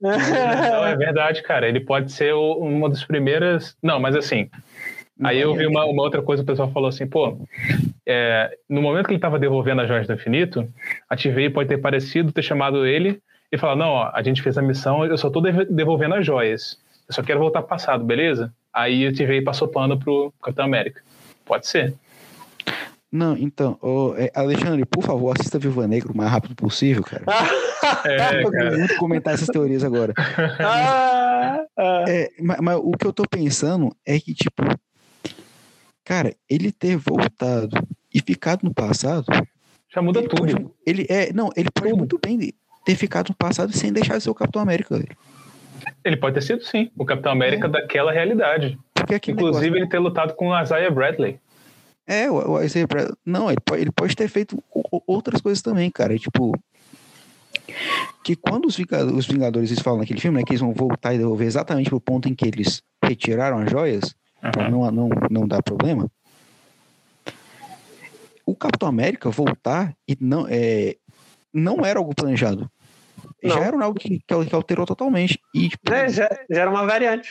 Não, 0.00 0.86
é 0.86 0.96
verdade, 0.96 1.42
cara. 1.42 1.68
Ele 1.68 1.80
pode 1.80 2.12
ser 2.12 2.34
uma 2.34 2.88
das 2.88 3.04
primeiras. 3.04 3.76
Não, 3.82 4.00
mas 4.00 4.16
assim. 4.16 4.50
Aí 5.22 5.40
eu 5.40 5.54
vi 5.54 5.66
uma, 5.66 5.84
uma 5.84 6.02
outra 6.02 6.20
coisa, 6.20 6.42
o 6.42 6.46
pessoal 6.46 6.70
falou 6.72 6.88
assim, 6.88 7.06
pô, 7.06 7.38
é, 8.04 8.56
no 8.68 8.82
momento 8.82 9.06
que 9.06 9.12
ele 9.12 9.18
estava 9.18 9.38
devolvendo 9.38 9.82
as 9.82 9.88
joias 9.88 10.06
do 10.06 10.14
infinito, 10.14 10.66
a 11.08 11.16
TVA 11.16 11.50
pode 11.52 11.68
ter 11.68 11.78
parecido, 11.78 12.32
ter 12.32 12.42
chamado 12.42 12.84
ele 12.84 13.20
e 13.52 13.58
falar, 13.58 13.76
não, 13.76 13.90
ó, 13.90 14.10
a 14.12 14.22
gente 14.22 14.42
fez 14.42 14.58
a 14.58 14.62
missão, 14.62 15.04
eu 15.04 15.16
só 15.16 15.30
tô 15.30 15.40
devolvendo 15.40 16.14
as 16.16 16.26
joias. 16.26 16.78
Eu 17.08 17.14
só 17.14 17.22
quero 17.22 17.38
voltar 17.38 17.62
passado, 17.62 18.02
beleza? 18.02 18.52
Aí 18.72 19.06
a 19.06 19.12
TVA 19.12 19.42
passou 19.44 19.68
pano 19.68 19.98
pro 19.98 20.32
Capitão 20.42 20.64
América. 20.64 21.02
Pode 21.44 21.68
ser. 21.68 21.94
Não, 23.12 23.36
então, 23.36 23.78
oh, 23.82 24.14
Alexandre, 24.34 24.86
por 24.86 25.04
favor, 25.04 25.34
assista 25.36 25.58
Viva 25.58 25.86
Negro 25.86 26.14
o 26.14 26.16
mais 26.16 26.30
rápido 26.30 26.54
possível, 26.54 27.02
cara. 27.02 27.22
é, 28.08 28.42
eu 28.42 28.50
quero 28.50 28.78
muito 28.78 28.96
comentar 28.96 29.34
essas 29.34 29.48
teorias 29.48 29.84
agora. 29.84 30.14
Ah, 30.58 31.62
ah. 31.76 32.04
É, 32.08 32.30
mas, 32.40 32.58
mas, 32.60 32.80
o 32.82 32.92
que 32.92 33.06
eu 33.06 33.12
tô 33.12 33.24
pensando 33.28 33.94
é 34.06 34.18
que, 34.18 34.32
tipo, 34.32 34.62
cara, 36.02 36.34
ele 36.48 36.72
ter 36.72 36.96
voltado 36.96 37.76
e 38.14 38.20
ficado 38.20 38.64
no 38.64 38.72
passado. 38.72 39.26
Já 39.94 40.00
muda 40.00 40.22
tudo. 40.22 40.34
Pode, 40.34 40.70
ele 40.86 41.06
é, 41.10 41.34
não, 41.34 41.50
ele 41.54 41.70
pode 41.70 41.90
tudo. 41.90 41.98
muito 41.98 42.18
bem 42.18 42.54
ter 42.82 42.94
ficado 42.96 43.28
no 43.28 43.34
passado 43.34 43.76
sem 43.76 43.92
deixar 43.92 44.16
de 44.16 44.22
ser 44.22 44.30
o 44.30 44.34
Capitão 44.34 44.62
América. 44.62 44.96
Velho. 44.96 45.14
Ele 46.02 46.16
pode 46.16 46.34
ter 46.34 46.42
sido, 46.42 46.64
sim, 46.64 46.90
o 46.96 47.04
Capitão 47.04 47.32
América 47.32 47.66
é. 47.66 47.70
daquela 47.70 48.10
realidade. 48.10 48.78
Inclusive, 49.28 49.34
negócio... 49.34 49.76
ele 49.76 49.86
ter 49.86 49.98
lutado 49.98 50.34
com 50.34 50.48
o 50.48 50.62
Isaiah 50.62 50.90
Bradley. 50.90 51.38
É, 52.06 52.30
o, 52.30 52.52
o 52.52 52.62
Isaiah 52.62 52.86
Bradley. 52.86 53.16
Não, 53.24 53.50
ele 53.50 53.60
pode, 53.64 53.82
ele 53.82 53.92
pode 53.92 54.14
ter 54.16 54.28
feito 54.28 54.62
outras 55.06 55.40
coisas 55.40 55.62
também, 55.62 55.90
cara. 55.90 56.18
Tipo. 56.18 56.52
Que 58.24 58.36
quando 58.36 58.66
os 58.66 58.76
Vingadores, 58.76 59.18
os 59.18 59.26
Vingadores 59.26 59.70
eles 59.70 59.82
falam 59.82 60.00
naquele 60.00 60.20
filme, 60.20 60.38
né, 60.38 60.44
que 60.44 60.52
eles 60.52 60.60
vão 60.60 60.72
voltar 60.72 61.14
e 61.14 61.18
devolver 61.18 61.46
exatamente 61.46 61.88
pro 61.88 62.00
ponto 62.00 62.28
em 62.28 62.34
que 62.34 62.46
eles 62.46 62.82
retiraram 63.02 63.58
as 63.58 63.70
joias, 63.70 64.14
uhum. 64.42 64.50
pra 64.50 64.70
não, 64.70 64.90
não, 64.90 65.08
não 65.30 65.48
dar 65.48 65.62
problema. 65.62 66.10
O 68.44 68.54
Capitão 68.54 68.88
América 68.88 69.30
voltar 69.30 69.94
e 70.06 70.16
não, 70.20 70.46
é, 70.48 70.96
não 71.52 71.84
era 71.84 71.98
algo 71.98 72.14
planejado. 72.14 72.70
Não. 73.42 73.54
Já 73.56 73.60
era 73.60 73.84
algo 73.84 73.98
que, 73.98 74.20
que 74.26 74.54
alterou 74.54 74.86
totalmente. 74.86 75.38
E, 75.54 75.68
tipo, 75.68 75.92
é, 75.92 76.08
já, 76.08 76.28
já 76.50 76.62
era 76.62 76.70
uma 76.70 76.86
variante. 76.86 77.28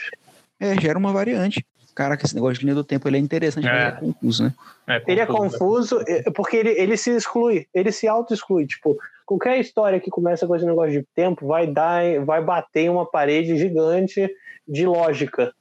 É, 0.60 0.80
gera 0.80 0.98
uma 0.98 1.12
variante. 1.12 1.64
Caraca, 1.94 2.24
esse 2.24 2.34
negócio 2.34 2.58
de 2.58 2.64
linha 2.64 2.74
do 2.74 2.84
tempo 2.84 3.06
ele 3.08 3.18
é 3.18 3.20
interessante, 3.20 3.66
é. 3.66 3.70
mas 3.70 3.94
é 3.94 4.00
confuso, 4.00 4.44
né? 4.44 4.54
É 4.86 4.98
confuso, 4.98 5.10
ele 5.10 5.20
é 5.20 5.26
confuso 5.26 6.04
é, 6.06 6.30
porque 6.30 6.56
ele, 6.56 6.70
ele 6.70 6.96
se 6.96 7.10
exclui, 7.10 7.66
ele 7.74 7.92
se 7.92 8.08
auto-exclui. 8.08 8.66
Tipo, 8.66 8.98
qualquer 9.26 9.60
história 9.60 10.00
que 10.00 10.10
começa 10.10 10.46
com 10.46 10.56
esse 10.56 10.64
negócio 10.64 10.92
de 10.92 11.06
tempo 11.14 11.46
vai 11.46 11.66
dar, 11.66 12.02
vai 12.24 12.42
bater 12.42 12.82
em 12.82 12.88
uma 12.88 13.04
parede 13.04 13.56
gigante 13.58 14.28
de 14.66 14.86
lógica. 14.86 15.54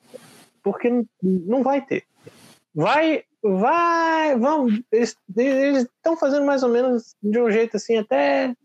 Porque 0.63 0.89
não 1.22 1.63
vai 1.63 1.82
ter. 1.82 2.04
Vai, 2.74 3.24
vai, 3.44 4.38
vão. 4.38 4.67
Eles 4.91 5.17
estão 5.36 6.15
fazendo 6.15 6.46
mais 6.46 6.63
ou 6.63 6.70
menos 6.70 7.15
de 7.22 7.39
um 7.39 7.52
jeito 7.52 7.78
assim, 7.78 7.98
até, 7.98 8.56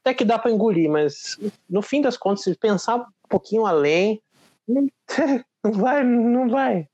até 0.00 0.12
que 0.12 0.24
dá 0.24 0.38
para 0.38 0.50
engolir, 0.50 0.90
mas 0.90 1.38
no 1.68 1.80
fim 1.80 2.02
das 2.02 2.16
contas, 2.16 2.44
se 2.44 2.54
pensar 2.56 2.96
um 2.96 3.28
pouquinho 3.28 3.64
além, 3.64 4.20
não 4.68 5.72
vai, 5.72 6.04
não 6.04 6.48
vai. 6.48 6.88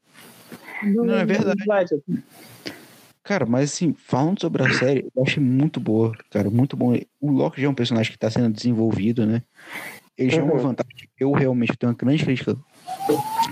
Não, 0.83 1.05
não 1.05 1.15
é 1.15 1.25
verdade. 1.25 1.59
Não 1.59 1.67
vai, 1.67 1.85
tipo. 1.85 2.05
Cara, 3.25 3.47
mas 3.47 3.73
assim, 3.73 3.95
falando 3.97 4.41
sobre 4.41 4.63
a 4.65 4.73
série, 4.75 5.07
eu 5.15 5.23
achei 5.23 5.43
muito 5.43 5.79
boa, 5.79 6.13
cara, 6.29 6.51
muito 6.51 6.77
bom. 6.77 6.99
O 7.21 7.31
Loki 7.31 7.61
já 7.61 7.69
é 7.69 7.71
um 7.71 7.75
personagem 7.75 8.11
que 8.11 8.17
está 8.17 8.29
sendo 8.29 8.53
desenvolvido, 8.53 9.25
né? 9.25 9.43
Ele 10.19 10.31
já 10.31 10.43
uhum. 10.43 10.49
é 10.49 10.53
uma 10.53 10.55
uhum. 10.55 10.69
vantagem. 10.69 11.09
Eu 11.19 11.33
realmente 11.33 11.77
tenho 11.77 11.93
uma 11.93 11.97
grande 11.97 12.25
crítica 12.25 12.57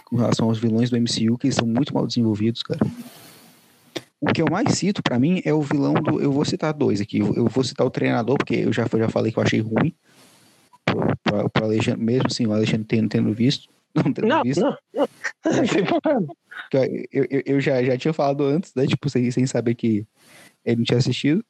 com 0.05 0.17
relação 0.17 0.49
aos 0.49 0.59
vilões 0.59 0.91
do 0.91 0.97
MCU, 0.97 1.39
que 1.39 1.47
eles 1.47 1.55
são 1.55 1.67
muito 1.67 1.95
mal 1.95 2.07
desenvolvidos, 2.07 2.63
cara. 2.63 2.81
O 4.21 4.27
que 4.27 4.43
eu 4.43 4.47
mais 4.51 4.77
cito 4.77 5.03
para 5.03 5.19
mim 5.19 5.41
é 5.45 5.55
o 5.55 5.63
vilão 5.63 5.95
do. 5.95 6.21
Eu 6.21 6.33
vou 6.33 6.45
citar 6.45 6.75
dois 6.75 7.01
aqui. 7.01 7.21
Eu 7.21 7.47
vou 7.47 7.65
citar 7.65 7.87
o 7.87 7.91
treinador, 7.91 8.37
porque 8.37 8.57
eu 8.57 8.73
já, 8.73 8.87
já 8.87 9.09
falei 9.09 9.33
que 9.33 9.39
eu 9.39 9.43
achei 9.43 9.61
ruim. 9.61 9.95
Para 10.85 11.65
Alexandre, 11.65 12.03
mesmo 12.03 12.27
assim, 12.27 12.47
o 12.47 12.53
Alexandre 12.53 12.87
tendo, 12.87 13.09
tendo 13.09 13.33
visto. 13.33 13.69
Não, 13.95 14.13
tendo 14.13 14.29
não, 14.29 14.43
visto. 14.43 14.61
não, 14.61 14.77
não. 14.95 15.09
Não. 16.73 16.85
Eu, 17.13 17.27
eu, 17.29 17.43
eu, 17.45 17.61
já, 17.61 17.83
já 17.83 17.97
tinha 17.99 18.13
falado 18.13 18.45
antes, 18.45 18.73
né? 18.75 18.87
Tipo, 18.87 19.09
sem, 19.11 19.29
sem 19.31 19.47
saber 19.47 19.75
que 19.75 20.07
ele 20.65 20.77
não 20.77 20.85
tinha 20.85 20.99
assistido. 20.99 21.45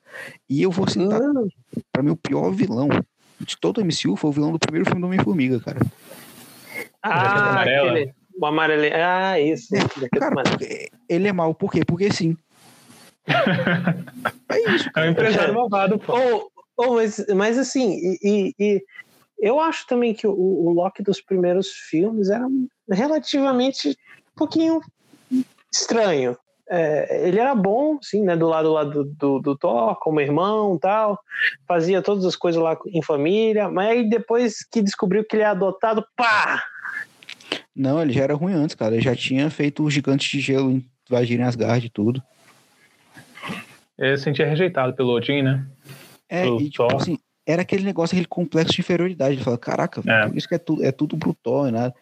E 0.49 0.63
eu 0.63 0.71
vou 0.71 0.89
citar, 0.89 1.19
para 1.19 1.83
pra 1.93 2.03
mim, 2.03 2.11
o 2.11 2.17
pior 2.17 2.51
vilão 2.51 2.89
de 3.39 3.57
todo 3.59 3.79
o 3.79 3.85
MCU 3.85 4.17
foi 4.17 4.31
o 4.31 4.33
vilão 4.33 4.53
do 4.53 4.59
primeiro 4.59 4.87
filme 4.87 5.01
do 5.01 5.07
Homem-Formiga, 5.07 5.61
cara. 5.61 5.81
Ah, 7.03 7.63
aquele. 7.63 8.15
O 8.39 8.47
amarelo. 8.47 8.83
Ah, 8.95 9.39
isso. 9.39 9.75
É, 9.77 10.19
cara, 10.19 10.43
ele 11.09 11.29
é 11.29 11.33
mal, 11.33 11.55
por 11.55 11.71
quê? 11.71 11.85
Porque 11.85 12.11
sim. 12.11 12.37
é 13.27 14.75
isso. 14.75 14.91
Cara. 14.93 15.07
É 15.07 15.09
um 15.09 15.13
empresário 15.13 15.55
malvado, 15.55 15.99
pô. 15.99 16.51
Oh, 16.77 16.95
mas, 16.95 17.23
mas 17.35 17.59
assim, 17.59 17.95
e, 18.23 18.55
e, 18.59 18.83
eu 19.41 19.59
acho 19.59 19.87
também 19.87 20.15
que 20.15 20.27
o, 20.27 20.33
o 20.33 20.73
Loki 20.73 21.03
dos 21.03 21.21
primeiros 21.21 21.69
filmes 21.69 22.29
era 22.29 22.47
relativamente 22.91 23.91
um 23.91 24.37
pouquinho 24.37 24.81
estranho. 25.73 26.37
É, 26.69 27.27
ele 27.27 27.41
era 27.41 27.53
bom, 27.53 27.99
sim, 28.01 28.23
né, 28.23 28.37
do 28.37 28.47
lado 28.47 28.73
lá 28.73 28.85
do, 28.85 29.05
do, 29.05 29.41
do 29.41 29.57
Thor, 29.57 29.97
como 29.97 30.21
irmão 30.21 30.79
tal, 30.79 31.19
fazia 31.67 32.01
todas 32.01 32.25
as 32.25 32.37
coisas 32.37 32.63
lá 32.63 32.79
em 32.87 33.03
família, 33.03 33.69
mas 33.69 33.89
aí 33.89 34.09
depois 34.09 34.65
que 34.71 34.81
descobriu 34.81 35.25
que 35.25 35.35
ele 35.35 35.43
é 35.43 35.47
adotado, 35.47 36.05
pá! 36.17 36.63
Não, 37.75 38.01
ele 38.01 38.13
já 38.13 38.23
era 38.23 38.35
ruim 38.35 38.53
antes, 38.53 38.77
cara. 38.77 38.95
Ele 38.95 39.03
já 39.03 39.17
tinha 39.17 39.51
feito 39.51 39.83
os 39.83 39.93
gigantes 39.93 40.29
de 40.31 40.41
gelo 40.41 40.81
invadirem 41.09 41.45
Asgard 41.45 41.87
e 41.87 41.91
tudo. 41.91 42.23
Ele 43.99 44.17
se 44.17 44.25
sentia 44.25 44.47
rejeitado 44.47 44.95
pelo 44.95 45.13
Odin, 45.13 45.43
né? 45.43 45.67
É, 46.29 46.45
pelo 46.45 46.61
e 46.61 46.71
tipo 46.71 46.87
Thor. 46.87 47.01
assim, 47.01 47.19
era 47.51 47.63
aquele 47.63 47.85
negócio, 47.85 48.15
aquele 48.15 48.27
complexo 48.27 48.75
de 48.75 48.81
inferioridade. 48.81 49.35
Ele 49.35 49.45
fala, 49.45 49.59
caraca, 49.59 50.03
é. 50.07 50.29
por 50.29 50.37
isso 50.37 50.49
que 50.49 50.55
é 50.55 50.59
tudo, 50.59 50.85
é 50.85 50.93
tudo 50.93 51.17
brutal, 51.17 51.71
nada, 51.71 51.95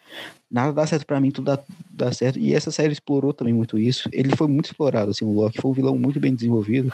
nada 0.49 0.73
dá 0.73 0.85
certo 0.85 1.05
para 1.05 1.19
mim, 1.19 1.31
tudo 1.31 1.45
dá, 1.45 1.59
dá 1.89 2.11
certo. 2.11 2.39
E 2.39 2.53
essa 2.53 2.71
série 2.71 2.93
explorou 2.93 3.33
também 3.33 3.53
muito 3.53 3.77
isso. 3.77 4.09
Ele 4.11 4.35
foi 4.35 4.47
muito 4.47 4.65
explorado, 4.65 5.11
assim, 5.11 5.25
o 5.25 5.31
Loki 5.31 5.61
foi 5.61 5.71
um 5.71 5.73
vilão 5.73 5.97
muito 5.97 6.19
bem 6.19 6.33
desenvolvido. 6.33 6.93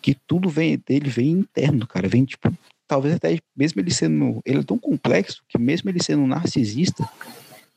Que 0.00 0.14
tudo 0.14 0.48
vem 0.48 0.82
dele, 0.84 1.08
vem 1.08 1.30
interno, 1.30 1.86
cara. 1.86 2.08
Vem, 2.08 2.24
tipo, 2.24 2.52
talvez 2.88 3.14
até 3.14 3.38
mesmo 3.56 3.80
ele 3.80 3.90
sendo. 3.90 4.40
Ele 4.44 4.60
é 4.60 4.62
tão 4.62 4.76
complexo 4.76 5.42
que 5.48 5.56
mesmo 5.58 5.88
ele 5.88 6.02
sendo 6.02 6.22
um 6.22 6.26
narcisista, 6.26 7.08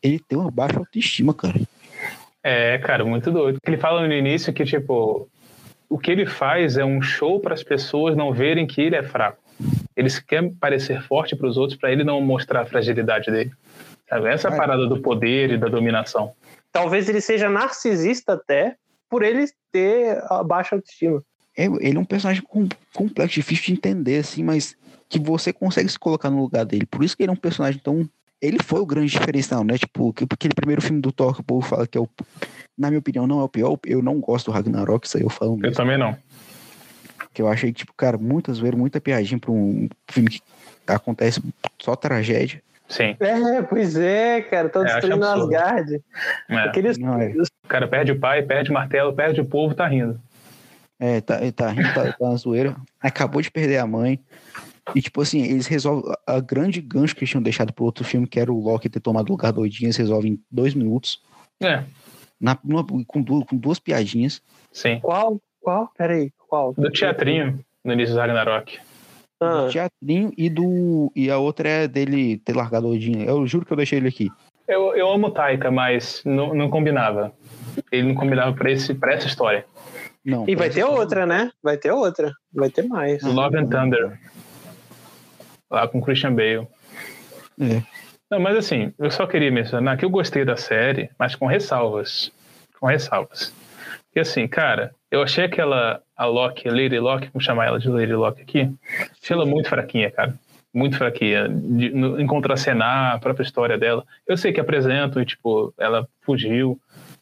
ele 0.01 0.19
tem 0.19 0.37
uma 0.37 0.49
baixa 0.49 0.79
autoestima, 0.79 1.33
cara. 1.33 1.61
É, 2.43 2.77
cara, 2.79 3.05
muito 3.05 3.31
doido. 3.31 3.59
Ele 3.65 3.77
fala 3.77 4.07
no 4.07 4.13
início 4.13 4.53
que, 4.53 4.65
tipo, 4.65 5.27
o 5.89 5.97
que 5.97 6.11
ele 6.11 6.25
faz 6.25 6.77
é 6.77 6.85
um 6.85 7.01
show 7.01 7.39
para 7.39 7.53
as 7.53 7.63
pessoas 7.63 8.15
não 8.15 8.31
verem 8.31 8.67
que 8.67 8.81
ele 8.81 8.95
é 8.95 9.03
fraco. 9.03 9.44
Ele 9.95 10.09
quer 10.27 10.51
parecer 10.59 11.01
forte 11.03 11.35
para 11.35 11.47
os 11.47 11.57
outros 11.57 11.79
para 11.79 11.91
ele 11.91 12.03
não 12.03 12.19
mostrar 12.21 12.61
a 12.61 12.65
fragilidade 12.65 13.31
dele. 13.31 13.51
Sabe? 14.09 14.27
Essa 14.29 14.49
é 14.49 14.53
a 14.53 14.57
parada 14.57 14.87
do 14.87 15.01
poder 15.01 15.51
e 15.51 15.57
da 15.57 15.67
dominação. 15.67 16.33
Talvez 16.71 17.07
ele 17.07 17.21
seja 17.21 17.49
narcisista 17.49 18.33
até 18.33 18.75
por 19.09 19.23
ele 19.23 19.45
ter 19.71 20.21
a 20.29 20.43
baixa 20.43 20.75
autoestima. 20.75 21.23
É, 21.57 21.65
ele 21.65 21.97
é 21.97 21.99
um 21.99 22.05
personagem 22.05 22.43
complexo, 22.93 23.35
difícil 23.35 23.65
de 23.67 23.73
entender, 23.73 24.19
assim, 24.19 24.43
mas 24.43 24.75
que 25.07 25.17
você 25.17 25.53
consegue 25.53 25.89
se 25.89 25.97
colocar 25.97 26.29
no 26.29 26.41
lugar 26.41 26.65
dele. 26.65 26.85
Por 26.85 27.03
isso 27.03 27.15
que 27.15 27.23
ele 27.23 27.29
é 27.29 27.33
um 27.33 27.37
personagem 27.37 27.79
tão. 27.81 28.07
Ele 28.41 28.57
foi 28.61 28.81
o 28.81 28.85
grande 28.85 29.11
diferencial, 29.11 29.63
né? 29.63 29.77
Tipo, 29.77 30.13
aquele 30.29 30.53
primeiro 30.53 30.81
filme 30.81 30.99
do 30.99 31.11
Thor 31.11 31.33
que 31.33 31.41
o 31.41 31.43
povo 31.43 31.65
fala 31.65 31.87
que 31.87 31.97
é 31.97 32.01
o. 32.01 32.09
Na 32.77 32.89
minha 32.89 32.99
opinião, 32.99 33.25
não 33.25 33.39
é 33.39 33.43
o 33.43 33.49
pior. 33.49 33.79
Eu 33.85 34.01
não 34.01 34.19
gosto 34.19 34.47
do 34.47 34.51
Ragnarok, 34.51 35.07
isso 35.07 35.17
aí 35.17 35.23
eu 35.23 35.29
falo 35.29 35.55
mesmo. 35.55 35.67
Eu 35.67 35.73
também 35.73 35.97
não. 35.97 36.17
Que 37.35 37.41
eu 37.41 37.49
achei, 37.49 37.73
tipo, 37.73 37.93
cara, 37.93 38.17
muitas 38.17 38.59
vezes, 38.59 38.77
muita 38.77 39.01
piadinha 39.01 39.37
pra 39.37 39.51
um 39.51 39.89
filme 40.09 40.29
que 40.29 40.41
acontece 40.87 41.43
só 41.77 41.93
tragédia. 41.93 42.63
Sim. 42.87 43.17
É, 43.19 43.61
pois 43.61 43.97
é, 43.97 44.41
cara, 44.41 44.69
tô 44.69 44.81
é, 44.81 44.85
destruindo 44.85 45.25
Asgard. 45.25 46.01
É. 46.47 46.55
Aqueles... 46.59 46.97
Não, 46.97 47.19
é. 47.19 47.33
O 47.33 47.67
cara 47.67 47.89
perde 47.89 48.13
o 48.13 48.19
pai, 48.19 48.41
perde 48.41 48.69
o 48.71 48.73
martelo, 48.73 49.13
perde 49.13 49.41
o 49.41 49.45
povo, 49.45 49.75
tá 49.75 49.85
rindo. 49.85 50.17
É, 50.97 51.19
tá, 51.19 51.39
tá 51.53 51.69
rindo, 51.71 51.93
tá, 51.93 52.13
tá 52.13 52.29
na 52.29 52.37
zoeira. 52.37 52.73
Acabou 53.01 53.41
de 53.41 53.51
perder 53.51 53.79
a 53.79 53.85
mãe. 53.85 54.17
E, 54.95 55.01
tipo 55.01 55.21
assim, 55.21 55.41
eles 55.41 55.67
resolvem. 55.67 56.13
A 56.25 56.39
grande 56.39 56.79
gancho 56.79 57.15
que 57.15 57.21
eles 57.21 57.31
tinham 57.31 57.43
deixado 57.43 57.73
pro 57.73 57.83
outro 57.83 58.05
filme, 58.05 58.25
que 58.25 58.39
era 58.39 58.53
o 58.53 58.63
Loki 58.63 58.87
ter 58.87 59.01
tomado 59.01 59.29
lugar 59.29 59.51
doidinho, 59.51 59.87
eles 59.87 59.97
resolvem 59.97 60.33
em 60.33 60.43
dois 60.49 60.73
minutos. 60.73 61.21
É. 61.61 61.83
Na, 62.39 62.57
numa, 62.63 62.85
com, 63.05 63.21
duas, 63.21 63.43
com 63.45 63.57
duas 63.57 63.77
piadinhas. 63.77 64.41
Sim. 64.71 65.01
Qual? 65.01 65.41
Qual? 65.59 65.91
Peraí, 65.97 66.31
qual? 66.47 66.73
Do 66.73 66.89
teatrinho, 66.89 67.59
no 67.83 67.93
início 67.93 68.15
do 68.15 68.19
Ragnarok. 68.19 68.79
Ah. 69.39 69.65
Do 69.65 69.71
teatrinho 69.71 70.31
e 70.37 70.49
do. 70.49 71.11
E 71.15 71.29
a 71.29 71.37
outra 71.37 71.67
é 71.67 71.87
dele 71.87 72.37
ter 72.37 72.55
largado 72.55 72.87
o 72.87 72.93
Odin. 72.93 73.23
Eu 73.23 73.45
juro 73.45 73.65
que 73.65 73.73
eu 73.73 73.77
deixei 73.77 73.99
ele 73.99 74.07
aqui. 74.07 74.29
Eu, 74.67 74.95
eu 74.95 75.11
amo 75.11 75.29
Taika, 75.29 75.69
mas 75.69 76.21
não, 76.25 76.53
não 76.53 76.69
combinava. 76.69 77.31
Ele 77.91 78.07
não 78.07 78.15
combinava 78.15 78.53
pra, 78.53 78.71
esse, 78.71 78.93
pra 78.95 79.13
essa 79.13 79.27
história. 79.27 79.65
Não, 80.23 80.45
e 80.47 80.55
vai 80.55 80.71
ter 80.71 80.83
outra, 80.83 81.25
né? 81.25 81.51
Vai 81.61 81.77
ter 81.77 81.91
outra. 81.91 82.33
Vai 82.51 82.69
ter 82.69 82.83
mais. 82.83 83.21
Love 83.21 83.57
and 83.57 83.67
Thunder. 83.67 84.19
Lá 85.69 85.87
com 85.87 86.01
Christian 86.01 86.33
Bale. 86.33 86.67
É. 87.59 87.83
Não, 88.29 88.39
mas 88.39 88.57
assim, 88.57 88.91
eu 88.97 89.11
só 89.11 89.27
queria 89.27 89.51
mencionar 89.51 89.97
que 89.97 90.05
eu 90.05 90.09
gostei 90.09 90.43
da 90.43 90.57
série, 90.57 91.11
mas 91.19 91.35
com 91.35 91.45
ressalvas. 91.45 92.31
Com 92.79 92.87
ressalvas. 92.87 93.53
E 94.15 94.19
assim, 94.19 94.47
cara, 94.47 94.95
eu 95.15 95.23
achei 95.23 95.45
aquela, 95.45 96.01
a 96.15 96.25
Loki, 96.25 96.69
Lady 96.69 96.99
Loki, 96.99 97.29
vamos 97.33 97.45
chamar 97.45 97.67
ela 97.67 97.79
de 97.79 97.87
Lady 97.87 98.13
Loki 98.13 98.41
aqui, 98.41 98.69
achei 99.21 99.33
ela 99.33 99.45
muito 99.45 99.69
fraquinha, 99.69 100.11
cara. 100.11 100.35
Muito 100.73 100.97
fraquinha. 100.97 101.47
De, 101.47 101.89
no, 101.91 102.19
em 102.19 102.27
contracenar 102.27 103.15
a 103.15 103.17
própria 103.17 103.45
história 103.45 103.77
dela. 103.77 104.05
Eu 104.27 104.35
sei 104.35 104.51
que 104.51 104.59
apresentam 104.59 105.21
e, 105.21 105.25
tipo, 105.25 105.73
ela 105.79 106.05
fugiu 106.21 106.77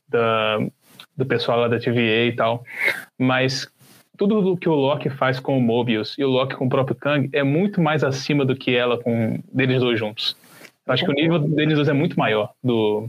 da, 0.08 0.58
do 1.16 1.24
pessoal 1.24 1.60
lá 1.60 1.68
da 1.68 1.78
TVA 1.78 2.26
e 2.26 2.36
tal. 2.36 2.64
Mas 3.16 3.72
tudo 4.18 4.54
o 4.54 4.58
que 4.58 4.68
o 4.68 4.74
Loki 4.74 5.12
faz 5.12 5.40
com 5.40 5.56
o 5.56 5.62
Mobius 5.62 6.16
e 6.18 6.24
o 6.24 6.30
Loki 6.30 6.56
com 6.56 6.66
o 6.66 6.70
próprio 6.70 6.96
Kang 6.96 7.30
é 7.32 7.44
muito 7.44 7.80
mais 7.80 8.04
acima 8.04 8.44
do 8.44 8.56
que 8.56 8.76
ela 8.76 8.98
com 8.98 9.40
deles 9.54 9.82
dois 9.82 10.00
juntos. 10.00 10.36
Eu 10.88 10.94
acho 10.94 11.06
que 11.06 11.12
o 11.12 11.14
nível 11.14 11.38
deles 11.38 11.76
dois 11.76 11.88
é 11.88 11.94
muito 11.94 12.18
maior, 12.18 12.52
do 12.64 13.08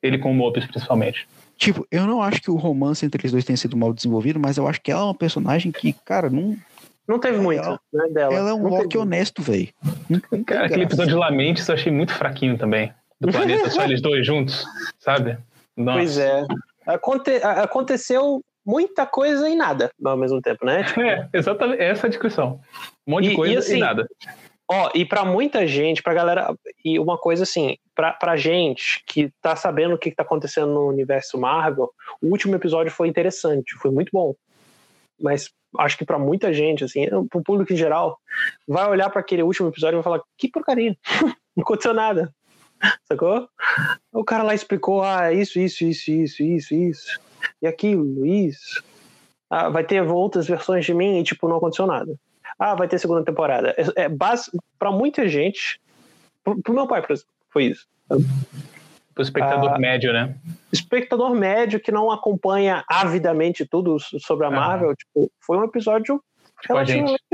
ele 0.00 0.18
com 0.18 0.30
o 0.30 0.34
Mobius 0.34 0.66
principalmente. 0.66 1.26
Tipo, 1.60 1.86
eu 1.90 2.06
não 2.06 2.22
acho 2.22 2.40
que 2.40 2.50
o 2.50 2.56
romance 2.56 3.04
entre 3.04 3.20
eles 3.20 3.32
dois 3.32 3.44
tenha 3.44 3.56
sido 3.56 3.76
mal 3.76 3.92
desenvolvido, 3.92 4.40
mas 4.40 4.56
eu 4.56 4.66
acho 4.66 4.80
que 4.80 4.90
ela 4.90 5.02
é 5.02 5.04
uma 5.04 5.14
personagem 5.14 5.70
que, 5.70 5.92
cara, 5.92 6.30
não. 6.30 6.56
Não 7.06 7.18
teve 7.18 7.38
muito, 7.38 7.62
ela, 7.62 7.78
né, 7.92 8.08
dela. 8.08 8.34
Ela 8.34 8.50
é 8.50 8.54
um 8.54 8.66
Loki 8.66 8.96
honesto, 8.96 9.42
velho. 9.42 9.68
Cara, 10.46 10.64
aquele 10.64 10.84
episódio 10.84 11.12
de 11.12 11.18
Lamentes 11.18 11.68
eu 11.68 11.74
achei 11.74 11.92
muito 11.92 12.14
fraquinho 12.14 12.56
também. 12.56 12.90
Do 13.20 13.30
planeta 13.30 13.68
só 13.68 13.84
eles 13.84 14.00
dois 14.00 14.26
juntos, 14.26 14.64
sabe? 14.98 15.36
Nossa. 15.76 15.98
Pois 15.98 16.16
é. 16.16 16.46
Aconte 16.86 17.30
aconteceu 17.42 18.42
muita 18.64 19.04
coisa 19.04 19.46
e 19.46 19.54
nada 19.54 19.90
ao 20.02 20.16
mesmo 20.16 20.40
tempo, 20.40 20.64
né? 20.64 20.82
Tipo... 20.84 21.00
É, 21.04 21.28
exatamente. 21.34 21.82
Essa 21.82 22.06
é 22.06 22.08
a 22.08 22.10
discussão. 22.10 22.60
Um 23.06 23.12
monte 23.12 23.26
e, 23.26 23.28
de 23.30 23.36
coisa 23.36 23.52
e, 23.52 23.56
assim, 23.58 23.76
e 23.76 23.80
nada. 23.80 24.08
Ó, 24.72 24.88
e 24.94 25.04
para 25.04 25.24
muita 25.24 25.66
gente, 25.66 26.00
pra 26.00 26.14
galera, 26.14 26.54
e 26.84 26.96
uma 27.00 27.18
coisa 27.18 27.42
assim, 27.42 27.76
pra, 27.92 28.12
pra 28.12 28.36
gente 28.36 29.02
que 29.04 29.28
tá 29.42 29.56
sabendo 29.56 29.94
o 29.94 29.98
que 29.98 30.12
tá 30.12 30.22
acontecendo 30.22 30.72
no 30.72 30.86
universo 30.86 31.36
Marvel, 31.36 31.90
o 32.22 32.28
último 32.28 32.54
episódio 32.54 32.92
foi 32.92 33.08
interessante, 33.08 33.74
foi 33.74 33.90
muito 33.90 34.10
bom. 34.12 34.32
Mas 35.20 35.50
acho 35.76 35.98
que 35.98 36.04
para 36.04 36.20
muita 36.20 36.52
gente, 36.52 36.84
assim, 36.84 37.04
pro 37.28 37.42
público 37.42 37.72
em 37.72 37.76
geral, 37.76 38.16
vai 38.66 38.88
olhar 38.88 39.10
para 39.10 39.20
aquele 39.20 39.42
último 39.42 39.68
episódio 39.68 39.96
e 39.96 39.98
vai 39.98 40.04
falar: 40.04 40.22
que 40.38 40.48
porcaria, 40.48 40.96
não 41.56 41.62
aconteceu 41.62 41.92
nada. 41.92 42.32
Sacou? 43.10 43.48
O 44.12 44.22
cara 44.22 44.44
lá 44.44 44.54
explicou: 44.54 45.02
ah, 45.02 45.32
isso, 45.32 45.58
isso, 45.58 45.82
isso, 45.82 46.12
isso, 46.12 46.42
isso, 46.44 46.74
isso, 46.74 47.20
e 47.60 47.66
aquilo, 47.66 48.24
isso. 48.24 48.84
Ah, 49.50 49.68
vai 49.68 49.82
ter 49.82 50.00
outras 50.00 50.46
versões 50.46 50.86
de 50.86 50.94
mim 50.94 51.18
e, 51.18 51.24
tipo, 51.24 51.48
não 51.48 51.56
aconteceu 51.56 51.88
nada. 51.88 52.16
Ah, 52.60 52.74
vai 52.74 52.86
ter 52.86 52.98
segunda 52.98 53.24
temporada. 53.24 53.74
É, 53.78 54.02
é 54.02 54.08
base 54.08 54.50
para 54.78 54.92
muita 54.92 55.26
gente. 55.26 55.80
Pro, 56.44 56.60
pro 56.60 56.74
meu 56.74 56.86
pai, 56.86 57.00
por 57.00 57.12
exemplo, 57.14 57.32
foi 57.48 57.64
isso. 57.64 57.88
Pro 59.14 59.22
espectador 59.22 59.70
ah, 59.70 59.78
médio, 59.78 60.12
né? 60.12 60.34
Espectador 60.70 61.34
médio 61.34 61.80
que 61.80 61.90
não 61.90 62.10
acompanha 62.10 62.84
avidamente 62.86 63.64
tudo 63.64 63.98
sobre 63.98 64.46
a 64.46 64.50
Marvel, 64.50 64.90
ah. 64.90 64.94
tipo, 64.94 65.32
foi 65.40 65.56
um 65.56 65.64
episódio 65.64 66.22
tipo 66.60 66.74
relativamente 66.74 67.24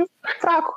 fraco. 0.40 0.72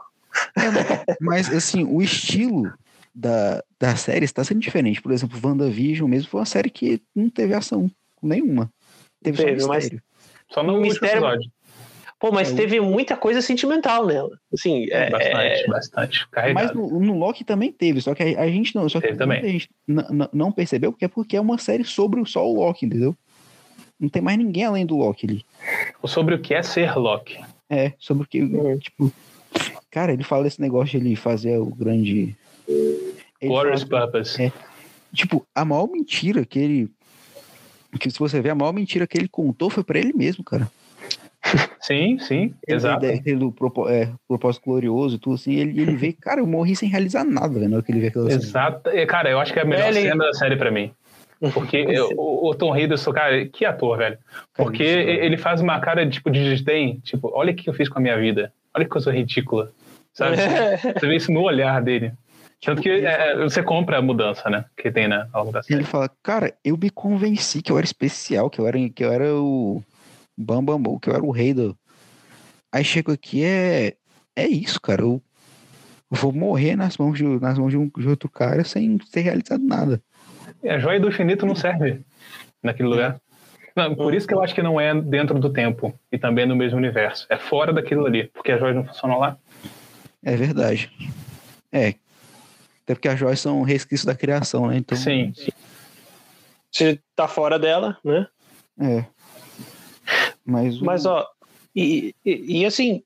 É, 0.58 1.16
mas, 1.22 1.54
assim, 1.54 1.84
o 1.84 2.02
estilo 2.02 2.74
da, 3.14 3.64
da 3.80 3.96
série 3.96 4.26
está 4.26 4.44
sendo 4.44 4.62
diferente. 4.62 5.00
Por 5.00 5.12
exemplo, 5.12 5.40
WandaVision 5.44 6.10
mesmo 6.10 6.28
foi 6.28 6.40
uma 6.40 6.46
série 6.46 6.72
que 6.72 7.00
não 7.16 7.30
teve 7.30 7.54
ação 7.54 7.90
nenhuma. 8.22 8.72
Teve, 9.22 9.44
teve 9.44 9.60
só 9.60 9.74
mistério. 9.74 10.02
Mas, 10.04 10.56
só 10.56 10.64
no 10.64 10.80
mistério, 10.80 11.18
episódio. 11.18 11.52
Pô, 12.20 12.32
mas 12.32 12.52
é 12.52 12.56
teve 12.56 12.82
muita 12.82 13.16
coisa 13.16 13.42
sentimental 13.42 14.06
nela. 14.06 14.38
Assim, 14.54 14.88
é, 14.92 15.10
bastante, 15.10 15.64
é... 15.64 15.68
bastante. 15.68 16.28
Carregado. 16.30 16.66
Mas 16.66 16.92
no, 16.92 17.00
no, 17.00 17.18
Loki 17.18 17.46
também 17.46 17.72
teve, 17.72 18.02
só 18.02 18.14
que 18.14 18.22
a, 18.22 18.42
a 18.42 18.48
gente 18.48 18.76
não. 18.76 18.90
Só 18.90 19.00
que 19.00 19.16
também. 19.16 19.40
a 19.40 19.48
gente 19.48 19.70
não 20.34 20.52
percebeu, 20.52 20.92
porque 20.92 21.06
é 21.06 21.08
porque 21.08 21.38
é 21.38 21.42
uma 21.42 21.58
série 21.58 21.86
sobre 21.86 22.24
só 22.26 22.46
o 22.46 22.56
Loki, 22.56 22.86
entendeu? 22.86 23.16
Não 23.98 24.10
tem 24.10 24.22
mais 24.22 24.38
ninguém 24.38 24.66
além 24.66 24.86
do 24.86 24.98
Loki 24.98 25.26
ali. 25.26 25.46
Sobre 26.06 26.36
o 26.36 26.40
que 26.40 26.54
é 26.54 26.62
ser 26.62 26.98
Loki. 26.98 27.40
É, 27.70 27.94
sobre 27.98 28.24
o 28.24 28.28
que. 28.28 28.42
Tipo. 28.80 29.12
Cara, 29.90 30.12
ele 30.12 30.24
fala 30.24 30.46
esse 30.46 30.60
negócio 30.60 31.00
de 31.00 31.06
ele 31.06 31.16
fazer 31.16 31.58
o 31.58 31.68
grande. 31.68 32.36
Glorious 33.42 33.86
Purpose. 33.86 34.44
É, 34.44 34.52
tipo, 35.14 35.46
a 35.56 35.64
maior 35.64 35.88
mentira 35.88 36.46
que 36.46 36.60
ele. 36.60 36.90
Que 37.98 38.12
se 38.12 38.20
você 38.20 38.42
ver, 38.42 38.52
a 38.52 38.56
maior 38.56 38.74
mentira 38.74 39.08
que 39.08 39.18
ele 39.18 39.28
contou 39.28 39.70
foi 39.70 39.84
para 39.84 40.00
ele 40.00 40.14
mesmo, 40.14 40.44
cara. 40.44 40.70
Sim, 41.90 42.20
sim, 42.20 42.54
ele 42.68 42.78
exato. 42.78 43.04
Ele 43.04 43.36
do 43.36 43.52
é, 43.90 44.10
propósito 44.28 44.64
glorioso 44.64 45.16
e 45.16 45.18
tudo 45.18 45.34
assim, 45.34 45.56
ele, 45.56 45.82
ele 45.82 45.96
vê, 45.96 46.14
cara, 46.14 46.40
eu 46.40 46.46
morri 46.46 46.76
sem 46.76 46.88
realizar 46.88 47.24
nada, 47.24 47.60
né? 47.60 47.68
Na 47.68 47.82
que 47.82 47.92
ele 47.92 48.00
vê 48.00 48.08
aquela 48.10 48.32
Exato. 48.32 48.92
Cena. 48.92 49.08
Cara, 49.08 49.32
eu 49.32 49.40
acho 49.40 49.52
que 49.52 49.58
é 49.58 49.64
a 49.64 49.66
melhor 49.66 49.90
ele... 49.90 50.02
cena 50.02 50.24
da 50.24 50.34
série 50.34 50.56
pra 50.56 50.70
mim. 50.70 50.92
Porque 51.52 51.78
eu, 51.90 52.12
o, 52.16 52.50
o, 52.50 52.54
Tom 52.54 52.78
Hiddleston, 52.78 53.12
cara, 53.12 53.44
que 53.48 53.66
ator, 53.66 53.98
velho. 53.98 54.20
Porque 54.56 54.84
ele 54.84 55.36
faz 55.36 55.62
uma 55.62 55.80
cara 55.80 56.08
tipo 56.08 56.30
de 56.30 56.44
desdém, 56.44 57.00
tipo, 57.00 57.32
olha 57.34 57.54
o 57.54 57.56
que 57.56 57.68
eu 57.68 57.74
fiz 57.74 57.90
com 57.90 57.98
a 57.98 58.02
minha 58.04 58.20
vida. 58.20 58.54
Olha 58.76 58.86
que 58.86 58.92
coisa 58.92 59.12
ridícula. 59.12 59.72
Sabe? 60.14 60.36
Você 60.94 61.08
vê 61.08 61.16
isso 61.16 61.32
no 61.32 61.42
olhar 61.42 61.82
dele. 61.82 62.14
Tanto 62.64 62.84
que 62.84 62.90
é, 62.90 63.32
é, 63.32 63.36
você 63.38 63.64
compra 63.64 63.98
a 63.98 64.02
mudança, 64.02 64.48
né? 64.50 64.66
Que 64.78 64.92
tem 64.92 65.08
na 65.08 65.20
né, 65.20 65.30
ao 65.32 65.42
longo 65.42 65.54
da 65.54 65.64
série. 65.64 65.80
Ele 65.80 65.88
fala, 65.88 66.12
cara, 66.22 66.54
eu 66.64 66.78
me 66.78 66.90
convenci 66.90 67.62
que 67.62 67.72
eu 67.72 67.78
era 67.78 67.86
especial, 67.86 68.50
que 68.50 68.60
eu 68.60 68.68
era, 68.68 68.78
que 68.90 69.04
eu 69.04 69.12
era 69.12 69.34
o 69.34 69.82
Bam 70.42 70.64
Bam 70.64 70.82
Bam, 70.82 70.98
que 70.98 71.10
eu 71.10 71.14
era 71.14 71.24
o 71.24 71.32
rei 71.32 71.54
do. 71.54 71.78
Aí 72.72 72.84
chego 72.84 73.12
aqui, 73.12 73.44
é. 73.44 73.96
É 74.36 74.48
isso, 74.48 74.80
cara. 74.80 75.02
Eu 75.02 75.22
vou 76.10 76.32
morrer 76.32 76.78
nas 76.78 76.98
mãos 76.98 77.18
de, 77.18 77.26
nas 77.26 77.58
mãos 77.58 77.72
de, 77.72 77.78
um, 77.78 77.92
de 77.98 78.08
outro 78.08 78.30
cara 78.30 78.64
sem 78.64 78.98
ter 78.98 79.20
realizado 79.20 79.62
nada. 79.62 80.02
E 80.64 80.70
a 80.70 80.80
joia 80.80 80.98
do 80.98 81.10
infinito 81.10 81.46
não 81.46 81.56
serve 81.56 82.02
naquele 82.64 82.88
lugar. 82.88 83.20
Não, 83.76 83.94
por 83.96 84.14
isso 84.14 84.26
que 84.28 84.34
eu 84.34 84.42
acho 84.42 84.56
que 84.56 84.62
não 84.62 84.80
é 84.80 84.94
dentro 85.00 85.38
do 85.40 85.52
tempo 85.52 85.98
e 86.12 86.18
também 86.18 86.46
no 86.46 86.56
mesmo 86.56 86.78
universo. 86.78 87.28
É 87.30 87.38
fora 87.38 87.74
daquilo 87.74 88.06
ali, 88.06 88.28
porque 88.28 88.52
as 88.52 88.60
joias 88.60 88.76
não 88.76 88.86
funcionam 88.86 89.20
lá. 89.20 89.38
É 90.24 90.36
verdade. 90.36 90.90
É. 91.72 91.96
Até 92.84 92.96
porque 92.96 93.08
as 93.10 93.20
joias 93.20 93.40
são 93.40 93.62
resquícios 93.62 94.06
da 94.06 94.16
criação, 94.16 94.68
né? 94.68 94.78
Então... 94.78 94.98
Sim. 94.98 95.34
Se 96.72 97.00
tá 97.16 97.28
fora 97.28 97.60
dela, 97.60 97.98
né? 98.04 98.28
É. 98.80 99.06
Mas, 100.50 100.82
o... 100.82 100.86
Mas 100.86 101.06
ó, 101.06 101.28
e, 101.76 102.14
e, 102.26 102.62
e, 102.62 102.66
assim, 102.66 103.04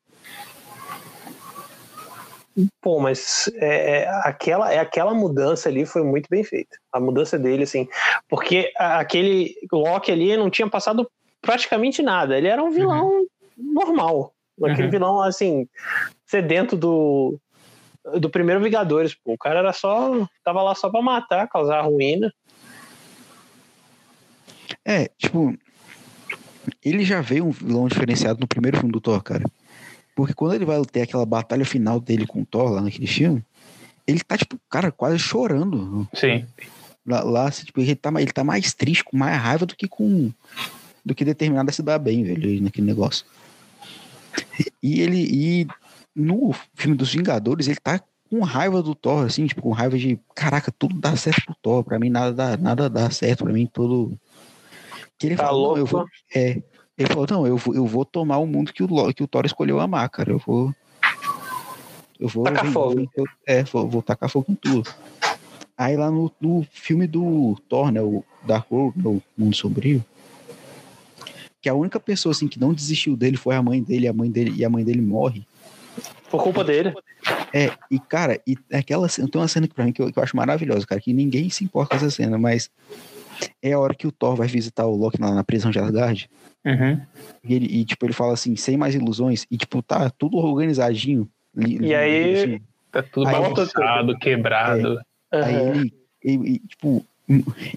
Pô, 2.81 2.99
mas 2.99 3.49
é, 3.55 4.01
é, 4.01 4.09
aquela, 4.23 4.71
é, 4.71 4.77
aquela 4.77 5.13
mudança 5.13 5.69
ali 5.69 5.85
foi 5.85 6.03
muito 6.03 6.29
bem 6.29 6.43
feita. 6.43 6.77
A 6.91 6.99
mudança 6.99 7.37
dele, 7.37 7.63
assim. 7.63 7.87
Porque 8.29 8.71
aquele 8.77 9.55
Loki 9.71 10.11
ali 10.11 10.37
não 10.37 10.51
tinha 10.51 10.69
passado 10.69 11.09
praticamente 11.41 12.03
nada. 12.03 12.37
Ele 12.37 12.47
era 12.47 12.63
um 12.63 12.69
vilão 12.69 13.09
uhum. 13.09 13.27
normal. 13.57 14.33
Aquele 14.63 14.83
uhum. 14.83 14.91
vilão, 14.91 15.21
assim, 15.21 15.67
sedento 16.27 16.77
do, 16.77 17.39
do 18.19 18.29
primeiro 18.29 18.61
Vingadores. 18.61 19.15
Pô. 19.15 19.33
O 19.33 19.37
cara 19.37 19.59
era 19.59 19.73
só. 19.73 20.27
tava 20.43 20.61
lá 20.61 20.75
só 20.75 20.91
pra 20.91 21.01
matar, 21.01 21.49
causar 21.49 21.81
ruína. 21.81 22.31
É, 24.85 25.07
tipo. 25.17 25.55
Ele 26.83 27.03
já 27.03 27.21
veio 27.21 27.45
um 27.45 27.51
vilão 27.51 27.87
diferenciado 27.87 28.39
no 28.39 28.47
primeiro 28.47 28.77
filme 28.77 28.91
do 28.91 29.01
Thor, 29.01 29.21
cara. 29.21 29.43
Porque 30.15 30.33
quando 30.33 30.53
ele 30.53 30.65
vai 30.65 30.81
ter 30.85 31.01
aquela 31.01 31.25
batalha 31.25 31.65
final 31.65 31.99
dele 31.99 32.27
com 32.27 32.41
o 32.41 32.45
Thor 32.45 32.71
lá 32.71 32.81
naquele 32.81 33.07
filme, 33.07 33.43
ele 34.05 34.19
tá, 34.19 34.37
tipo, 34.37 34.59
cara, 34.69 34.91
quase 34.91 35.17
chorando. 35.17 36.07
Sim. 36.13 36.45
Lá, 37.05 37.23
lá 37.23 37.51
tipo, 37.51 37.81
ele, 37.81 37.95
tá, 37.95 38.09
ele 38.17 38.31
tá 38.31 38.43
mais 38.43 38.73
triste, 38.73 39.03
com 39.03 39.17
mais 39.17 39.37
raiva 39.41 39.65
do 39.65 39.75
que 39.75 39.87
com. 39.87 40.31
do 41.03 41.15
que 41.15 41.25
determinado 41.25 41.69
a 41.69 41.73
se 41.73 41.81
dar 41.81 41.99
bem, 41.99 42.23
velho, 42.23 42.61
naquele 42.61 42.87
negócio. 42.87 43.25
E 44.81 45.01
ele. 45.01 45.27
E 45.31 45.67
no 46.15 46.53
filme 46.75 46.95
dos 46.95 47.13
Vingadores, 47.13 47.67
ele 47.67 47.77
tá 47.77 48.01
com 48.29 48.41
raiva 48.41 48.81
do 48.81 48.95
Thor, 48.95 49.25
assim, 49.25 49.45
tipo, 49.45 49.61
com 49.61 49.71
raiva 49.71 49.97
de. 49.97 50.19
Caraca, 50.35 50.71
tudo 50.71 50.99
dá 50.99 51.15
certo 51.15 51.45
pro 51.45 51.55
Thor. 51.61 51.83
Pra 51.83 51.99
mim, 51.99 52.09
nada 52.09 52.33
dá, 52.33 52.57
nada 52.57 52.89
dá 52.89 53.09
certo. 53.09 53.43
Pra 53.43 53.53
mim, 53.53 53.69
tudo. 53.71 54.17
Que 55.23 55.27
ele 55.27 55.35
tá 55.37 55.45
fala, 55.45 55.57
louco? 55.57 55.79
Eu 55.79 55.85
vou, 55.85 56.05
é, 56.35 56.61
ele 56.97 57.07
falou, 57.07 57.25
não, 57.29 57.47
eu 57.47 57.55
vou, 57.55 57.73
eu 57.73 57.85
vou 57.85 58.03
tomar 58.03 58.39
o 58.39 58.45
mundo 58.45 58.73
que 58.73 58.83
o, 58.83 59.13
que 59.13 59.23
o 59.23 59.27
Thor 59.27 59.45
escolheu 59.45 59.79
amar, 59.79 60.09
cara. 60.09 60.31
Eu 60.31 60.37
vou. 60.37 60.75
Eu 62.19 62.27
vou. 62.27 62.43
Tacar 62.43 62.69
fogo. 62.73 63.09
Eu, 63.15 63.23
é, 63.47 63.63
vou, 63.63 63.87
vou 63.87 64.01
tacar 64.01 64.29
fogo 64.29 64.47
com 64.47 64.55
tudo. 64.55 64.93
Aí 65.77 65.95
lá 65.95 66.11
no, 66.11 66.29
no 66.41 66.67
filme 66.73 67.07
do 67.07 67.55
Thor, 67.69 67.89
né? 67.89 68.01
O 68.01 68.21
Dark 68.45 68.69
World, 68.69 68.97
né, 68.97 69.05
o 69.05 69.21
Mundo 69.37 69.55
Sombrio. 69.55 70.03
Que 71.61 71.69
a 71.69 71.73
única 71.73 72.01
pessoa 72.01 72.33
assim 72.33 72.49
que 72.49 72.59
não 72.59 72.73
desistiu 72.73 73.15
dele 73.15 73.37
foi 73.37 73.55
a 73.55 73.63
mãe 73.63 73.81
dele, 73.81 74.09
a 74.09 74.13
mãe 74.13 74.29
dele 74.29 74.53
e 74.57 74.65
a 74.65 74.69
mãe 74.69 74.83
dele 74.83 75.01
morre. 75.01 75.47
Por 76.29 76.43
culpa 76.43 76.65
dele. 76.65 76.93
É, 77.53 77.71
e 77.89 77.97
cara, 77.97 78.41
e 78.45 78.57
aquela 78.73 79.07
cena, 79.07 79.29
tem 79.29 79.39
uma 79.39 79.47
cena 79.47 79.69
que 79.69 79.73
pra 79.73 79.85
mim 79.85 79.93
que 79.93 80.01
eu, 80.01 80.11
que 80.11 80.19
eu 80.19 80.23
acho 80.23 80.35
maravilhosa, 80.35 80.85
cara, 80.85 80.99
que 80.99 81.13
ninguém 81.13 81.49
se 81.49 81.63
importa 81.63 81.91
com 81.91 82.05
essa 82.05 82.13
cena, 82.13 82.37
mas 82.37 82.69
é 83.61 83.73
a 83.73 83.79
hora 83.79 83.95
que 83.95 84.07
o 84.07 84.11
Thor 84.11 84.35
vai 84.35 84.47
visitar 84.47 84.85
o 84.85 84.95
Loki 84.95 85.21
lá 85.21 85.33
na 85.33 85.43
prisão 85.43 85.71
de 85.71 85.79
Asgard. 85.79 86.29
Uhum. 86.65 87.01
E, 87.43 87.53
ele, 87.53 87.65
e, 87.65 87.85
tipo, 87.85 88.05
ele 88.05 88.13
fala 88.13 88.33
assim, 88.33 88.55
sem 88.55 88.77
mais 88.77 88.95
ilusões, 88.95 89.45
e 89.51 89.57
tipo, 89.57 89.81
tá 89.81 90.09
tudo 90.09 90.37
organizadinho. 90.37 91.27
Li, 91.55 91.87
e 91.87 91.95
aí. 91.95 92.35
Assim. 92.35 92.61
Tá 92.91 93.01
tudo 93.01 93.25
bagunçado, 93.25 94.17
quebrado. 94.19 94.99
É, 95.31 95.37
uhum. 95.37 95.45
Aí 95.45 95.67
ele, 95.67 95.93
ele, 96.21 96.59
tipo, 96.67 97.05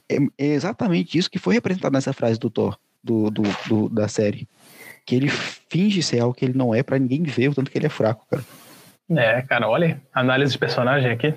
é, 0.08 0.16
é, 0.38 0.46
exatamente 0.46 1.16
isso 1.16 1.30
que 1.30 1.38
foi 1.38 1.54
representado 1.54 1.92
nessa 1.92 2.12
frase 2.12 2.38
do 2.38 2.50
Thor, 2.50 2.78
do, 3.02 3.30
do, 3.30 3.42
do, 3.68 3.88
da 3.88 4.08
série. 4.08 4.46
Que 5.04 5.14
ele 5.14 5.28
finge 5.28 6.02
ser 6.02 6.20
algo 6.20 6.34
que 6.34 6.44
ele 6.44 6.58
não 6.58 6.74
é 6.74 6.82
para 6.82 6.98
ninguém 6.98 7.22
ver 7.22 7.48
o 7.48 7.54
tanto 7.54 7.70
que 7.70 7.78
ele 7.78 7.86
é 7.86 7.90
fraco, 7.90 8.26
cara. 8.30 8.44
É, 9.08 9.40
cara, 9.42 9.68
olha, 9.68 10.00
análise 10.12 10.52
de 10.52 10.58
personagem 10.58 11.10
aqui. 11.10 11.32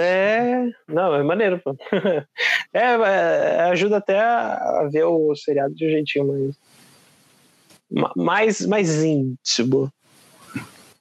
É, 0.00 0.70
não, 0.88 1.14
é 1.14 1.22
maneiro, 1.22 1.60
pô. 1.60 1.76
É, 2.74 2.94
é, 2.94 3.60
ajuda 3.64 3.98
até 3.98 4.18
a 4.18 4.88
ver 4.90 5.04
o 5.04 5.36
seriado 5.36 5.74
de 5.74 5.86
um 5.86 5.90
jeitinho 5.90 6.26
mais, 6.26 8.12
mais, 8.16 8.66
mais 8.66 9.04
íntimo. 9.04 9.92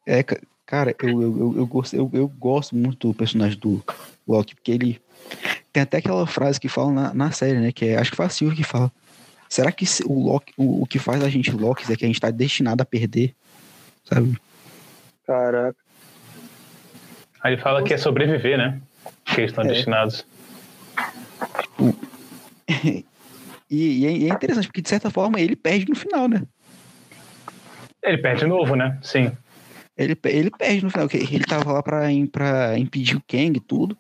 É, 0.06 0.22
cara, 0.66 0.94
eu, 1.02 1.22
eu, 1.22 1.22
eu, 1.22 1.54
eu, 1.60 1.66
gosto, 1.66 1.96
eu, 1.96 2.10
eu 2.12 2.28
gosto 2.28 2.76
muito 2.76 3.08
do 3.08 3.14
personagem 3.14 3.58
do 3.58 3.82
Loki, 4.28 4.54
porque 4.54 4.72
ele 4.72 5.02
tem 5.72 5.84
até 5.84 6.00
aquela 6.00 6.28
frase 6.28 6.60
que 6.60 6.68
fala 6.68 6.92
na, 6.92 7.14
na 7.14 7.32
série, 7.32 7.60
né? 7.60 7.72
Que 7.72 7.86
é, 7.86 7.98
acho 7.98 8.12
que 8.12 8.18
foi 8.18 8.26
a 8.26 8.30
Silvia 8.30 8.58
que 8.58 8.64
fala. 8.66 8.92
Será 9.48 9.72
que 9.72 9.86
o 10.06 10.26
Loki, 10.26 10.54
o, 10.58 10.84
o 10.84 10.86
que 10.86 11.00
faz 11.00 11.24
a 11.24 11.30
gente 11.30 11.52
Loki 11.52 11.92
é 11.92 11.96
que 11.96 12.04
a 12.04 12.08
gente 12.08 12.20
tá 12.20 12.30
destinado 12.30 12.82
a 12.82 12.86
perder? 12.86 13.34
Sabe? 14.04 14.38
Caraca. 15.26 15.81
Aí 17.44 17.54
ele 17.54 17.62
fala 17.62 17.84
que 17.84 17.94
é 17.94 17.98
sobreviver, 17.98 18.58
né? 18.58 18.80
Que 19.26 19.42
eles 19.42 19.52
estão 19.52 19.64
é. 19.64 19.68
destinados. 19.68 20.26
E, 23.74 24.06
e, 24.06 24.30
é 24.30 24.34
interessante, 24.34 24.68
porque 24.68 24.82
de 24.82 24.90
certa 24.90 25.10
forma 25.10 25.40
ele 25.40 25.56
perde 25.56 25.88
no 25.88 25.96
final, 25.96 26.28
né? 26.28 26.44
Ele 28.04 28.18
perde 28.18 28.42
de 28.42 28.48
novo, 28.48 28.76
né? 28.76 29.00
Sim. 29.02 29.32
Ele, 29.98 30.18
ele 30.26 30.52
perde 30.52 30.84
no 30.84 30.90
final, 30.90 31.08
ele 31.14 31.44
tava 31.46 31.72
lá 31.72 31.82
pra, 31.82 32.02
pra 32.30 32.78
impedir 32.78 33.16
o 33.16 33.24
Kang 33.26 33.56
e 33.56 33.62
tudo. 33.62 33.98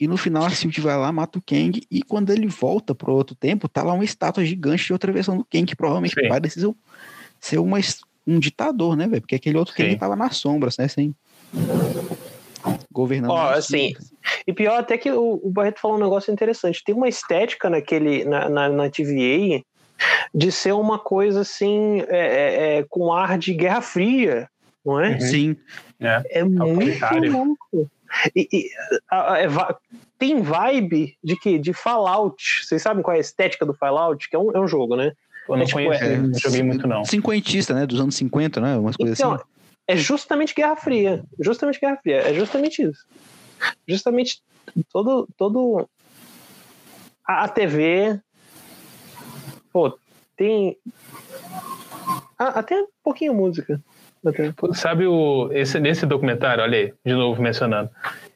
E 0.00 0.08
no 0.08 0.16
final 0.16 0.44
a 0.44 0.50
Sylvie 0.50 0.80
vai 0.80 0.96
lá, 0.96 1.12
mata 1.12 1.38
o 1.38 1.42
Kang. 1.42 1.80
E 1.88 2.02
quando 2.02 2.30
ele 2.30 2.48
volta 2.48 2.92
pro 2.92 3.14
outro 3.14 3.36
tempo, 3.36 3.68
tá 3.68 3.84
lá 3.84 3.92
uma 3.92 4.04
estátua 4.04 4.44
gigante 4.44 4.86
de 4.86 4.92
outra 4.92 5.12
versão 5.12 5.36
do 5.36 5.44
Kang, 5.44 5.64
que 5.64 5.76
provavelmente 5.76 6.14
Sim. 6.20 6.28
parece 6.28 6.60
ser, 6.60 6.74
ser 7.38 7.58
uma, 7.58 7.78
um 8.26 8.40
ditador, 8.40 8.96
né, 8.96 9.06
velho? 9.06 9.20
Porque 9.20 9.36
aquele 9.36 9.58
outro 9.58 9.74
Sim. 9.74 9.84
Kang 9.84 9.96
tava 9.96 10.16
nas 10.16 10.36
sombras, 10.38 10.76
né? 10.76 10.88
Sem 10.88 11.14
governando. 12.94 13.32
Ó, 13.32 13.50
assim, 13.50 13.92
e 14.46 14.52
pior 14.52 14.78
até 14.78 14.96
que 14.96 15.10
o, 15.10 15.40
o, 15.42 15.50
Barreto 15.50 15.80
falou 15.80 15.96
um 15.96 16.00
negócio 16.00 16.32
interessante. 16.32 16.82
Tem 16.84 16.94
uma 16.94 17.08
estética 17.08 17.68
naquele, 17.68 18.24
na, 18.24 18.48
na, 18.48 18.68
na 18.68 18.88
TVA 18.88 19.62
de 20.32 20.52
ser 20.52 20.72
uma 20.72 20.98
coisa 20.98 21.40
assim, 21.40 22.02
é, 22.08 22.18
é, 22.18 22.78
é, 22.78 22.86
com 22.88 23.12
ar 23.12 23.36
de 23.36 23.52
Guerra 23.52 23.80
Fria, 23.80 24.48
não 24.84 25.00
é? 25.00 25.10
Uhum. 25.10 25.20
Sim. 25.20 25.56
É, 26.00 26.40
é 26.40 26.44
muito 26.44 26.98
louco. 27.30 27.90
E, 28.34 28.48
e 28.52 28.70
a, 29.10 29.34
a, 29.34 29.42
é 29.42 29.48
tem 30.16 30.40
vibe 30.40 31.16
de 31.22 31.36
que? 31.36 31.58
De 31.58 31.72
Fallout. 31.72 32.64
Vocês 32.64 32.80
sabem 32.80 33.02
qual 33.02 33.14
é 33.14 33.18
a 33.18 33.20
estética 33.20 33.66
do 33.66 33.74
Fallout? 33.74 34.28
Que 34.30 34.36
é 34.36 34.38
um, 34.38 34.52
é 34.52 34.60
um 34.60 34.68
jogo, 34.68 34.94
né? 34.94 35.12
Eu 35.48 35.56
não 35.56 35.66
tipo, 35.66 35.78
conheço, 35.78 36.04
é, 36.04 36.16
não 36.16 36.38
joguei 36.38 36.62
muito 36.62 36.86
não. 36.86 37.04
Cinquentista, 37.04 37.74
né? 37.74 37.86
Dos 37.86 38.00
anos 38.00 38.14
50, 38.14 38.60
né? 38.60 38.76
Umas 38.76 38.96
coisas 38.96 39.18
então, 39.18 39.32
assim 39.32 39.44
é 39.86 39.96
justamente 39.96 40.54
Guerra 40.54 40.76
Fria. 40.76 41.24
Justamente 41.38 41.80
Guerra 41.80 41.96
Fria. 41.96 42.16
É 42.18 42.34
justamente 42.34 42.82
isso. 42.82 43.06
Justamente 43.86 44.42
todo. 44.90 45.28
todo 45.36 45.88
a, 47.26 47.44
a 47.44 47.48
TV. 47.48 48.20
Pô, 49.72 49.98
tem. 50.36 50.76
até 52.38 52.80
um 52.80 52.88
pouquinho 53.02 53.34
música. 53.34 53.80
Sabe 54.72 55.06
o, 55.06 55.50
esse, 55.52 55.78
nesse 55.78 56.06
documentário, 56.06 56.64
olha 56.64 56.78
aí, 56.78 56.94
de 57.04 57.12
novo 57.12 57.42
mencionando. 57.42 57.90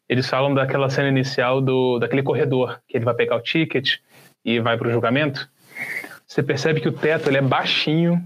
Eles 0.06 0.28
falam 0.28 0.52
daquela 0.54 0.90
cena 0.90 1.08
inicial 1.08 1.62
do, 1.62 1.98
daquele 1.98 2.22
corredor, 2.22 2.80
que 2.86 2.96
ele 2.96 3.06
vai 3.06 3.14
pegar 3.14 3.36
o 3.36 3.40
ticket 3.40 3.96
e 4.44 4.60
vai 4.60 4.76
para 4.76 4.88
o 4.88 4.90
julgamento. 4.90 5.48
Você 6.26 6.42
percebe 6.42 6.80
que 6.80 6.88
o 6.88 6.92
teto 6.92 7.30
ele 7.30 7.38
é 7.38 7.42
baixinho 7.42 8.22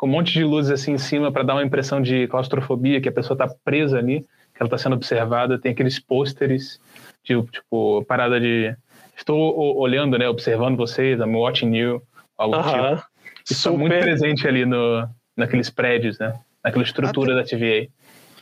com 0.00 0.06
um 0.06 0.10
monte 0.10 0.32
de 0.32 0.42
luzes 0.42 0.70
assim 0.70 0.92
em 0.92 0.98
cima 0.98 1.30
para 1.30 1.42
dar 1.42 1.52
uma 1.52 1.62
impressão 1.62 2.00
de 2.00 2.26
claustrofobia, 2.28 3.02
que 3.02 3.08
a 3.10 3.12
pessoa 3.12 3.34
está 3.34 3.54
presa 3.62 3.98
ali, 3.98 4.20
que 4.20 4.58
ela 4.58 4.66
está 4.66 4.78
sendo 4.78 4.94
observada. 4.94 5.58
Tem 5.58 5.72
aqueles 5.72 5.98
pôsteres, 5.98 6.80
de, 7.22 7.42
tipo, 7.42 8.02
parada 8.06 8.40
de. 8.40 8.74
Estou 9.14 9.54
olhando, 9.76 10.16
né, 10.16 10.26
observando 10.26 10.78
vocês, 10.78 11.20
I'm 11.20 11.36
watching 11.36 11.76
you, 11.76 12.02
algo 12.38 12.56
uh 12.56 12.62
-huh. 12.62 12.96
tipo. 12.96 13.10
Isso 13.50 13.68
é 13.68 13.72
muito 13.72 13.98
presente 13.98 14.48
ali 14.48 14.64
no, 14.64 15.06
naqueles 15.36 15.68
prédios, 15.68 16.18
né? 16.18 16.32
Naquela 16.64 16.84
estrutura 16.84 17.38
Até... 17.38 17.42
da 17.42 17.58
TVA. 17.58 17.90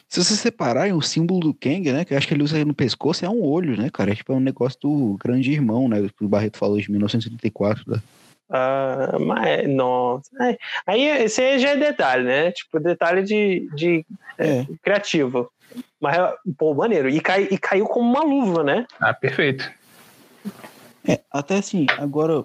Se 0.09 0.23
você 0.23 0.37
separar, 0.37 0.95
o 0.95 1.03
símbolo 1.03 1.41
do 1.41 1.55
Kang, 1.55 1.91
né? 1.91 2.05
Que 2.05 2.15
eu 2.15 2.19
acho 2.19 2.29
que 2.29 2.35
ele 2.35 2.45
usa 2.45 2.65
no 2.65 2.73
pescoço, 2.73 3.25
é 3.25 3.29
um 3.29 3.43
olho, 3.43 3.77
né, 3.77 3.91
cara? 3.93 4.13
É 4.13 4.15
tipo 4.15 4.33
é 4.33 4.37
um 4.37 4.41
negócio 4.41 4.79
do 4.81 5.17
grande 5.21 5.51
irmão, 5.51 5.89
né? 5.89 6.09
Que 6.17 6.25
o 6.25 6.29
Barreto 6.29 6.57
falou 6.57 6.79
de 6.79 6.89
1984. 6.89 7.83
Né? 7.89 8.01
Uh, 8.49 9.21
mas, 9.21 9.69
nossa. 9.69 10.31
Aí, 10.87 11.05
esse 11.23 11.43
aí 11.43 11.59
já 11.59 11.71
é 11.71 11.77
detalhe, 11.77 12.25
né? 12.25 12.53
Tipo, 12.53 12.81
detalhe 12.81 13.23
de, 13.23 13.69
de 13.75 14.07
é. 14.39 14.67
criativo. 14.83 15.51
Mas, 16.01 16.17
pô, 16.57 16.75
maneiro. 16.75 17.09
E, 17.11 17.21
cai, 17.21 17.49
e 17.51 17.59
caiu 17.59 17.87
como 17.87 18.11
uma 18.11 18.25
luva, 18.25 18.65
né? 18.65 18.87
Ah, 18.99 19.13
perfeito. 19.13 19.71
É, 21.07 21.21
até 21.31 21.57
assim, 21.57 21.87
agora. 21.99 22.45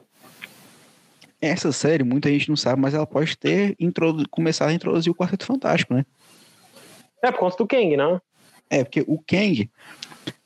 Essa 1.41 1.73
série, 1.73 2.05
muita 2.05 2.29
gente 2.29 2.47
não 2.47 2.55
sabe, 2.55 2.81
mas 2.81 2.93
ela 2.93 3.05
pode 3.05 3.37
ter 3.37 3.75
começado 4.31 4.69
a 4.69 4.73
introduzir 4.73 5.11
o 5.11 5.15
Quarteto 5.15 5.45
Fantástico, 5.45 5.93
né? 5.93 6.05
É, 7.21 7.31
por 7.33 7.39
conta 7.39 7.57
do 7.57 7.67
Kang, 7.67 7.97
não? 7.97 8.21
É, 8.69 8.83
porque 8.83 9.03
o 9.05 9.21
Kang. 9.27 9.69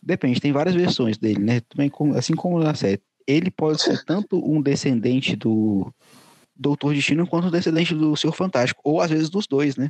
Depende, 0.01 0.41
tem 0.41 0.51
várias 0.51 0.73
versões 0.73 1.17
dele, 1.17 1.39
né? 1.39 1.61
Também 1.69 1.91
assim 2.15 2.33
como 2.33 2.59
na 2.59 2.73
série 2.73 2.99
ele 3.27 3.51
pode 3.51 3.81
ser 3.81 4.03
tanto 4.05 4.39
um 4.43 4.61
descendente 4.61 5.35
do 5.35 5.93
Doutor 6.55 6.93
Destino 6.93 7.27
quanto 7.27 7.47
um 7.47 7.51
descendente 7.51 7.93
do 7.93 8.15
Senhor 8.15 8.33
Fantástico, 8.33 8.81
ou 8.83 9.01
às 9.01 9.11
vezes 9.11 9.29
dos 9.29 9.45
dois, 9.45 9.75
né? 9.75 9.89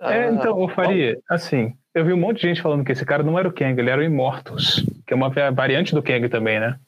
É, 0.00 0.30
então, 0.30 0.60
eu 0.60 0.68
faria, 0.68 1.18
assim, 1.28 1.74
eu 1.94 2.04
vi 2.04 2.12
um 2.12 2.16
monte 2.16 2.40
de 2.40 2.48
gente 2.48 2.62
falando 2.62 2.84
que 2.84 2.92
esse 2.92 3.04
cara 3.04 3.22
não 3.22 3.38
era 3.38 3.48
o 3.48 3.52
Kang, 3.52 3.78
ele 3.78 3.90
era 3.90 4.00
o 4.00 4.04
Immortus, 4.04 4.84
que 5.06 5.12
é 5.12 5.16
uma 5.16 5.30
variante 5.52 5.94
do 5.94 6.02
Kang 6.02 6.28
também, 6.28 6.58
né? 6.58 6.78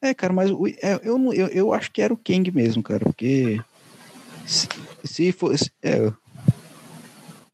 É, 0.00 0.14
cara, 0.14 0.32
mas 0.32 0.50
é, 0.82 1.00
eu, 1.02 1.32
eu, 1.32 1.48
eu 1.48 1.72
acho 1.72 1.90
que 1.90 2.02
era 2.02 2.12
o 2.12 2.16
Kang 2.16 2.50
mesmo, 2.50 2.82
cara, 2.82 3.00
porque 3.00 3.60
se, 4.44 4.68
se 5.04 5.32
fosse. 5.32 5.70
É, 5.82 6.12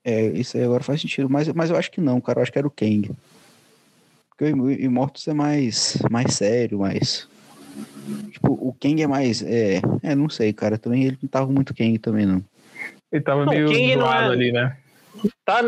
É, 0.05 0.23
isso 0.29 0.57
aí 0.57 0.65
agora 0.65 0.83
faz 0.83 1.01
sentido, 1.03 1.29
mas, 1.29 1.49
mas 1.49 1.69
eu 1.69 1.77
acho 1.77 1.91
que 1.91 2.01
não, 2.01 2.19
cara. 2.21 2.39
Eu 2.39 2.43
acho 2.43 2.53
que 2.53 2.59
era 2.59 2.67
o 2.67 2.71
Kang. 2.71 3.11
Porque 4.39 4.53
o 4.53 4.71
Immortus 4.71 5.27
é 5.27 5.35
mais, 5.35 6.01
mais 6.09 6.35
sério, 6.35 6.79
mais. 6.79 7.29
Tipo, 8.31 8.53
o 8.53 8.73
Kang 8.81 9.03
é 9.03 9.07
mais. 9.09 9.43
É, 9.43 9.83
é, 10.01 10.15
não 10.15 10.29
sei, 10.29 10.53
cara. 10.53 10.79
Também 10.79 11.03
ele 11.03 11.19
não 11.21 11.29
tava 11.29 11.51
muito 11.51 11.75
Kang 11.75 11.99
também, 11.99 12.25
não. 12.25 12.41
Ele 13.11 13.23
tava 13.23 13.45
não, 13.45 13.53
meio 13.53 13.67
King 13.67 13.95
zoado 13.95 14.31
é... 14.31 14.33
ali, 14.33 14.53
né? 14.53 14.77
Tá, 15.45 15.61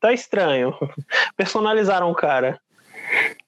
tá 0.00 0.12
estranho. 0.12 0.72
Personalizaram 1.36 2.08
o 2.08 2.14
cara. 2.14 2.60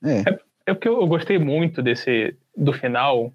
É. 0.03 0.19
é. 0.19 0.39
É 0.67 0.75
porque 0.75 0.89
eu 0.89 1.07
gostei 1.07 1.39
muito 1.39 1.81
desse 1.81 2.37
do 2.57 2.73
final 2.73 3.33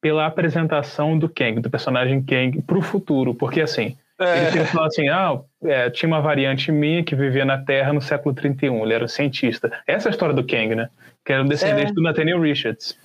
pela 0.00 0.26
apresentação 0.26 1.18
do 1.18 1.28
Kang, 1.28 1.60
do 1.60 1.70
personagem 1.70 2.22
Kang, 2.22 2.62
pro 2.62 2.80
futuro. 2.80 3.34
Porque 3.34 3.60
assim, 3.60 3.96
é. 4.18 4.48
Ele 4.48 4.64
falou 4.64 4.86
assim: 4.86 5.08
ah, 5.08 5.38
é, 5.66 5.90
tinha 5.90 6.08
uma 6.08 6.20
variante 6.20 6.70
minha 6.72 7.02
que 7.02 7.14
vivia 7.14 7.44
na 7.44 7.58
Terra 7.58 7.92
no 7.92 8.00
século 8.00 8.34
31, 8.34 8.84
ele 8.84 8.94
era 8.94 9.04
um 9.04 9.08
cientista. 9.08 9.70
Essa 9.86 10.08
é 10.08 10.10
a 10.10 10.12
história 10.12 10.34
do 10.34 10.46
Kang, 10.46 10.74
né? 10.74 10.88
Que 11.24 11.32
era 11.32 11.42
um 11.42 11.48
descendente 11.48 11.90
é. 11.90 11.94
do 11.94 12.02
Nathaniel 12.02 12.40
Richards. 12.40 12.98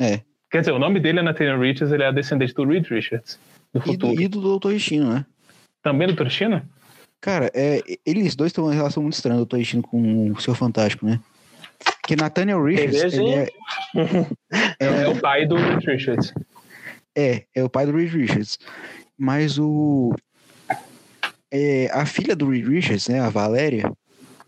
É. 0.00 0.20
Quer 0.50 0.60
dizer, 0.60 0.72
o 0.72 0.78
nome 0.78 0.98
dele 1.00 1.18
é 1.18 1.22
Nathaniel 1.22 1.60
Richards, 1.60 1.92
ele 1.92 2.02
é 2.02 2.12
descendente 2.12 2.54
do 2.54 2.64
Reed 2.64 2.86
Richards. 2.88 3.38
Do 3.72 3.80
futuro. 3.80 4.20
E 4.20 4.28
do, 4.28 4.40
do 4.40 4.58
Dr. 4.58 4.70
Destino, 4.70 5.12
né? 5.12 5.26
Também 5.82 6.08
do 6.08 6.14
Dr. 6.14 6.24
Destino? 6.24 6.62
Cara, 7.20 7.50
é, 7.54 7.80
eles 8.06 8.34
dois 8.36 8.52
têm 8.52 8.62
uma 8.62 8.72
relação 8.72 9.02
muito 9.02 9.14
estranha, 9.14 9.40
o 9.40 9.44
Dr. 9.44 9.56
Destino 9.56 9.82
com 9.82 10.30
o 10.32 10.40
Seu 10.40 10.54
Fantástico, 10.54 11.04
né? 11.04 11.20
Que 12.06 12.16
Nathaniel 12.16 12.62
Richards. 12.64 13.14
Ele 13.14 13.30
é, 13.30 13.48
é, 14.80 15.02
é, 15.02 15.08
o 15.08 15.20
pai 15.20 15.46
do 15.46 15.56
Reed 15.56 15.84
Richards. 15.84 16.32
É, 17.16 17.44
é 17.54 17.62
o 17.62 17.68
pai 17.68 17.86
do 17.86 17.92
Reed 17.92 18.12
Richards. 18.12 18.58
Mas 19.18 19.58
o. 19.58 20.14
É, 21.50 21.90
a 21.92 22.04
filha 22.04 22.36
do 22.36 22.48
Reed 22.48 22.66
Richards, 22.66 23.08
né, 23.08 23.20
a 23.20 23.30
Valéria, 23.30 23.90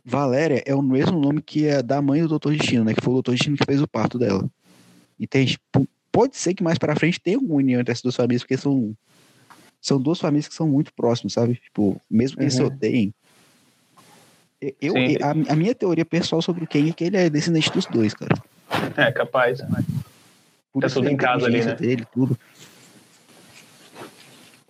Valéria 0.04 0.62
é 0.66 0.74
o 0.74 0.82
mesmo 0.82 1.18
nome 1.18 1.40
que 1.42 1.66
é 1.66 1.82
da 1.82 2.00
mãe 2.00 2.26
do 2.26 2.38
Dr. 2.38 2.50
Destino, 2.52 2.84
né? 2.84 2.94
Que 2.94 3.02
foi 3.02 3.14
o 3.14 3.22
Dr. 3.22 3.32
Destino 3.32 3.56
que 3.56 3.64
fez 3.64 3.80
o 3.80 3.88
parto 3.88 4.18
dela. 4.18 4.48
Entende? 5.18 5.58
Pode 6.10 6.36
ser 6.36 6.54
que 6.54 6.62
mais 6.62 6.78
pra 6.78 6.96
frente 6.96 7.20
tenha 7.20 7.36
alguma 7.36 7.56
união 7.56 7.80
entre 7.80 7.92
essas 7.92 8.02
duas 8.02 8.16
famílias, 8.16 8.42
porque 8.42 8.56
são, 8.56 8.94
são 9.80 10.00
duas 10.00 10.18
famílias 10.18 10.48
que 10.48 10.54
são 10.54 10.66
muito 10.66 10.92
próximas, 10.94 11.34
sabe? 11.34 11.54
Tipo, 11.56 12.00
mesmo 12.10 12.36
que 12.36 12.42
uhum. 12.42 12.46
eles 12.46 12.54
se 12.54 12.62
odeiem. 12.62 13.14
Eu, 14.80 14.94
a, 15.22 15.52
a, 15.52 15.56
minha 15.56 15.74
teoria 15.74 16.04
pessoal 16.04 16.42
sobre 16.42 16.64
o 16.64 16.66
Ken 16.66 16.88
é 16.88 16.92
que 16.92 17.04
ele 17.04 17.16
é 17.16 17.30
descendente 17.30 17.70
dos 17.70 17.86
dois, 17.86 18.12
cara. 18.12 18.34
É, 18.96 19.10
capaz. 19.10 19.60
Né? 19.60 19.84
Tá 20.80 20.88
tudo 20.88 21.08
em 21.08 21.16
casa 21.16 21.46
ali, 21.46 21.64
né? 21.64 21.74
Dele, 21.74 22.06
tudo. 22.12 22.38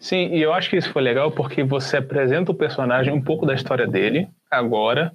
Sim, 0.00 0.34
e 0.34 0.40
eu 0.40 0.52
acho 0.52 0.70
que 0.70 0.76
isso 0.76 0.90
foi 0.90 1.02
legal 1.02 1.30
porque 1.30 1.62
você 1.62 1.98
apresenta 1.98 2.50
o 2.50 2.54
personagem 2.54 3.12
um 3.12 3.20
pouco 3.20 3.44
da 3.44 3.54
história 3.54 3.86
dele 3.86 4.26
agora, 4.50 5.12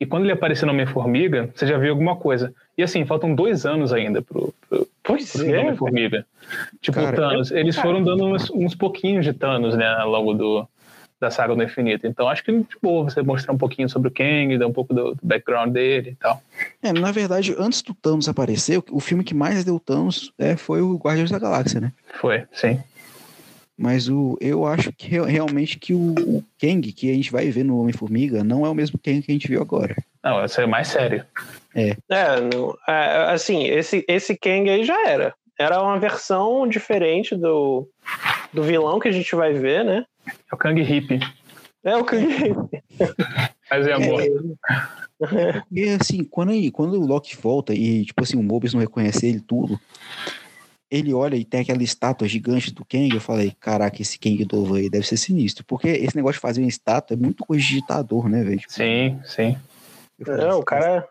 e 0.00 0.06
quando 0.06 0.24
ele 0.24 0.32
aparecer 0.32 0.64
no 0.64 0.72
Homem-Formiga, 0.72 1.50
você 1.54 1.66
já 1.66 1.76
viu 1.76 1.90
alguma 1.90 2.16
coisa. 2.16 2.54
E 2.78 2.82
assim, 2.82 3.04
faltam 3.04 3.34
dois 3.34 3.66
anos 3.66 3.92
ainda 3.92 4.22
pro, 4.22 4.54
pro, 4.66 4.88
pois 5.02 5.30
pro 5.32 5.54
é, 5.54 5.58
Homem-Formiga. 5.58 6.24
Tipo, 6.80 7.00
cara, 7.00 7.14
Thanos. 7.14 7.50
Eles 7.50 7.76
foram 7.76 8.02
dando 8.02 8.24
uns, 8.24 8.48
uns 8.50 8.74
pouquinhos 8.74 9.26
de 9.26 9.34
Thanos, 9.34 9.76
né, 9.76 9.86
ao 9.86 10.08
longo 10.08 10.32
do, 10.32 10.66
da 11.20 11.30
saga 11.30 11.54
do 11.54 11.62
infinito. 11.62 12.06
Então 12.06 12.30
acho 12.30 12.42
que 12.42 12.64
boa 12.82 13.04
você 13.04 13.20
mostrar 13.20 13.52
um 13.52 13.58
pouquinho 13.58 13.90
sobre 13.90 14.08
o 14.08 14.10
Kang, 14.10 14.56
dar 14.56 14.66
um 14.66 14.72
pouco 14.72 14.94
do, 14.94 15.14
do, 15.14 15.20
background 15.22 15.70
dele 15.70 16.10
e 16.10 16.14
tal. 16.14 16.42
É, 16.82 16.94
na 16.94 17.12
verdade, 17.12 17.54
antes 17.58 17.82
do 17.82 17.92
Thanos 17.92 18.26
aparecer, 18.26 18.82
o 18.90 19.00
filme 19.00 19.22
que 19.22 19.34
mais 19.34 19.62
deu 19.64 19.78
Thanos 19.78 20.32
é, 20.38 20.56
foi 20.56 20.80
o 20.80 20.96
Guardiões 20.96 21.30
da 21.30 21.38
Galáxia, 21.38 21.78
né? 21.78 21.92
Foi, 22.18 22.44
sim. 22.52 22.80
Mas 23.80 24.10
o, 24.10 24.36
eu 24.42 24.66
acho 24.66 24.92
que 24.92 25.08
realmente 25.08 25.78
que 25.78 25.94
o, 25.94 26.12
o 26.18 26.44
Kang 26.60 26.92
que 26.92 27.10
a 27.10 27.14
gente 27.14 27.32
vai 27.32 27.50
ver 27.50 27.64
no 27.64 27.80
Homem-Formiga 27.80 28.44
não 28.44 28.66
é 28.66 28.68
o 28.68 28.74
mesmo 28.74 29.00
Kang 29.02 29.22
que 29.22 29.30
a 29.30 29.32
gente 29.32 29.48
viu 29.48 29.62
agora. 29.62 29.96
Não, 30.22 30.44
esse 30.44 30.60
é 30.60 30.66
mais 30.66 30.88
sério. 30.88 31.24
É. 31.74 31.96
É, 32.10 32.40
no, 32.42 32.78
é, 32.86 33.32
assim, 33.32 33.64
esse, 33.64 34.04
esse 34.06 34.36
Kang 34.36 34.68
aí 34.68 34.84
já 34.84 35.08
era. 35.08 35.32
Era 35.58 35.82
uma 35.82 35.98
versão 35.98 36.68
diferente 36.68 37.34
do, 37.34 37.88
do 38.52 38.62
vilão 38.62 39.00
que 39.00 39.08
a 39.08 39.12
gente 39.12 39.34
vai 39.34 39.54
ver, 39.54 39.82
né? 39.82 40.04
É 40.26 40.54
o 40.54 40.58
Kang 40.58 40.78
Hip. 40.78 41.18
É 41.82 41.96
o 41.96 42.04
Kang 42.04 42.26
Hip. 42.26 42.82
Mas 43.70 43.86
é 43.86 43.92
amor. 43.94 44.22
É, 44.22 45.62
e 45.72 45.88
assim, 45.88 46.22
quando, 46.22 46.52
quando 46.72 47.00
o 47.00 47.06
Loki 47.06 47.34
volta 47.34 47.74
e, 47.74 48.04
tipo 48.04 48.22
assim, 48.22 48.36
o 48.36 48.42
Mobius 48.42 48.74
não 48.74 48.80
reconhece 48.80 49.26
ele 49.26 49.40
tudo, 49.40 49.80
ele 50.90 51.14
olha 51.14 51.36
e 51.36 51.44
tem 51.44 51.60
aquela 51.60 51.82
estátua 51.82 52.26
gigante 52.26 52.74
do 52.74 52.84
Kang, 52.84 53.14
eu 53.14 53.20
falei, 53.20 53.52
caraca, 53.60 54.02
esse 54.02 54.18
Kang 54.18 54.46
novo 54.50 54.74
aí 54.74 54.90
deve 54.90 55.06
ser 55.06 55.16
sinistro. 55.16 55.64
Porque 55.64 55.88
esse 55.88 56.16
negócio 56.16 56.34
de 56.34 56.40
fazer 56.40 56.60
uma 56.60 56.68
estátua 56.68 57.14
é 57.14 57.16
muito 57.16 57.44
coisa 57.44 57.62
de 57.62 57.74
ditador, 57.74 58.28
né, 58.28 58.42
velho? 58.42 58.62
Sim, 58.68 59.20
sim. 59.24 59.56
Não, 60.18 60.58
o 60.58 60.64
cara. 60.64 61.06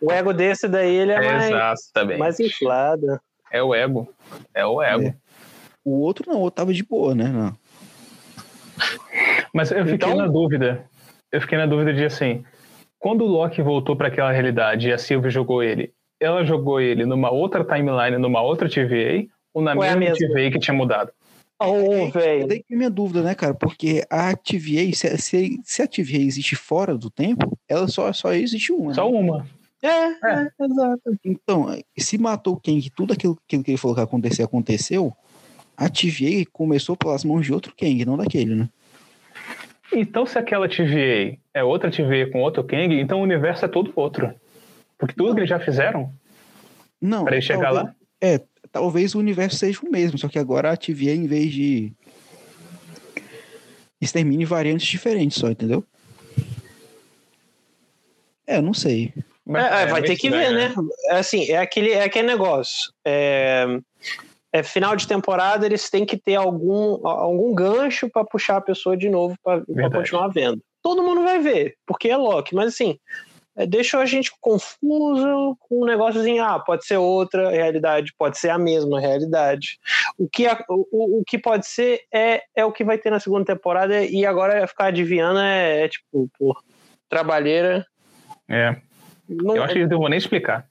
O 0.00 0.10
ego 0.10 0.32
desse 0.32 0.68
daí, 0.68 0.94
ele 0.94 1.12
é, 1.12 1.16
é 1.16 1.50
mais, 1.50 1.92
mais 2.18 2.40
inflado. 2.40 3.20
É 3.52 3.62
o 3.62 3.72
ego. 3.72 4.12
É 4.52 4.66
o 4.66 4.82
ego. 4.82 5.06
É. 5.06 5.14
O 5.84 6.00
outro 6.00 6.30
não, 6.30 6.40
o 6.40 6.42
outro 6.42 6.56
tava 6.56 6.74
de 6.74 6.82
boa, 6.82 7.14
né? 7.14 7.28
Não. 7.28 7.56
Mas 9.54 9.70
eu 9.70 9.78
fiquei 9.84 9.94
então... 9.94 10.16
na 10.16 10.26
dúvida. 10.26 10.84
Eu 11.30 11.40
fiquei 11.40 11.56
na 11.56 11.66
dúvida 11.66 11.94
de 11.94 12.04
assim. 12.04 12.44
Quando 12.98 13.24
o 13.24 13.28
Loki 13.28 13.62
voltou 13.62 13.94
para 13.94 14.08
aquela 14.08 14.32
realidade 14.32 14.88
e 14.88 14.92
a 14.92 14.98
Sylvie 14.98 15.30
jogou 15.30 15.62
ele, 15.62 15.92
ela 16.20 16.44
jogou 16.44 16.80
ele 16.80 17.04
numa 17.04 17.30
outra 17.30 17.64
timeline, 17.64 18.18
numa 18.18 18.40
outra 18.42 18.68
TVA, 18.68 19.26
ou 19.52 19.62
na 19.62 19.74
ou 19.74 19.82
é 19.82 19.94
mesma, 19.96 20.14
é 20.14 20.28
TVA 20.28 20.50
que 20.50 20.58
tinha 20.58 20.76
mudado? 20.76 21.12
Oh, 21.60 22.10
velho. 22.10 22.46
Daí 22.48 22.62
que 22.62 22.74
minha 22.74 22.90
dúvida, 22.90 23.22
né, 23.22 23.34
cara? 23.34 23.54
Porque 23.54 24.04
a 24.10 24.34
TVA, 24.34 24.92
se, 24.92 25.16
se, 25.18 25.60
se 25.62 25.82
a 25.82 25.86
TVA 25.86 26.18
existe 26.18 26.56
fora 26.56 26.96
do 26.96 27.10
tempo, 27.10 27.56
ela 27.68 27.86
só, 27.86 28.12
só 28.12 28.32
existe 28.32 28.72
uma. 28.72 28.92
Só 28.92 29.10
né? 29.10 29.18
uma. 29.18 29.46
É, 29.82 29.88
é, 29.88 30.12
é, 30.24 30.64
exato. 30.64 31.18
Então, 31.24 31.66
se 31.96 32.18
matou 32.18 32.56
quem 32.56 32.80
que 32.80 32.90
tudo 32.90 33.12
aquilo, 33.12 33.38
aquilo 33.46 33.62
que 33.62 33.70
ele 33.70 33.78
falou 33.78 33.94
que 33.94 34.02
aconteceu, 34.02 34.44
aconteceu, 34.44 35.12
a 35.76 35.88
TVA 35.88 36.44
começou 36.52 36.96
pelas 36.96 37.24
mãos 37.24 37.44
de 37.44 37.52
outro 37.52 37.74
Kang, 37.76 38.04
não 38.04 38.16
daquele, 38.16 38.54
né? 38.54 38.68
Então, 39.92 40.26
se 40.26 40.38
aquela 40.38 40.68
TVA 40.68 41.36
é 41.52 41.62
outra 41.62 41.90
TVA 41.90 42.30
com 42.32 42.40
outro 42.40 42.64
Kang, 42.64 42.98
então 42.98 43.20
o 43.20 43.22
universo 43.22 43.64
é 43.64 43.68
todo 43.68 43.92
outro. 43.94 44.34
Porque 44.98 45.14
tudo 45.14 45.28
não. 45.28 45.34
que 45.34 45.40
eles 45.40 45.50
já 45.50 45.60
fizeram 45.60 46.12
não, 47.00 47.24
para 47.24 47.40
chegar 47.40 47.72
talvez, 47.72 47.84
lá. 47.84 47.94
É, 48.20 48.40
talvez 48.70 49.14
o 49.14 49.18
universo 49.18 49.56
seja 49.56 49.80
o 49.82 49.90
mesmo, 49.90 50.18
só 50.18 50.28
que 50.28 50.38
agora 50.38 50.72
a 50.72 50.76
TVA, 50.76 51.12
em 51.12 51.26
vez 51.26 51.52
de 51.52 51.92
extermine 54.00 54.44
variantes 54.44 54.86
diferentes 54.86 55.38
só, 55.38 55.48
entendeu? 55.48 55.84
É, 58.46 58.56
eu 58.56 58.62
não 58.62 58.74
sei. 58.74 59.12
É, 59.48 59.82
é, 59.82 59.86
vai 59.86 60.02
ter 60.02 60.16
que 60.16 60.30
ver, 60.30 60.52
né? 60.52 60.68
né? 60.68 60.74
É 61.08 61.16
assim, 61.16 61.50
é 61.50 61.58
aquele, 61.58 61.90
é 61.90 62.04
aquele 62.04 62.26
negócio. 62.26 62.92
É, 63.04 63.66
é, 64.52 64.62
final 64.62 64.96
de 64.96 65.06
temporada, 65.06 65.66
eles 65.66 65.90
têm 65.90 66.06
que 66.06 66.16
ter 66.16 66.36
algum, 66.36 67.06
algum 67.06 67.54
gancho 67.54 68.08
para 68.08 68.24
puxar 68.24 68.58
a 68.58 68.62
pessoa 68.62 68.96
de 68.96 69.08
novo 69.08 69.36
para 69.42 69.62
continuar 69.90 70.28
vendo. 70.28 70.62
Todo 70.82 71.02
mundo 71.02 71.22
vai 71.22 71.40
ver, 71.40 71.74
porque 71.86 72.08
é 72.08 72.16
Loki, 72.16 72.54
mas 72.54 72.68
assim, 72.68 72.98
é, 73.56 73.66
deixou 73.66 74.00
a 74.00 74.06
gente 74.06 74.32
confuso 74.40 75.56
com 75.60 75.82
um 75.82 75.84
negócio 75.84 76.20
assim, 76.20 76.38
ah, 76.40 76.58
pode 76.58 76.84
ser 76.84 76.96
outra 76.96 77.50
realidade, 77.50 78.12
pode 78.18 78.38
ser 78.38 78.50
a 78.50 78.58
mesma 78.58 79.00
realidade. 79.00 79.78
O 80.18 80.28
que, 80.28 80.46
a, 80.46 80.58
o, 80.68 81.20
o 81.20 81.24
que 81.24 81.38
pode 81.38 81.66
ser 81.66 82.02
é, 82.12 82.42
é 82.54 82.64
o 82.64 82.72
que 82.72 82.84
vai 82.84 82.98
ter 82.98 83.10
na 83.10 83.20
segunda 83.20 83.44
temporada 83.44 84.02
e 84.04 84.26
agora 84.26 84.66
ficar 84.66 84.86
adivinhando 84.86 85.38
é, 85.38 85.84
é 85.84 85.88
tipo, 85.88 86.28
por 86.38 86.62
trabalheira. 87.08 87.86
É. 88.48 88.76
Não, 89.28 89.56
Eu 89.56 89.62
acho 89.62 89.72
que 89.72 89.78
eles 89.78 89.90
não 89.90 89.98
vão 89.98 90.08
nem 90.08 90.18
explicar. 90.18 90.66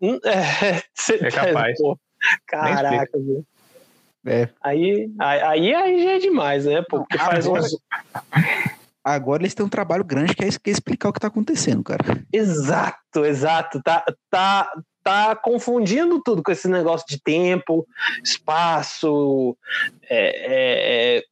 Hum, 0.00 0.18
é, 0.24 0.82
é 1.26 1.30
capaz. 1.30 1.76
Pô, 1.82 1.98
caraca, 2.46 3.18
viu? 3.18 3.44
É. 4.26 4.48
Aí, 4.62 5.10
aí, 5.18 5.74
aí 5.74 6.04
já 6.04 6.10
é 6.12 6.18
demais, 6.18 6.66
né? 6.66 6.84
Porque 6.88 7.16
faz 7.16 7.46
uns. 7.46 7.76
Agora 9.02 9.42
eles 9.42 9.54
têm 9.54 9.64
um 9.64 9.70
trabalho 9.70 10.04
grande 10.04 10.34
que 10.34 10.44
é, 10.44 10.48
que 10.48 10.70
é 10.70 10.72
explicar 10.72 11.08
o 11.08 11.12
que 11.12 11.18
está 11.18 11.28
acontecendo, 11.28 11.82
cara. 11.82 12.04
Exato, 12.32 13.24
exato. 13.24 13.82
Tá, 13.82 14.04
tá, 14.30 14.70
tá 15.02 15.36
confundindo 15.36 16.22
tudo 16.22 16.42
com 16.42 16.52
esse 16.52 16.68
negócio 16.68 17.06
de 17.08 17.20
tempo, 17.20 17.86
espaço, 18.22 19.56
é, 20.08 21.16
é, 21.18 21.24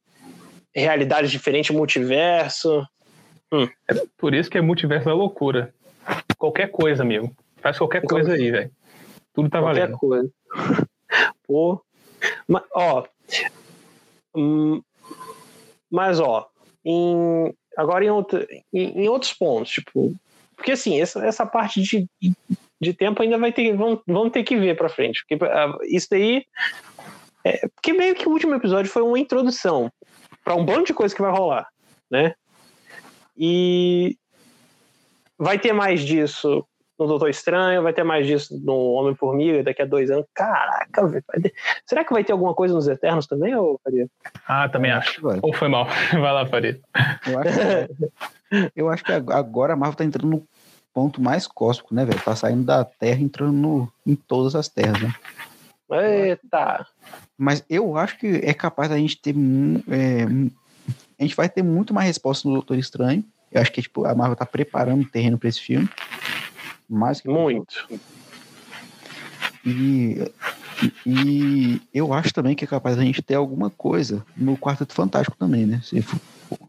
é 0.73 0.81
realidade 0.81 1.29
diferente, 1.29 1.71
multiverso. 1.71 2.83
Hum. 3.51 3.67
É 3.87 3.93
por 4.17 4.33
isso 4.33 4.49
que 4.49 4.57
é 4.57 4.61
multiverso 4.61 5.05
da 5.05 5.13
loucura. 5.13 5.73
Qualquer 6.37 6.71
coisa, 6.71 7.03
amigo. 7.03 7.31
Faz 7.57 7.77
qualquer 7.77 8.01
coisa 8.03 8.33
aí, 8.33 8.49
velho. 8.49 8.71
Tudo 9.33 9.49
tá 9.49 9.59
qualquer 9.59 9.89
valendo. 9.89 9.97
Qualquer 9.97 10.31
coisa. 10.57 10.87
Pô. 11.45 11.81
Mas, 12.47 12.63
ó. 12.73 13.05
Hum, 14.35 14.81
mas, 15.89 16.19
ó. 16.19 16.49
Em, 16.85 17.53
Agora, 17.79 18.03
em, 18.03 18.09
em, 18.73 19.03
em 19.03 19.07
outros 19.07 19.33
pontos, 19.33 19.71
tipo. 19.71 20.13
Porque 20.53 20.73
assim, 20.73 20.99
essa, 20.99 21.25
essa 21.25 21.45
parte 21.45 21.81
de, 21.81 22.05
de 22.81 22.93
tempo 22.93 23.21
ainda 23.21 23.37
vai 23.37 23.53
ter. 23.53 23.73
Vão, 23.73 24.01
vão 24.05 24.29
ter 24.29 24.43
que 24.43 24.57
ver 24.57 24.75
pra 24.75 24.89
frente. 24.89 25.23
Porque 25.25 25.43
uh, 25.45 25.77
isso 25.83 26.07
daí. 26.11 26.45
É, 27.41 27.65
porque 27.69 27.93
meio 27.93 28.15
que 28.15 28.27
o 28.27 28.31
último 28.31 28.53
episódio 28.53 28.91
foi 28.91 29.01
uma 29.01 29.17
introdução 29.17 29.89
para 30.43 30.55
um 30.55 30.65
bando 30.65 30.83
de 30.83 30.93
coisa 30.93 31.15
que 31.15 31.21
vai 31.21 31.31
rolar, 31.31 31.69
né? 32.11 32.35
E 33.37 34.17
vai 35.37 35.57
ter 35.57 35.71
mais 35.71 36.01
disso 36.01 36.65
no 36.99 37.07
Doutor 37.07 37.29
Estranho, 37.29 37.81
vai 37.81 37.93
ter 37.93 38.03
mais 38.03 38.27
disso 38.27 38.59
no 38.63 38.91
Homem-Formiga 38.91 39.63
daqui 39.63 39.81
a 39.81 39.85
dois 39.85 40.11
anos. 40.11 40.25
Caraca, 40.33 41.07
velho. 41.07 41.23
Será 41.85 42.03
que 42.03 42.11
vai 42.11 42.23
ter 42.23 42.33
alguma 42.33 42.53
coisa 42.53 42.73
nos 42.73 42.87
Eternos 42.87 43.25
também, 43.25 43.55
ou 43.55 43.79
Faria? 43.83 44.07
Ah, 44.47 44.67
também 44.67 44.91
acho. 44.91 45.21
Ou 45.41 45.53
foi 45.53 45.69
mal. 45.69 45.87
Vai 46.11 46.33
lá, 46.33 46.45
Faria. 46.45 46.79
Eu 47.25 47.39
acho 47.39 47.53
que, 47.53 48.71
eu 48.75 48.89
acho 48.89 49.03
que 49.03 49.11
agora 49.11 49.73
a 49.73 49.75
Marvel 49.75 49.97
tá 49.97 50.03
entrando 50.03 50.29
no 50.29 50.47
ponto 50.93 51.21
mais 51.21 51.47
cósmico, 51.47 51.95
né, 51.95 52.03
velho? 52.03 52.19
Tá 52.21 52.35
saindo 52.35 52.63
da 52.63 52.83
Terra 52.83 53.21
entrando 53.21 53.53
no, 53.53 53.93
em 54.05 54.15
todas 54.15 54.55
as 54.55 54.67
terras, 54.67 55.01
né? 55.01 55.13
Eita! 55.91 56.85
Mas 57.37 57.63
eu 57.69 57.97
acho 57.97 58.17
que 58.17 58.27
é 58.43 58.53
capaz 58.53 58.89
da 58.89 58.97
gente 58.97 59.19
ter. 59.19 59.33
É, 59.89 60.23
a 61.19 61.23
gente 61.23 61.35
vai 61.35 61.49
ter 61.49 61.63
muito 61.63 61.93
mais 61.93 62.07
resposta 62.07 62.47
no 62.47 62.53
Doutor 62.55 62.77
Estranho. 62.77 63.23
Eu 63.51 63.61
acho 63.61 63.71
que 63.71 63.81
tipo, 63.81 64.05
a 64.05 64.13
Marvel 64.13 64.35
tá 64.35 64.45
preparando 64.45 65.01
o 65.01 65.09
terreno 65.09 65.37
para 65.37 65.49
esse 65.49 65.59
filme. 65.59 65.89
Mais 66.89 67.21
que 67.21 67.29
muito. 67.29 67.87
E, 69.65 70.31
e 71.05 71.81
eu 71.93 72.13
acho 72.13 72.33
também 72.33 72.55
que 72.55 72.63
é 72.63 72.67
capaz 72.67 72.95
da 72.95 73.03
gente 73.03 73.21
ter 73.21 73.35
alguma 73.35 73.69
coisa 73.69 74.25
no 74.35 74.57
Quarteto 74.57 74.93
Fantástico 74.93 75.37
também, 75.37 75.65
né? 75.65 75.81
Se 75.83 76.01
for... 76.01 76.19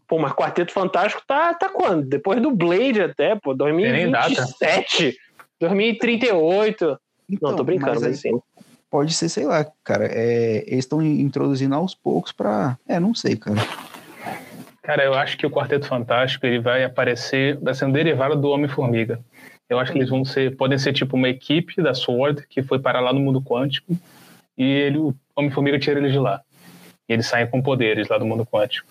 Pô, 0.07 0.19
mas 0.19 0.33
Quarteto 0.33 0.71
Fantástico 0.71 1.23
tá, 1.25 1.53
tá 1.53 1.69
quando? 1.69 2.05
Depois 2.05 2.41
do 2.41 2.51
Blade 2.51 3.01
até, 3.01 3.35
pô, 3.35 3.53
2027, 3.53 5.17
2038. 5.59 6.99
Então, 7.29 7.49
não, 7.49 7.57
tô 7.57 7.63
brincando, 7.63 7.93
mas, 7.93 8.03
mas 8.03 8.19
assim. 8.19 8.39
Pode 8.89 9.13
ser, 9.13 9.29
sei 9.29 9.45
lá, 9.45 9.65
cara. 9.83 10.05
É, 10.05 10.65
eles 10.67 10.83
estão 10.83 11.01
introduzindo 11.01 11.73
aos 11.73 11.95
poucos 11.95 12.33
pra. 12.33 12.77
É, 12.85 12.99
não 12.99 13.15
sei, 13.15 13.37
cara. 13.37 13.61
Cara, 14.83 15.03
eu 15.05 15.13
acho 15.13 15.37
que 15.37 15.45
o 15.45 15.49
Quarteto 15.49 15.87
Fantástico 15.87 16.45
ele 16.45 16.59
vai 16.59 16.83
aparecer, 16.83 17.57
vai 17.59 17.73
ser 17.73 17.85
um 17.85 17.91
derivado 17.91 18.35
do 18.35 18.49
Homem-Formiga. 18.49 19.19
Eu 19.71 19.79
acho 19.79 19.89
que 19.89 19.97
eles 19.97 20.09
vão 20.09 20.25
ser, 20.25 20.57
podem 20.57 20.77
ser 20.77 20.91
tipo 20.91 21.15
uma 21.15 21.29
equipe 21.29 21.81
da 21.81 21.93
SWORD 21.93 22.45
que 22.49 22.61
foi 22.61 22.77
parar 22.77 22.99
lá 22.99 23.13
no 23.13 23.21
mundo 23.21 23.41
quântico 23.41 23.97
e 24.57 24.65
ele, 24.65 24.97
o 24.97 25.15
Homem-Formiga 25.33 25.79
tira 25.79 25.97
eles 25.97 26.11
de 26.11 26.19
lá. 26.19 26.41
E 27.07 27.13
eles 27.13 27.25
saem 27.25 27.47
com 27.47 27.61
poderes 27.61 28.09
lá 28.09 28.17
do 28.17 28.25
mundo 28.25 28.45
quântico. 28.45 28.85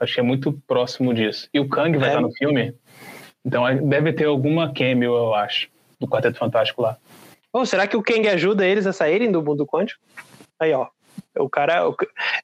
Acho 0.00 0.14
que 0.14 0.18
é 0.18 0.24
muito 0.24 0.52
próximo 0.66 1.14
disso. 1.14 1.48
E 1.54 1.60
o 1.60 1.68
Kang 1.68 1.96
vai 1.96 2.08
é. 2.08 2.10
estar 2.10 2.20
no 2.20 2.32
filme, 2.32 2.74
então 3.44 3.62
deve 3.88 4.12
ter 4.12 4.24
alguma 4.24 4.74
cameo, 4.74 5.14
eu 5.14 5.34
acho, 5.36 5.68
do 6.00 6.08
Quarteto 6.08 6.36
Fantástico 6.36 6.82
lá. 6.82 6.96
Oh, 7.52 7.64
será 7.64 7.86
que 7.86 7.96
o 7.96 8.02
Kang 8.02 8.26
ajuda 8.26 8.66
eles 8.66 8.88
a 8.88 8.92
saírem 8.92 9.30
do 9.30 9.40
mundo 9.40 9.64
quântico? 9.64 10.02
Aí, 10.58 10.72
ó. 10.72 10.88
O 11.38 11.48
cara 11.48 11.84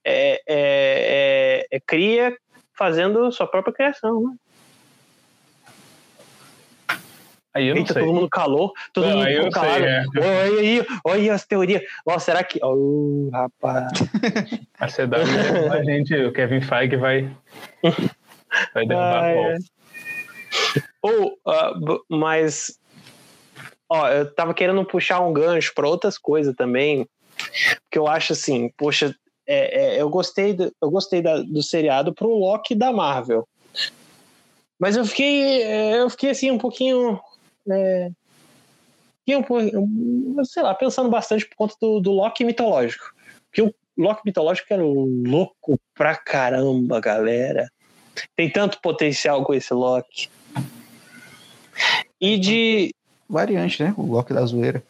é, 0.05 0.35
é, 0.37 0.43
é, 0.47 1.67
é 1.73 1.81
cria 1.81 2.37
fazendo 2.73 3.33
sua 3.33 3.49
própria 3.49 3.75
criação, 3.75 4.23
né? 4.23 4.37
Aí 7.53 7.67
eu 7.67 7.77
Eita, 7.77 7.95
todo 7.95 8.13
mundo 8.13 8.29
calou, 8.29 8.73
todo 8.93 9.09
não, 9.09 9.19
mundo 9.19 9.51
calado. 9.51 9.81
Sei, 9.81 9.89
é. 9.89 10.05
Olha 10.19 10.61
aí, 10.61 10.87
olha 11.05 11.35
as 11.35 11.45
teorias. 11.45 11.83
Nossa, 12.07 12.27
será 12.27 12.45
que. 12.45 12.61
Oh, 12.63 13.29
rapaz. 13.33 13.89
A 14.79 14.87
CW, 14.87 15.73
a 15.73 15.85
gente, 15.85 16.15
o 16.15 16.33
Kevin 16.33 16.61
Feige 16.61 16.97
vai. 16.97 17.31
Vai 18.73 18.87
derrubar 18.87 19.25
ah, 19.25 19.31
é. 19.31 19.59
Ou, 21.03 21.33
uh, 21.47 22.05
mas. 22.09 22.79
Ó, 23.89 24.09
eu 24.09 24.33
tava 24.33 24.55
querendo 24.55 24.85
puxar 24.85 25.21
um 25.21 25.33
gancho 25.33 25.73
para 25.75 25.89
outras 25.89 26.17
coisas 26.17 26.55
também. 26.55 27.09
Porque 27.83 27.99
eu 27.99 28.07
acho 28.07 28.33
assim, 28.33 28.71
poxa, 28.77 29.15
é, 29.47 29.97
é, 29.97 30.01
eu 30.01 30.09
gostei, 30.09 30.53
do, 30.53 30.73
eu 30.81 30.91
gostei 30.91 31.21
da, 31.21 31.39
do 31.39 31.63
seriado 31.63 32.15
pro 32.15 32.29
Loki 32.29 32.75
da 32.75 32.93
Marvel. 32.93 33.49
Mas 34.79 34.97
eu 34.97 35.05
fiquei, 35.05 35.63
é, 35.63 36.01
eu 36.01 36.09
fiquei 36.09 36.31
assim 36.31 36.51
um 36.51 36.59
pouquinho 36.59 37.21
é, 37.75 38.11
sei 40.45 40.63
lá, 40.63 40.75
pensando 40.75 41.09
bastante 41.09 41.47
por 41.47 41.57
conta 41.57 41.75
do, 41.81 42.01
do 42.01 42.11
Loki 42.11 42.45
mitológico. 42.45 43.15
Porque 43.47 43.63
o 43.63 43.75
Loki 43.97 44.23
mitológico 44.25 44.73
era 44.73 44.83
louco 44.83 45.79
pra 45.95 46.17
caramba, 46.17 47.01
galera. 47.01 47.71
Tem 48.37 48.51
tanto 48.51 48.81
potencial 48.81 49.45
com 49.45 49.55
esse 49.55 49.73
Loki. 49.73 50.29
E 52.21 52.39
de. 52.39 52.95
Variante, 53.29 53.83
né? 53.83 53.95
O 53.97 54.03
Loki 54.03 54.35
da 54.35 54.45
zoeira. 54.45 54.83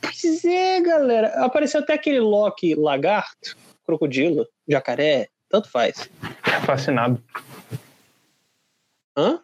Pois 0.00 0.44
é, 0.44 0.80
galera. 0.80 1.44
Apareceu 1.44 1.80
até 1.80 1.94
aquele 1.94 2.20
Loki 2.20 2.74
lagarto, 2.74 3.56
crocodilo, 3.84 4.46
jacaré, 4.68 5.28
tanto 5.48 5.68
faz. 5.68 6.08
Fascinado. 6.64 7.22
Hã? 9.16 9.40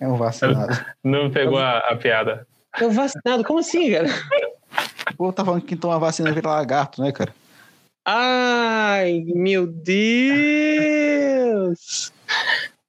É 0.00 0.06
um 0.06 0.16
vacinado. 0.16 0.84
Não 1.02 1.30
pegou 1.30 1.58
a, 1.58 1.78
a 1.78 1.96
piada. 1.96 2.46
É 2.78 2.86
um 2.86 2.90
vacinado? 2.90 3.42
Como 3.44 3.58
assim, 3.58 3.90
cara? 3.92 4.06
Pô, 5.16 5.32
tá 5.32 5.44
falando 5.44 5.62
que 5.62 5.68
quem 5.68 5.76
toma 5.76 5.98
vacina 5.98 6.30
vira 6.32 6.48
lagarto, 6.48 7.02
né, 7.02 7.10
cara? 7.10 7.34
Ai, 8.04 9.24
meu 9.26 9.66
Deus! 9.66 9.98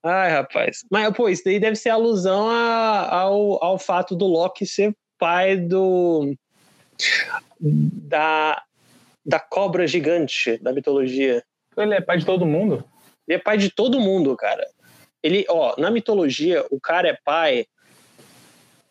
Ai, 0.03 0.31
rapaz. 0.31 0.85
Mas, 0.89 1.13
pô, 1.13 1.27
isso 1.27 1.43
daí 1.43 1.59
deve 1.59 1.75
ser 1.75 1.89
alusão 1.89 2.47
a, 2.49 3.09
ao, 3.13 3.63
ao 3.63 3.77
fato 3.77 4.15
do 4.15 4.25
Loki 4.25 4.65
ser 4.65 4.95
pai 5.17 5.57
do. 5.57 6.33
da. 7.69 8.63
da 9.25 9.39
cobra 9.39 9.85
gigante 9.85 10.57
da 10.59 10.71
mitologia. 10.71 11.43
Ele 11.75 11.95
é 11.95 12.01
pai 12.01 12.17
de 12.17 12.25
todo 12.25 12.45
mundo? 12.45 12.83
Ele 13.27 13.35
é 13.37 13.39
pai 13.39 13.57
de 13.57 13.69
todo 13.69 13.99
mundo, 13.99 14.35
cara. 14.35 14.65
Ele, 15.21 15.45
ó, 15.49 15.75
na 15.77 15.91
mitologia, 15.91 16.65
o 16.71 16.79
cara 16.79 17.09
é 17.09 17.17
pai 17.23 17.65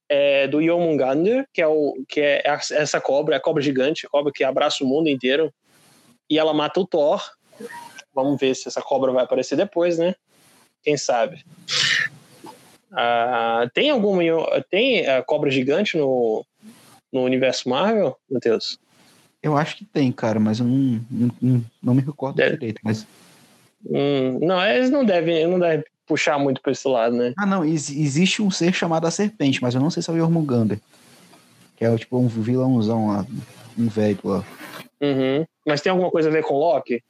é, 0.09 0.47
do 0.47 0.61
Yomungander, 0.61 1.47
que 1.53 1.61
é 1.61 1.66
o 1.66 1.95
que 2.09 2.20
é 2.20 2.43
essa 2.47 3.01
cobra, 3.01 3.37
a 3.37 3.41
cobra 3.41 3.62
gigante, 3.62 4.07
a 4.07 4.11
cobra 4.11 4.33
que 4.33 4.45
abraça 4.45 4.85
o 4.85 4.87
mundo 4.87 5.09
inteiro, 5.09 5.53
e 6.29 6.39
ela 6.39 6.55
mata 6.55 6.81
o 6.81 6.87
Thor. 6.87 7.22
Vamos 8.14 8.41
ver 8.41 8.55
se 8.55 8.68
essa 8.68 8.83
cobra 8.83 9.12
vai 9.12 9.24
aparecer 9.24 9.57
depois, 9.57 9.99
né? 9.99 10.14
Quem 10.83 10.97
sabe? 10.97 11.45
Ah, 12.91 13.68
tem 13.74 13.91
alguma 13.91 14.22
tem 14.70 15.07
a 15.07 15.22
cobra 15.22 15.51
gigante 15.51 15.97
no, 15.97 16.45
no 17.12 17.22
universo 17.22 17.68
Marvel, 17.68 18.16
Matheus? 18.31 18.79
Eu 19.43 19.57
acho 19.57 19.76
que 19.76 19.85
tem, 19.85 20.11
cara, 20.11 20.41
mas 20.41 20.59
eu 20.59 20.66
não, 20.66 21.01
não, 21.41 21.64
não 21.83 21.95
me 21.95 22.03
recordo 22.03 22.37
Deve. 22.37 22.57
direito. 22.57 22.81
Mas... 22.83 23.07
Hum, 23.87 24.39
não, 24.41 24.61
eles 24.64 24.91
não 24.91 25.05
devem, 25.05 25.47
não 25.47 25.61
devem 25.61 25.85
puxar 26.09 26.38
muito 26.38 26.61
pra 26.61 26.72
esse 26.72 26.88
lado, 26.88 27.14
né? 27.14 27.34
Ah, 27.36 27.46
não, 27.46 27.64
ex 27.64 27.90
existe 27.90 28.42
um 28.42 28.50
ser 28.50 28.72
chamado 28.72 29.06
a 29.06 29.11
Serpente, 29.11 29.62
mas 29.62 29.74
eu 29.74 29.80
não 29.80 29.90
sei 29.90 30.02
se 30.02 30.11
é 30.11 30.12
o 30.12 30.16
Jormungandr. 30.16 30.78
Que 31.76 31.84
é 31.84 31.96
tipo 31.96 32.18
um 32.18 32.26
vilãozão 32.26 33.09
lá, 33.09 33.26
um 33.78 33.88
velho 33.88 34.18
lá. 34.24 34.44
Uhum. 35.00 35.46
Mas 35.64 35.80
tem 35.80 35.90
alguma 35.90 36.11
coisa 36.11 36.28
a 36.28 36.32
ver 36.32 36.42
com 36.42 36.54
Loki? 36.54 37.02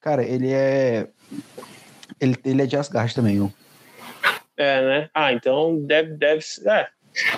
Cara, 0.00 0.24
ele 0.24 0.50
é. 0.50 1.06
Ele, 2.18 2.36
ele 2.44 2.62
é 2.62 2.66
de 2.66 2.76
Asgard 2.76 3.14
também, 3.14 3.40
ó. 3.40 3.48
É, 4.56 4.82
né? 4.82 5.10
Ah, 5.14 5.32
então 5.32 5.78
deve, 5.84 6.16
deve 6.16 6.44
É. 6.66 6.88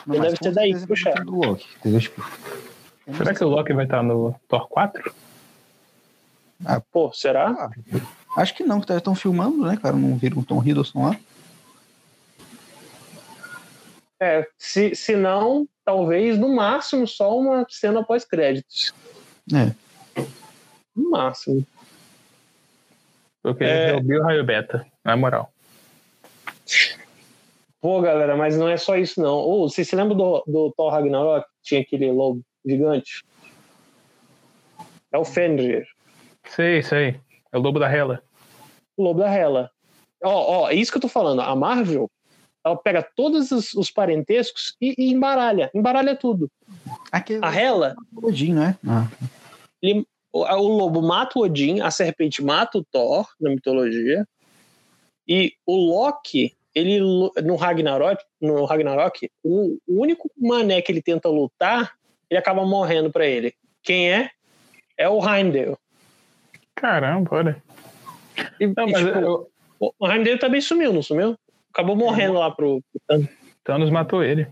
Não, 0.07 0.21
deve 0.21 0.37
ser 0.37 0.53
daí 0.53 0.75
que 0.75 0.87
puxar. 0.87 1.25
Do 1.25 1.37
Loki, 1.37 1.67
tipo, 2.01 2.23
Será 3.17 3.35
que 3.35 3.45
o 3.45 3.49
Loki 3.49 3.73
vai 3.73 3.85
estar 3.85 4.03
no 4.03 4.35
Thor 4.49 4.69
4? 4.69 5.15
Ah, 6.65 6.81
pô, 6.81 7.13
será? 7.13 7.51
Ah, 7.51 7.71
Acho 8.37 8.55
que 8.55 8.65
não, 8.65 8.81
que 8.81 8.91
estão 8.93 9.15
filmando, 9.15 9.67
né, 9.67 9.77
cara? 9.81 9.97
Não 9.97 10.17
viram 10.17 10.39
o 10.39 10.45
Tom 10.45 10.63
Hiddleston 10.63 11.09
lá. 11.09 11.17
É, 14.21 14.47
se, 14.57 14.95
se 14.95 15.17
não, 15.17 15.67
talvez 15.85 16.39
no 16.39 16.55
máximo 16.55 17.07
só 17.07 17.37
uma 17.37 17.67
cena 17.69 18.05
pós-créditos. 18.05 18.95
É. 19.53 19.75
No 20.95 21.11
máximo. 21.11 21.67
Porque 23.43 23.65
é... 23.65 23.91
é 23.91 23.97
o 23.97 24.01
Bill 24.01 24.23
Raio 24.23 24.45
Beta, 24.45 24.87
na 25.05 25.17
moral. 25.17 25.53
Pô, 27.81 28.01
galera, 28.01 28.37
mas 28.37 28.57
não 28.57 28.69
é 28.69 28.77
só 28.77 28.97
isso, 28.97 29.21
não. 29.21 29.35
Ou, 29.35 29.65
oh, 29.65 29.69
vocês 29.69 29.89
se 29.89 29.97
lembram 29.97 30.17
do, 30.17 30.45
do 30.47 30.73
Thor 30.77 30.93
Ragnarok? 30.93 31.45
Tinha 31.61 31.81
aquele 31.81 32.13
lobo 32.13 32.41
gigante? 32.65 33.25
É 35.11 35.19
o 35.19 35.25
Fenrir. 35.25 35.85
Sei, 36.45 36.81
sei. 36.83 37.21
É 37.53 37.59
o 37.59 37.61
Lobo 37.61 37.79
da 37.79 37.89
Hela. 37.89 38.23
O 38.97 39.03
Lobo 39.05 39.21
da 39.21 39.31
Hela. 39.31 39.71
Ó, 40.25 40.63
ó, 40.63 40.71
é 40.71 40.75
isso 40.75 40.91
que 40.91 40.97
eu 40.97 41.03
tô 41.03 41.09
falando. 41.09 41.41
A 41.41 41.55
Marvel, 41.55 42.11
ela 42.65 42.77
pega 42.77 43.03
todos 43.03 43.51
os, 43.51 43.75
os 43.75 43.91
parentescos 43.91 44.75
e, 44.81 44.95
e, 44.97 45.13
embaralha. 45.13 45.71
Embaralha 45.75 46.17
tudo. 46.17 46.51
Aquele 47.11 47.45
a 47.45 47.55
Hela... 47.55 47.95
Odin, 48.23 48.55
né? 48.55 48.79
Ah. 48.87 49.09
Ele, 49.83 50.07
o, 50.33 50.41
o 50.45 50.69
lobo 50.77 51.03
mata 51.03 51.39
o 51.39 51.43
Odin, 51.43 51.81
a 51.81 51.91
serpente 51.91 52.43
mata 52.43 52.79
o 52.79 52.85
Thor, 52.85 53.29
na 53.41 53.51
mitologia. 53.51 54.27
E 55.29 55.53
o 55.67 55.77
Loki, 55.77 56.57
ele 56.75 57.01
no 57.01 57.57
Ragnarok, 57.57 58.23
no 58.41 58.65
Ragnarok 58.65 59.31
o, 59.43 59.79
o 59.87 60.01
único 60.01 60.31
mané 60.37 60.81
que 60.81 60.91
ele 60.91 61.03
tenta 61.03 61.29
lutar, 61.29 61.93
ele 62.31 62.39
acaba 62.39 62.65
morrendo 62.65 63.11
para 63.11 63.27
ele. 63.27 63.55
Quem 63.83 64.11
é? 64.11 64.31
É 64.97 65.09
o 65.09 65.21
Heimdall. 65.21 65.79
Caramba, 66.75 67.29
olha. 67.33 67.63
E, 68.59 68.67
não, 68.67 68.87
mas 68.89 69.05
tipo, 69.05 69.19
eu, 69.19 69.49
O 69.99 70.09
Heimdall 70.09 70.39
também 70.39 70.61
sumiu, 70.61 70.93
não 70.93 71.03
sumiu? 71.03 71.37
Acabou 71.73 71.97
morrendo 71.97 72.35
lá 72.35 72.51
pro, 72.51 72.83
pro 72.91 73.01
Thanos. 73.07 73.29
Thanos 73.65 73.91
matou 73.91 74.23
ele. 74.23 74.47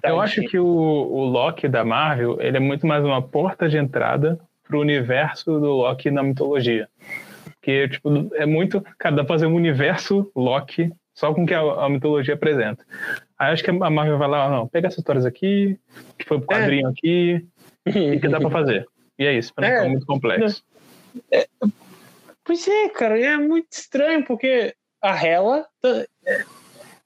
Tá, 0.00 0.10
Eu 0.10 0.20
acho 0.20 0.42
que 0.42 0.58
o, 0.58 0.66
o 0.66 1.24
Loki 1.24 1.68
da 1.68 1.84
Marvel 1.84 2.38
ele 2.40 2.56
é 2.56 2.60
muito 2.60 2.86
mais 2.86 3.04
uma 3.04 3.22
porta 3.22 3.68
de 3.68 3.76
entrada 3.76 4.38
pro 4.64 4.80
universo 4.80 5.58
do 5.58 5.72
Loki 5.72 6.10
na 6.10 6.22
mitologia. 6.22 6.88
Porque, 7.54 7.88
tipo, 7.88 8.30
é 8.34 8.44
muito. 8.44 8.84
Cara, 8.98 9.16
dá 9.16 9.24
pra 9.24 9.34
fazer 9.34 9.46
um 9.46 9.54
universo 9.54 10.30
Loki 10.34 10.92
só 11.14 11.32
com 11.32 11.46
que 11.46 11.54
a, 11.54 11.60
a 11.60 11.88
mitologia 11.88 12.34
apresenta. 12.34 12.84
Aí 13.38 13.52
acho 13.52 13.62
que 13.62 13.70
a 13.70 13.90
Marvel 13.90 14.18
vai 14.18 14.28
lá, 14.28 14.50
não, 14.50 14.66
pega 14.66 14.88
essas 14.88 14.98
histórias 14.98 15.24
aqui, 15.24 15.78
que 16.18 16.26
foi 16.26 16.38
pro 16.38 16.48
quadrinho 16.48 16.88
é. 16.88 16.90
aqui, 16.90 17.46
e 17.86 18.18
que 18.18 18.28
dá 18.28 18.40
pra 18.40 18.50
fazer. 18.50 18.86
E 19.18 19.24
é 19.24 19.32
isso, 19.32 19.54
pra 19.54 19.66
não 19.66 19.74
é. 19.74 19.78
ficar 19.78 19.90
muito 19.90 20.06
complexo. 20.06 20.64
É. 21.30 21.46
Pois 22.44 22.66
é, 22.68 22.88
cara, 22.90 23.18
é 23.18 23.36
muito 23.36 23.72
estranho, 23.72 24.24
porque 24.24 24.74
a 25.02 25.14
Hela. 25.14 25.66
É, 25.82 26.44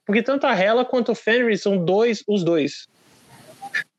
porque 0.04 0.22
tanto 0.22 0.46
a 0.46 0.54
Hela 0.54 0.84
quanto 0.84 1.12
o 1.12 1.14
Fenrir 1.14 1.58
são 1.58 1.84
dois, 1.84 2.24
os 2.26 2.42
dois. 2.42 2.86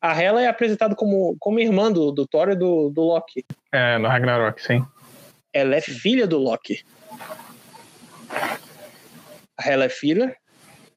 A 0.02 0.20
Hela 0.20 0.42
é 0.42 0.48
apresentada 0.48 0.96
como, 0.96 1.36
como 1.40 1.60
irmã 1.60 1.92
do, 1.92 2.12
do 2.12 2.26
Thor 2.26 2.50
e 2.50 2.56
do, 2.56 2.90
do 2.90 3.02
Loki. 3.02 3.46
É, 3.72 3.98
no 3.98 4.08
Ragnarok, 4.08 4.62
sim. 4.62 4.86
Ela 5.54 5.76
é 5.76 5.82
filha 5.82 6.26
do 6.26 6.38
Loki. 6.38 6.84
A 9.58 9.70
Hela 9.70 9.86
é 9.86 9.90
filha. 9.90 10.36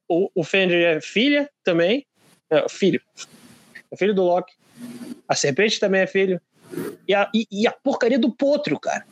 O, 0.07 0.29
o 0.33 0.43
Fenrir 0.43 0.85
é 0.85 1.01
filha 1.01 1.49
também. 1.63 2.05
É, 2.49 2.67
filho. 2.69 3.01
É 3.91 3.97
filho 3.97 4.13
do 4.13 4.23
Loki. 4.23 4.53
A 5.27 5.35
serpente 5.35 5.79
também 5.79 6.01
é 6.01 6.07
filho. 6.07 6.41
E 7.07 7.13
a, 7.13 7.29
e, 7.33 7.47
e 7.51 7.67
a 7.67 7.71
porcaria 7.71 8.19
do 8.19 8.31
potro, 8.31 8.79
cara. 8.79 9.05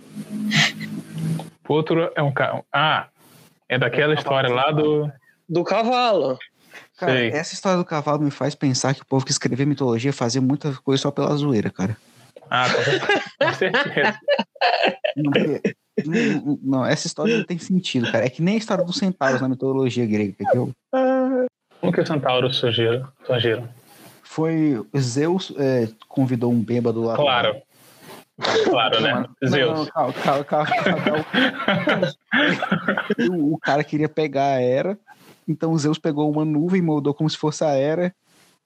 Potro 1.63 2.11
é 2.15 2.21
um 2.21 2.31
carro. 2.31 2.65
Ah, 2.71 3.07
é 3.69 3.77
daquela 3.77 4.13
é 4.13 4.17
história 4.17 4.49
lá 4.49 4.71
do. 4.71 5.11
Do 5.47 5.63
cavalo. 5.63 6.37
Cara, 6.97 7.13
Sei. 7.13 7.29
essa 7.29 7.53
história 7.53 7.77
do 7.77 7.85
cavalo 7.85 8.21
me 8.21 8.31
faz 8.31 8.55
pensar 8.55 8.93
que 8.93 9.01
o 9.01 9.05
povo 9.05 9.25
que 9.25 9.31
escrevia 9.31 9.65
mitologia 9.65 10.13
fazia 10.13 10.41
muita 10.41 10.73
coisa 10.83 11.01
só 11.01 11.11
pela 11.11 11.35
zoeira, 11.35 11.69
cara. 11.69 11.97
Ah, 12.49 12.67
com 13.39 13.53
certeza. 13.53 14.19
Não, 15.15 15.31
não, 16.05 16.59
não, 16.61 16.85
essa 16.85 17.07
história 17.07 17.37
não 17.37 17.45
tem 17.45 17.57
sentido, 17.57 18.11
cara. 18.11 18.25
É 18.25 18.29
que 18.29 18.41
nem 18.41 18.55
a 18.55 18.57
história 18.57 18.83
dos 18.83 18.97
centauros 18.97 19.41
na 19.41 19.49
mitologia 19.49 20.05
grega. 20.05 20.35
Que 20.37 20.57
eu... 20.57 20.71
Como 21.79 21.91
que 21.91 22.01
os 22.01 22.07
centauros 22.07 22.57
surgiram? 22.57 23.07
surgiram? 23.25 23.67
Foi 24.31 24.81
Zeus 24.97 25.53
é, 25.57 25.89
convidou 26.07 26.53
um 26.53 26.63
bêbado 26.63 27.01
lá. 27.01 27.17
Claro. 27.17 27.61
Claro, 28.63 29.01
né? 29.01 29.25
Não, 29.41 29.49
Zeus. 29.49 29.77
Não, 29.77 29.85
calma, 29.87 30.13
calma, 30.13 30.43
calma, 30.45 30.69
calma. 31.03 31.25
o, 33.29 33.55
o 33.55 33.59
cara 33.59 33.83
queria 33.83 34.07
pegar 34.07 34.53
a 34.53 34.61
Era, 34.61 34.97
então 35.45 35.77
Zeus 35.77 35.97
pegou 35.97 36.31
uma 36.31 36.45
nuvem, 36.45 36.79
e 36.79 36.81
moldou 36.81 37.13
como 37.13 37.29
se 37.29 37.35
fosse 37.35 37.65
a 37.65 37.71
Era 37.71 38.15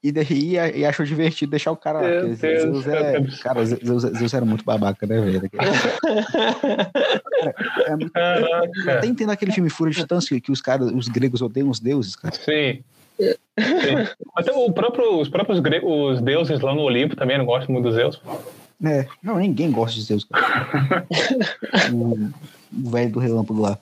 e, 0.00 0.12
daí, 0.12 0.52
e 0.52 0.84
achou 0.84 1.04
divertido 1.04 1.50
deixar 1.50 1.72
o 1.72 1.76
cara 1.76 2.00
lá. 2.00 2.34
Zeus, 2.36 2.86
é, 2.86 3.20
cara, 3.42 3.66
Zeus, 3.66 4.02
Zeus, 4.02 4.34
era 4.34 4.46
muito 4.46 4.64
babaca, 4.64 5.04
né, 5.04 5.20
velho? 5.20 5.50
cara, 5.50 5.72
é 7.86 7.96
muito, 7.96 8.16
Até 8.16 9.06
entendo 9.08 9.32
aquele 9.32 9.50
filme 9.50 9.68
Fúria 9.68 9.92
de 9.92 10.00
Titãs 10.00 10.28
que, 10.28 10.40
que 10.40 10.52
os 10.52 10.60
caras, 10.60 10.92
os 10.92 11.08
gregos 11.08 11.42
odeiam 11.42 11.68
os 11.68 11.80
deuses, 11.80 12.14
cara. 12.14 12.36
Sim. 12.36 12.84
Até 14.34 14.52
o 14.52 14.70
próprio, 14.72 15.20
os 15.20 15.28
próprios 15.28 15.60
gregos, 15.60 15.90
os 15.90 16.20
deuses 16.20 16.60
lá 16.60 16.74
no 16.74 16.82
Olimpo 16.82 17.16
também 17.16 17.38
não 17.38 17.46
gostam 17.46 17.72
muito 17.72 17.86
dos 17.86 17.94
Zeus. 17.94 18.20
É, 18.84 19.06
não, 19.22 19.38
ninguém 19.38 19.70
gosta 19.70 19.94
de 19.94 20.02
Zeus, 20.02 20.26
o, 21.92 22.30
o 22.86 22.90
velho 22.90 23.12
do 23.12 23.18
relâmpago 23.18 23.60
lá. 23.60 23.78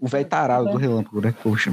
O 0.00 0.08
velho 0.08 0.24
tarado 0.24 0.70
do 0.70 0.78
relâmpago, 0.78 1.20
né? 1.20 1.34
Poxa, 1.42 1.70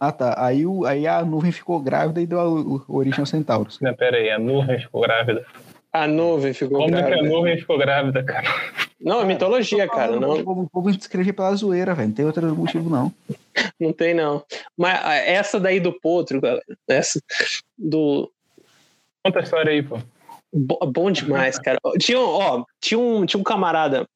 ah, 0.00 0.12
tá. 0.12 0.34
Aí, 0.36 0.66
o, 0.66 0.84
aí 0.84 1.06
a 1.06 1.24
nuvem 1.24 1.52
ficou 1.52 1.80
grávida 1.80 2.20
e 2.20 2.26
deu 2.26 2.40
a, 2.40 2.42
a 2.42 2.92
origem 2.92 3.20
aos 3.20 3.28
centauros. 3.28 3.78
Não, 3.80 3.94
pera 3.94 4.16
aí, 4.16 4.30
a 4.30 4.38
nuvem 4.38 4.78
ficou 4.78 5.00
grávida. 5.00 5.44
A 5.92 6.06
nuvem 6.06 6.52
ficou 6.52 6.78
Como 6.78 6.90
grávida. 6.90 7.16
Como 7.16 7.22
que 7.22 7.28
a 7.28 7.32
nuvem 7.36 7.58
ficou 7.58 7.78
grávida, 7.78 8.22
cara? 8.22 8.48
Não, 9.04 9.20
é 9.20 9.24
mitologia, 9.26 9.86
cara. 9.86 10.18
Não. 10.18 10.40
O 10.40 10.70
povo 10.70 10.88
escrever 10.88 11.34
pela 11.34 11.54
zoeira, 11.54 11.94
velho. 11.94 12.08
Não 12.08 12.14
tem 12.14 12.24
outro 12.24 12.56
motivo, 12.56 12.88
não. 12.88 13.12
Não 13.78 13.92
tem, 13.92 14.14
não. 14.14 14.44
Mas 14.76 14.98
ah, 15.04 15.14
essa 15.14 15.60
daí 15.60 15.78
do 15.78 15.92
potro, 16.00 16.40
galera. 16.40 16.64
Essa 16.88 17.20
do. 17.78 18.32
Conta 19.24 19.38
a 19.38 19.42
história 19.42 19.70
aí, 19.70 19.82
pô. 19.82 19.98
Bom 20.52 21.10
demais, 21.10 21.58
cara. 21.58 21.78
Tinha, 22.00 22.18
ó, 22.18 22.64
tinha, 22.80 22.98
um, 22.98 23.24
tinha 23.24 23.38
um 23.38 23.44
camarada. 23.44 24.08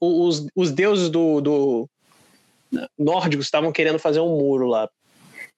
Os, 0.00 0.46
os 0.54 0.70
deuses 0.70 1.10
do, 1.10 1.40
do, 1.40 1.88
nórdicos 2.98 3.46
estavam 3.46 3.72
querendo 3.72 3.98
fazer 3.98 4.20
um 4.20 4.38
muro 4.38 4.66
lá 4.66 4.88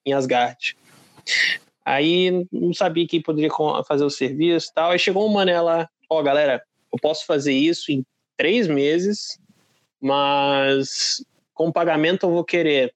em 0.04 0.12
Asgard. 0.12 0.76
Aí 1.84 2.46
não 2.50 2.74
sabia 2.74 3.06
quem 3.06 3.22
poderia 3.22 3.50
fazer 3.86 4.04
o 4.04 4.10
serviço 4.10 4.70
e 4.70 4.74
tal. 4.74 4.90
Aí 4.90 4.98
chegou 4.98 5.28
um 5.28 5.32
mané 5.32 5.60
lá, 5.60 5.88
ó, 6.10 6.18
oh, 6.18 6.22
galera, 6.22 6.62
eu 6.96 7.00
posso 7.00 7.26
fazer 7.26 7.52
isso 7.52 7.92
em 7.92 8.04
três 8.36 8.66
meses, 8.66 9.38
mas 10.00 11.22
com 11.52 11.70
pagamento 11.70 12.26
eu 12.26 12.30
vou 12.30 12.44
querer. 12.44 12.94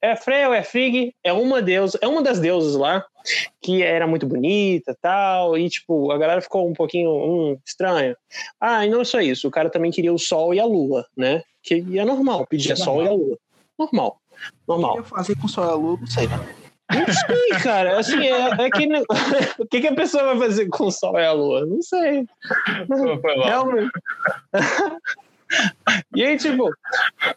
É 0.00 0.14
Freya 0.14 0.48
ou 0.48 0.54
é 0.54 0.62
Frigg, 0.62 1.12
é 1.24 1.32
uma 1.32 1.60
deusa, 1.60 1.98
é 2.00 2.06
uma 2.06 2.22
das 2.22 2.38
deusas 2.38 2.76
lá, 2.76 3.04
que 3.60 3.82
era 3.82 4.06
muito 4.06 4.26
bonita 4.26 4.96
tal, 5.00 5.58
e 5.58 5.68
tipo, 5.68 6.12
a 6.12 6.18
galera 6.18 6.40
ficou 6.40 6.68
um 6.68 6.74
pouquinho 6.74 7.10
hum, 7.10 7.58
estranha. 7.66 8.16
Ah, 8.60 8.86
e 8.86 8.90
não 8.90 9.04
só 9.04 9.20
isso, 9.20 9.48
o 9.48 9.50
cara 9.50 9.70
também 9.70 9.90
queria 9.90 10.12
o 10.12 10.18
sol 10.18 10.54
e 10.54 10.60
a 10.60 10.64
lua, 10.64 11.04
né? 11.16 11.42
Que 11.62 11.84
é 11.98 12.04
normal 12.04 12.46
pedir 12.46 12.72
é 12.72 12.76
sol 12.76 13.02
e 13.02 13.08
a 13.08 13.12
lua. 13.12 13.38
Normal. 13.76 14.20
Normal. 14.68 14.98
O 14.98 15.02
que 15.02 15.08
fazer 15.08 15.36
com 15.36 15.48
sol 15.48 15.64
e 15.64 15.70
a 15.70 15.74
lua, 15.74 15.98
não 15.98 16.06
sei, 16.06 16.28
né? 16.28 16.65
Não 16.90 17.06
sei, 17.06 17.62
cara. 17.62 17.98
Assim, 17.98 18.26
é, 18.26 18.66
é 18.66 18.70
que, 18.70 18.86
o 19.62 19.66
que, 19.66 19.80
que, 19.80 19.86
a 19.88 19.94
pessoa 19.94 20.34
vai 20.34 20.48
fazer 20.48 20.68
com 20.68 20.86
o 20.86 20.90
sol 20.90 21.18
e 21.18 21.26
a 21.26 21.32
lua? 21.32 21.66
Não 21.66 21.82
sei. 21.82 22.24
Realmente. 23.44 23.90
e 26.14 26.24
aí, 26.24 26.36
tipo, 26.36 26.70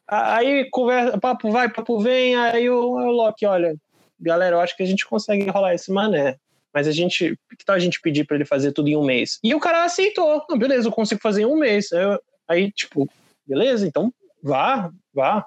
aí 0.08 0.70
conversa, 0.70 1.18
papo 1.18 1.52
vai, 1.52 1.70
papo 1.70 2.00
vem, 2.00 2.36
aí 2.36 2.70
o, 2.70 2.80
o 2.80 3.12
Loki, 3.12 3.46
olha, 3.46 3.76
galera, 4.20 4.56
eu 4.56 4.62
acho 4.62 4.76
que 4.76 4.84
a 4.84 4.86
gente 4.86 5.06
consegue 5.06 5.50
rolar 5.50 5.74
esse 5.74 5.92
mané. 5.92 6.38
Mas 6.74 6.88
a 6.88 6.92
gente. 6.92 7.38
Que 7.58 7.66
tal 7.66 7.76
a 7.76 7.80
gente 7.80 8.00
pedir 8.00 8.26
para 8.26 8.36
ele 8.36 8.46
fazer 8.46 8.72
tudo 8.72 8.90
em 8.90 8.96
um 8.96 9.04
mês? 9.04 9.40
E 9.44 9.56
o 9.56 9.60
cara 9.60 9.84
aceitou. 9.84 10.46
Não, 10.50 10.58
beleza, 10.58 10.88
eu 10.88 10.92
consigo 10.92 11.20
fazer 11.22 11.42
em 11.42 11.46
um 11.46 11.58
mês. 11.58 11.92
Eu, 11.92 12.22
aí, 12.48 12.72
tipo, 12.72 13.10
beleza, 13.46 13.88
então 13.88 14.14
vá, 14.42 14.92
vá. 15.14 15.46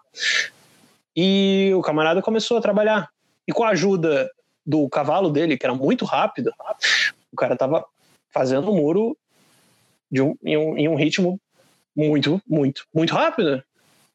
E 1.17 1.71
o 1.77 1.81
camarada 1.81 2.21
começou 2.21 2.57
a 2.57 2.61
trabalhar. 2.61 3.09
E 3.47 3.53
com 3.53 3.65
a 3.65 3.71
ajuda 3.71 4.31
do 4.65 4.89
cavalo 4.89 5.31
dele, 5.31 5.57
que 5.57 5.67
era 5.67 5.75
muito 5.75 6.05
rápido, 6.05 6.53
o 7.33 7.37
cara 7.37 7.57
tava 7.57 7.85
fazendo 8.31 8.71
o 8.71 8.75
muro 8.75 9.17
de 10.11 10.23
um, 10.23 10.37
em, 10.45 10.57
um, 10.57 10.79
em 10.79 10.89
um 10.89 10.95
ritmo 10.95 11.41
muito, 11.97 12.41
muito, 12.47 12.87
muito 12.95 13.15
rápido. 13.15 13.63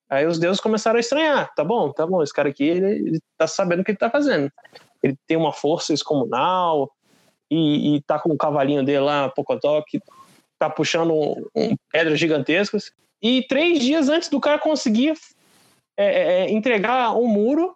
Aí 0.09 0.25
os 0.25 0.39
deuses 0.39 0.61
começaram 0.61 0.97
a 0.97 0.99
estranhar. 0.99 1.53
Tá 1.53 1.63
bom, 1.63 1.91
tá 1.91 2.05
bom, 2.05 2.23
esse 2.23 2.33
cara 2.33 2.49
aqui, 2.49 2.63
ele, 2.63 2.85
ele 2.85 3.19
tá 3.37 3.45
sabendo 3.45 3.81
o 3.81 3.83
que 3.83 3.91
ele 3.91 3.97
tá 3.97 4.09
fazendo. 4.09 4.51
Ele 5.03 5.17
tem 5.27 5.35
uma 5.35 5.51
força 5.51 5.93
excomunal 5.93 6.91
e, 7.51 7.95
e 7.95 8.01
tá 8.01 8.17
com 8.17 8.29
o 8.29 8.37
cavalinho 8.37 8.83
dele 8.83 8.99
lá, 8.99 9.29
Pocotó, 9.29 9.81
que 9.81 10.01
tá 10.57 10.69
puxando 10.69 11.13
um, 11.13 11.45
um, 11.55 11.75
pedras 11.91 12.19
gigantescas. 12.19 12.91
E 13.21 13.43
três 13.43 13.79
dias 13.79 14.09
antes 14.09 14.29
do 14.29 14.39
cara 14.39 14.59
conseguir 14.59 15.13
é, 15.97 16.05
é, 16.05 16.39
é 16.45 16.51
entregar 16.51 17.15
um 17.15 17.27
muro 17.27 17.75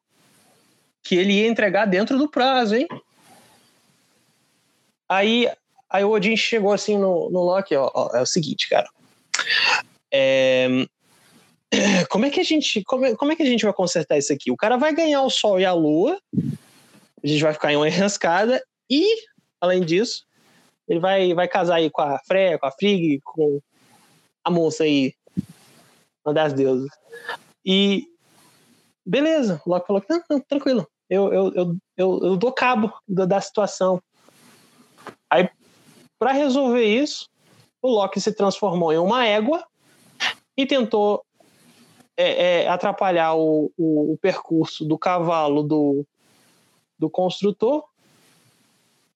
que 1.04 1.16
ele 1.16 1.34
ia 1.34 1.48
entregar 1.48 1.86
dentro 1.86 2.18
do 2.18 2.30
prazo, 2.30 2.76
hein? 2.76 2.88
Aí, 5.10 5.50
aí 5.90 6.04
o 6.04 6.12
Odin 6.12 6.38
chegou 6.38 6.72
assim 6.72 6.98
no, 6.98 7.30
no 7.30 7.42
Loki, 7.42 7.76
ó, 7.76 7.92
ó 7.94 8.16
é 8.16 8.22
o 8.22 8.26
seguinte, 8.26 8.70
cara. 8.70 8.88
É, 10.12 10.68
como 12.10 12.26
é 12.26 12.30
que 12.30 12.40
a 12.40 12.44
gente 12.44 12.84
como 12.84 13.06
é, 13.06 13.16
como 13.16 13.32
é 13.32 13.36
que 13.36 13.44
a 13.44 13.46
gente 13.46 13.64
vai 13.64 13.74
consertar 13.74 14.18
isso 14.18 14.32
aqui? 14.32 14.52
O 14.52 14.58
cara 14.58 14.78
vai 14.78 14.94
ganhar 14.94 15.22
o 15.24 15.30
Sol 15.30 15.60
e 15.60 15.66
a 15.66 15.74
Lua, 15.74 16.20
a 17.24 17.28
gente 17.28 17.42
vai 17.42 17.54
ficar 17.54 17.72
em 17.72 17.78
uma 17.78 17.88
enrascada 17.90 18.64
e, 18.90 19.06
além 19.60 19.82
disso, 19.82 20.26
ele 20.88 21.00
vai, 21.00 21.34
vai 21.34 21.48
casar 21.48 21.76
aí 21.76 21.90
com 21.90 22.02
a 22.02 22.20
Freya, 22.20 22.60
com 22.60 22.66
a 22.66 22.72
Frigg, 22.72 23.22
com 23.24 23.62
a 24.44 24.52
moça 24.52 24.84
aí, 24.84 25.14
uma 26.26 26.34
das 26.34 26.54
deusas. 26.54 26.90
E 27.66 28.08
beleza, 29.06 29.62
o 29.66 29.70
Loki 29.70 29.88
falou: 29.88 30.04
não, 30.10 30.24
não, 30.30 30.40
tranquilo, 30.40 30.88
eu, 31.12 31.34
eu, 31.34 31.54
eu, 31.54 31.78
eu, 31.98 32.20
eu 32.24 32.38
dou 32.38 32.54
cabo 32.54 32.94
da, 33.06 33.26
da 33.26 33.42
situação. 33.42 34.02
Aí, 35.30 35.50
para 36.18 36.32
resolver 36.32 36.86
isso, 36.86 37.28
o 37.82 37.90
Loki 37.90 38.22
se 38.22 38.34
transformou 38.34 38.94
em 38.94 38.98
uma 38.98 39.28
égua 39.28 39.62
e 40.56 40.66
tentou 40.66 41.22
é, 42.16 42.64
é, 42.64 42.68
atrapalhar 42.70 43.34
o, 43.36 43.70
o, 43.78 44.14
o, 44.14 44.18
percurso 44.20 44.86
do 44.86 44.98
cavalo 44.98 45.64
do, 45.64 46.08
do 46.98 47.10
construtor. 47.10 47.84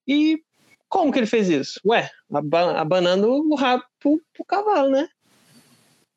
E 0.05 0.43
como 0.89 1.13
que 1.13 1.19
ele 1.19 1.27
fez 1.27 1.47
isso? 1.47 1.79
Ué, 1.85 2.11
abanando 2.75 3.29
o 3.29 3.55
rabo 3.55 3.85
pro, 4.01 4.21
pro 4.33 4.43
cavalo, 4.43 4.89
né? 4.89 5.07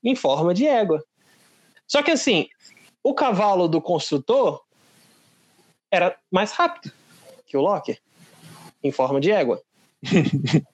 Em 0.02 0.16
forma 0.16 0.52
de 0.52 0.66
égua. 0.66 1.04
Só 1.86 2.02
que 2.02 2.10
assim, 2.10 2.48
o 3.00 3.14
cavalo 3.14 3.68
do 3.68 3.80
construtor 3.80 4.66
era 5.90 6.16
mais 6.30 6.52
rápido 6.52 6.92
que 7.46 7.56
o 7.56 7.60
Loki, 7.60 7.98
em 8.82 8.92
forma 8.92 9.20
de 9.20 9.30
égua. 9.30 9.60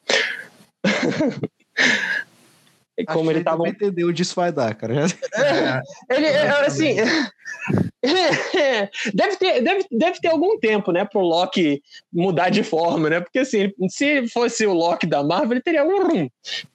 Como 3.08 3.28
ele 3.30 3.42
tava. 3.42 3.68
entendeu 3.68 4.08
onde 4.08 4.22
isso 4.22 4.36
vai 4.36 4.52
dar, 4.52 4.72
cara. 4.74 5.06
É, 5.06 5.80
ele, 6.10 6.28
assim. 6.28 6.96
deve, 9.14 9.36
ter, 9.36 9.62
deve, 9.62 9.86
deve 9.90 10.20
ter 10.20 10.28
algum 10.28 10.58
tempo, 10.58 10.92
né, 10.92 11.04
pro 11.04 11.20
Loki 11.20 11.82
mudar 12.12 12.50
de 12.50 12.62
forma, 12.62 13.08
né? 13.08 13.20
Porque 13.20 13.38
assim, 13.38 13.72
se 13.88 14.28
fosse 14.28 14.66
o 14.66 14.74
Loki 14.74 15.06
da 15.06 15.22
Marvel, 15.22 15.52
ele 15.52 15.62
teria 15.62 15.84
um. 15.84 16.28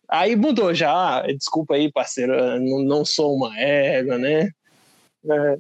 Aí 0.09 0.35
mudou 0.35 0.73
já. 0.73 1.21
Desculpa 1.27 1.75
aí, 1.75 1.91
parceiro, 1.91 2.33
não, 2.59 2.79
não 2.79 3.05
sou 3.05 3.35
uma 3.35 3.57
égua, 3.59 4.17
né? 4.17 4.49
É, 5.25 5.57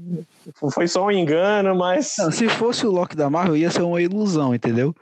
foi 0.71 0.87
só 0.87 1.05
um 1.05 1.11
engano, 1.11 1.75
mas. 1.75 2.15
Não, 2.17 2.31
se 2.31 2.47
fosse 2.47 2.85
o 2.85 2.91
Loki 2.91 3.15
da 3.15 3.29
Marvel, 3.29 3.57
ia 3.57 3.69
ser 3.69 3.81
uma 3.81 4.01
ilusão, 4.01 4.55
entendeu? 4.55 4.95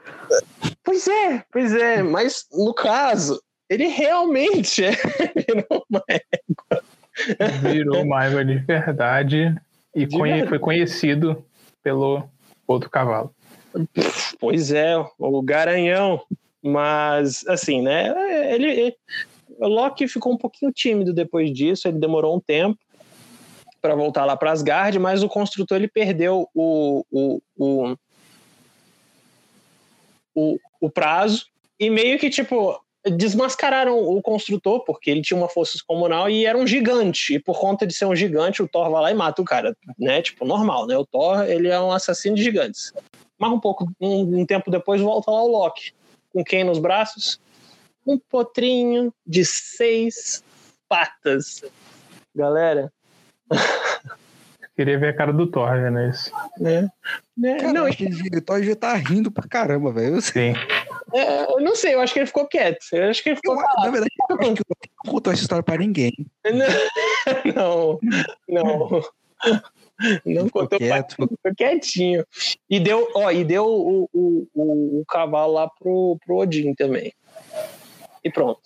Pois 0.82 1.06
é, 1.06 1.44
pois 1.52 1.72
é, 1.74 2.02
mas 2.02 2.46
no 2.52 2.74
caso, 2.74 3.40
ele 3.70 3.86
realmente 3.86 4.84
é, 4.84 4.90
virou 5.46 5.84
uma 5.88 6.02
égua. 6.08 6.82
Virou 7.62 8.02
uma 8.02 8.24
égua 8.24 8.44
de 8.44 8.58
verdade 8.58 9.54
e 9.94 10.06
de 10.06 10.16
conhe 10.16 10.32
verdade. 10.32 10.48
foi 10.48 10.58
conhecido 10.58 11.44
pelo 11.82 12.24
outro 12.66 12.90
cavalo. 12.90 13.32
Pois 14.40 14.72
é, 14.72 14.94
o 15.18 15.42
Garanhão. 15.42 16.22
Mas, 16.60 17.46
assim, 17.46 17.80
né? 17.80 18.52
Ele, 18.52 18.66
ele, 18.66 18.96
o 19.58 19.68
Loki 19.68 20.08
ficou 20.08 20.32
um 20.32 20.36
pouquinho 20.36 20.72
tímido 20.72 21.14
depois 21.14 21.52
disso, 21.52 21.86
ele 21.86 21.98
demorou 21.98 22.36
um 22.36 22.40
tempo 22.40 22.78
para 23.80 23.94
voltar 23.94 24.24
lá 24.24 24.36
para 24.36 24.52
Asgard, 24.52 24.98
mas 24.98 25.22
o 25.22 25.28
construtor 25.28 25.76
ele 25.76 25.88
perdeu 25.88 26.48
o, 26.54 27.04
o, 27.10 27.42
o, 27.56 27.96
o, 30.34 30.58
o 30.80 30.90
prazo 30.90 31.46
e 31.78 31.88
meio 31.88 32.18
que, 32.18 32.28
tipo, 32.28 32.80
desmascararam 33.04 33.98
o 33.98 34.20
construtor, 34.20 34.84
porque 34.84 35.10
ele 35.10 35.22
tinha 35.22 35.38
uma 35.38 35.48
força 35.48 35.74
descomunal 35.74 36.28
e 36.28 36.44
era 36.44 36.58
um 36.58 36.66
gigante. 36.66 37.34
E 37.34 37.38
por 37.38 37.58
conta 37.58 37.86
de 37.86 37.94
ser 37.94 38.06
um 38.06 38.16
gigante, 38.16 38.62
o 38.62 38.68
Thor 38.68 38.90
vai 38.90 39.02
lá 39.02 39.10
e 39.10 39.14
mata 39.14 39.40
o 39.40 39.44
cara, 39.44 39.76
né? 39.98 40.20
Tipo, 40.20 40.44
normal, 40.44 40.86
né? 40.86 40.96
O 40.96 41.06
Thor, 41.06 41.44
ele 41.44 41.68
é 41.68 41.80
um 41.80 41.92
assassino 41.92 42.36
de 42.36 42.42
gigantes. 42.42 42.92
Mas 43.38 43.52
um 43.52 43.60
pouco, 43.60 43.88
um, 44.00 44.40
um 44.40 44.46
tempo 44.46 44.70
depois, 44.70 45.00
volta 45.00 45.30
lá 45.30 45.42
o 45.42 45.48
Loki. 45.48 45.92
Com 46.30 46.44
quem 46.44 46.64
nos 46.64 46.78
braços? 46.78 47.40
Um 48.06 48.18
potrinho 48.18 49.12
de 49.26 49.44
seis 49.44 50.42
patas. 50.88 51.62
Galera. 52.34 52.92
Queria 54.76 54.96
ver 54.96 55.08
a 55.08 55.16
cara 55.16 55.32
do 55.32 55.46
Thor, 55.50 55.90
né? 55.90 56.10
Isso. 56.10 56.30
É. 56.64 56.88
é 57.44 57.72
não, 57.72 57.86
acho 57.86 57.96
que 57.96 58.06
o 58.06 58.42
Thor 58.42 58.62
já 58.62 58.76
tá 58.76 58.94
rindo 58.94 59.28
pra 59.28 59.48
caramba, 59.48 59.90
velho. 59.92 60.20
Sim. 60.22 60.54
É, 61.12 61.52
eu 61.52 61.60
não 61.60 61.74
sei, 61.74 61.94
eu 61.94 62.00
acho 62.00 62.12
que 62.12 62.20
ele 62.20 62.26
ficou 62.26 62.46
quieto. 62.46 62.84
Eu 62.92 63.10
acho 63.10 63.22
que 63.22 63.30
ele 63.30 63.36
ficou 63.36 63.56
eu, 63.56 63.62
Na 63.78 63.90
verdade, 63.90 64.12
eu 64.30 64.36
acho 64.36 64.54
que 64.54 64.62
não 65.04 65.12
contou 65.12 65.32
essa 65.32 65.42
história 65.42 65.64
pra 65.64 65.78
ninguém. 65.78 66.12
Não, 67.56 67.98
não. 68.48 69.02
Não 70.24 70.44
ficou 70.44 70.62
contou 70.62 70.78
quieto. 70.78 71.16
Pra, 71.16 71.26
ficou 71.26 71.54
quietinho. 71.56 72.24
E 72.70 72.78
deu, 72.78 73.10
ó, 73.14 73.30
e 73.30 73.44
deu 73.44 73.66
o, 73.66 74.08
o, 74.12 74.48
o, 74.54 75.00
o 75.00 75.04
cavalo 75.06 75.54
lá 75.54 75.68
pro, 75.68 76.18
pro 76.24 76.36
Odin 76.36 76.74
também. 76.74 77.12
E 78.22 78.30
pronto. 78.30 78.60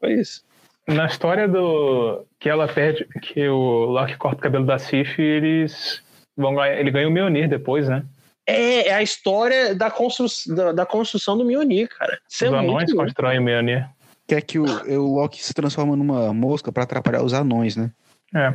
Foi 0.00 0.14
isso. 0.14 0.42
Na 0.86 1.06
história 1.06 1.48
do 1.48 2.26
que 2.38 2.48
ela 2.48 2.68
perde, 2.68 3.06
que 3.22 3.48
o 3.48 3.86
Loki 3.86 4.16
corta 4.16 4.38
o 4.38 4.42
cabelo 4.42 4.66
da 4.66 4.78
Sif, 4.78 5.18
eles 5.18 6.02
vão 6.36 6.54
ganhar, 6.54 6.78
ele 6.78 6.90
ganha 6.90 7.08
o 7.08 7.10
Mjolnir 7.10 7.48
depois, 7.48 7.88
né? 7.88 8.04
É, 8.46 8.88
é 8.88 8.94
a 8.94 9.02
história 9.02 9.74
da, 9.74 9.90
constru, 9.90 10.26
da, 10.54 10.72
da 10.72 10.86
construção 10.86 11.38
do 11.38 11.44
Mjolnir, 11.44 11.88
cara. 11.88 12.18
Isso 12.28 12.44
é 12.44 12.48
os 12.48 12.54
é 12.54 12.58
anões 12.58 12.92
constroem 12.92 13.38
o 13.38 13.42
Mjolnir. 13.42 13.88
Que 14.26 14.34
é 14.34 14.40
que 14.40 14.58
o, 14.58 14.64
o 14.64 15.14
Loki 15.16 15.42
se 15.42 15.54
transforma 15.54 15.96
numa 15.96 16.32
mosca 16.34 16.70
para 16.70 16.82
atrapalhar 16.82 17.22
os 17.22 17.32
anões, 17.32 17.76
né? 17.76 17.90
É. 18.34 18.50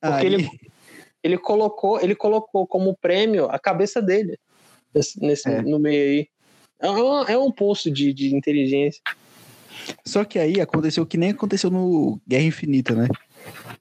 Porque 0.00 0.26
Aí... 0.26 0.34
ele, 0.34 0.50
ele, 1.22 1.38
colocou, 1.38 2.00
ele 2.00 2.14
colocou 2.14 2.66
como 2.66 2.96
prêmio 2.96 3.46
a 3.46 3.58
cabeça 3.58 4.00
dele 4.00 4.38
nesse, 4.94 5.20
nesse 5.20 5.48
é. 5.48 5.62
no 5.62 5.78
meio 5.78 6.02
aí. 6.02 6.28
É 6.80 6.90
um, 6.90 7.24
é 7.24 7.38
um 7.38 7.50
posto 7.52 7.90
de, 7.90 8.12
de 8.12 8.34
inteligência. 8.34 9.02
Só 10.04 10.24
que 10.24 10.38
aí 10.38 10.60
aconteceu 10.60 11.02
o 11.02 11.06
que 11.06 11.16
nem 11.16 11.30
aconteceu 11.30 11.70
no 11.70 12.20
Guerra 12.26 12.44
Infinita, 12.44 12.94
né? 12.94 13.08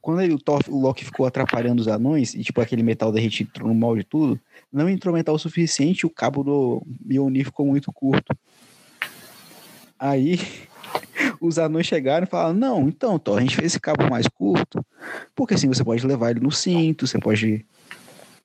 Quando 0.01 0.22
ele, 0.22 0.34
o, 0.34 0.39
Thor, 0.39 0.62
o 0.70 0.80
Loki 0.80 1.03
ficou 1.03 1.26
atrapalhando 1.26 1.82
os 1.82 1.88
anões, 1.88 2.34
e 2.34 2.43
tipo 2.43 2.62
aquele 2.62 2.84
metal 2.84 3.12
derretido 3.12 3.49
entrou 3.49 3.68
no 3.68 3.76
mal 3.76 3.95
de 3.95 4.03
tudo, 4.03 4.39
não 4.72 4.89
entrou 4.89 5.14
metal 5.14 5.36
o 5.36 5.39
suficiente, 5.39 6.05
o 6.05 6.10
cabo 6.10 6.43
do 6.43 6.84
Mjolnir 7.05 7.45
ficou 7.45 7.66
muito 7.66 7.91
curto. 7.91 8.36
Aí 9.97 10.39
os 11.41 11.60
anões 11.60 11.86
chegaram 11.86 12.26
e 12.26 12.30
falaram: 12.30 12.53
Não, 12.53 12.88
então, 12.88 13.20
Thor, 13.20 13.38
a 13.38 13.41
gente 13.41 13.55
fez 13.55 13.74
esse 13.74 13.80
cabo 13.80 14.10
mais 14.10 14.28
curto, 14.28 14.84
porque 15.36 15.53
assim 15.53 15.68
você 15.68 15.84
pode 15.84 16.05
levar 16.07 16.32
ele 16.32 16.39
no 16.39 16.51
cinto, 16.51 17.05
você 17.05 17.20
pode 17.20 17.66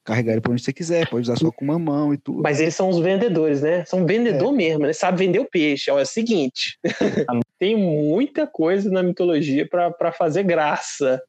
carregar 0.04 0.32
ele 0.32 0.40
para 0.40 0.52
onde 0.52 0.62
você 0.62 0.72
quiser, 0.72 1.08
pode 1.08 1.22
usar 1.22 1.36
só 1.36 1.50
com 1.50 1.64
uma 1.64 1.78
mão 1.78 2.12
e 2.12 2.18
tudo. 2.18 2.42
Mas 2.42 2.60
eles 2.60 2.74
são 2.74 2.90
os 2.90 2.98
vendedores, 2.98 3.62
né? 3.62 3.84
São 3.86 4.04
vendedor 4.04 4.52
é. 4.52 4.56
mesmo, 4.56 4.86
né? 4.86 4.92
Sabe 4.92 5.18
vender 5.18 5.38
o 5.38 5.46
peixe. 5.46 5.90
Olha, 5.90 6.00
é 6.00 6.02
o 6.02 6.06
seguinte: 6.06 6.78
tem 7.58 7.76
muita 7.76 8.46
coisa 8.46 8.90
na 8.90 9.02
mitologia 9.02 9.66
para 9.68 10.12
fazer 10.12 10.42
graça. 10.42 11.22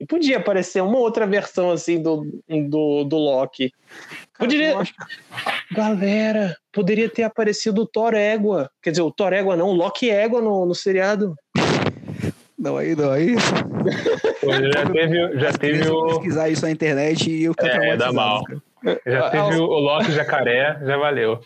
E 0.00 0.06
podia 0.06 0.36
aparecer 0.36 0.80
uma 0.80 0.98
outra 0.98 1.26
versão 1.26 1.72
assim 1.72 2.00
do, 2.00 2.24
do, 2.68 3.04
do 3.04 3.16
Loki. 3.16 3.72
Poderia. 4.38 4.76
Galera, 5.72 6.56
poderia 6.72 7.08
ter 7.08 7.24
aparecido 7.24 7.82
o 7.82 7.86
Thor 7.86 8.14
Égua. 8.14 8.70
Quer 8.80 8.90
dizer, 8.90 9.02
o 9.02 9.10
Thor 9.10 9.32
Égua 9.32 9.56
não, 9.56 9.70
o 9.70 9.74
Loki 9.74 10.08
Égua 10.08 10.40
no, 10.40 10.64
no 10.64 10.74
seriado. 10.74 11.34
Não, 12.56 12.76
aí 12.76 12.94
não, 12.94 13.10
aí. 13.10 13.34
Pô, 14.40 14.52
já 14.52 14.90
teve, 14.90 15.38
já 15.40 15.52
teve 15.52 15.88
o. 15.88 16.06
pesquisar 16.06 16.48
isso 16.48 16.62
na 16.62 16.70
internet 16.70 17.30
e 17.30 17.44
eu 17.44 17.52
fiquei 17.52 17.70
é, 17.70 17.96
dá 17.96 18.12
mal. 18.12 18.42
Já 19.06 19.30
teve 19.30 19.56
o 19.56 19.66
Loki 19.66 20.12
Jacaré, 20.12 20.78
já 20.84 20.96
valeu. 20.96 21.40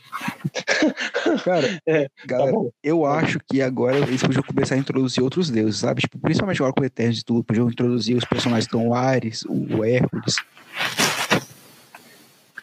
Cara, 1.44 1.80
é, 1.86 2.08
galera, 2.26 2.52
tá 2.52 2.68
eu 2.82 3.06
acho 3.06 3.38
que 3.40 3.62
agora 3.62 3.96
eles 3.98 4.22
podiam 4.22 4.42
começar 4.42 4.74
a 4.74 4.78
introduzir 4.78 5.22
outros 5.22 5.50
deuses, 5.50 5.80
sabe? 5.80 6.02
Tipo, 6.02 6.18
principalmente 6.18 6.58
agora 6.58 6.74
com 6.74 6.82
o 6.82 6.84
Eterno 6.84 7.14
e 7.14 7.22
tudo, 7.22 7.44
podiam 7.44 7.70
introduzir 7.70 8.16
os 8.16 8.24
personagens 8.24 8.66
do 8.66 8.92
Ares, 8.92 9.44
o 9.48 9.84
Hércules. 9.84 10.36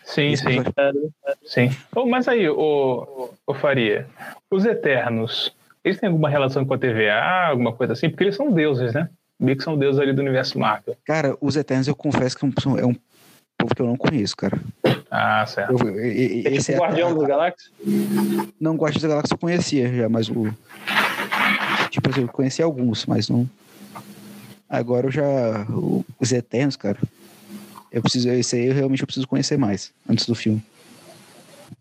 Sim, 0.03 0.36
sim. 0.36 0.63
Sim. 1.45 1.70
Oh, 1.95 2.05
mas 2.05 2.28
aí, 2.28 2.49
o, 2.49 3.30
o 3.45 3.53
Faria, 3.53 4.07
os 4.49 4.65
Eternos, 4.65 5.55
eles 5.84 5.99
têm 5.99 6.09
alguma 6.09 6.30
relação 6.30 6.65
com 6.65 6.74
a 6.74 6.78
TVA, 6.78 7.47
alguma 7.49 7.74
coisa 7.74 7.93
assim? 7.93 8.09
Porque 8.09 8.24
eles 8.24 8.36
são 8.36 8.51
deuses, 8.51 8.93
né? 8.93 9.09
Meio 9.39 9.57
que 9.57 9.63
são 9.63 9.78
deuses 9.78 10.01
ali 10.01 10.11
do 10.11 10.22
universo 10.22 10.59
Marvel. 10.59 10.97
Cara, 11.05 11.38
os 11.39 11.55
Eternos 11.55 11.88
eu 11.88 11.95
confesso 11.95 12.38
que 12.38 12.43
é 12.43 12.86
um 12.86 12.95
povo 13.60 13.76
que 13.76 13.82
eu 13.82 13.86
não 13.86 13.97
conheço, 13.97 14.36
cara. 14.36 14.57
Ah, 15.12 15.45
certo. 15.45 15.72
Eu, 15.72 15.89
eu, 15.89 15.99
é 15.99 16.07
esse 16.53 16.72
tipo 16.72 16.84
é 16.84 16.88
Guardião 16.88 17.14
dos 17.14 17.28
Galáxias? 17.28 17.72
Não, 18.60 18.76
Guardião 18.76 19.01
dos 19.01 19.10
Galáxias 19.10 19.32
eu 19.32 19.38
conhecia 19.38 19.93
já, 19.93 20.10
mas 20.10 20.30
o. 20.30 20.47
Tipo, 21.89 22.20
eu 22.20 22.28
conheci 22.28 22.62
alguns, 22.62 23.05
mas 23.05 23.28
não. 23.30 23.49
Agora 24.70 25.07
eu 25.07 25.12
já. 25.12 25.66
Os 26.20 26.32
Eternos, 26.32 26.76
cara. 26.76 26.97
Eu 27.91 28.01
preciso. 28.01 28.30
Esse 28.30 28.55
aí 28.55 28.68
eu 28.68 28.74
realmente 28.74 29.01
eu 29.01 29.07
preciso 29.07 29.28
conhecer 29.28 29.57
mais 29.57 29.91
antes 30.07 30.26
do 30.26 30.36
filme. 30.36 30.64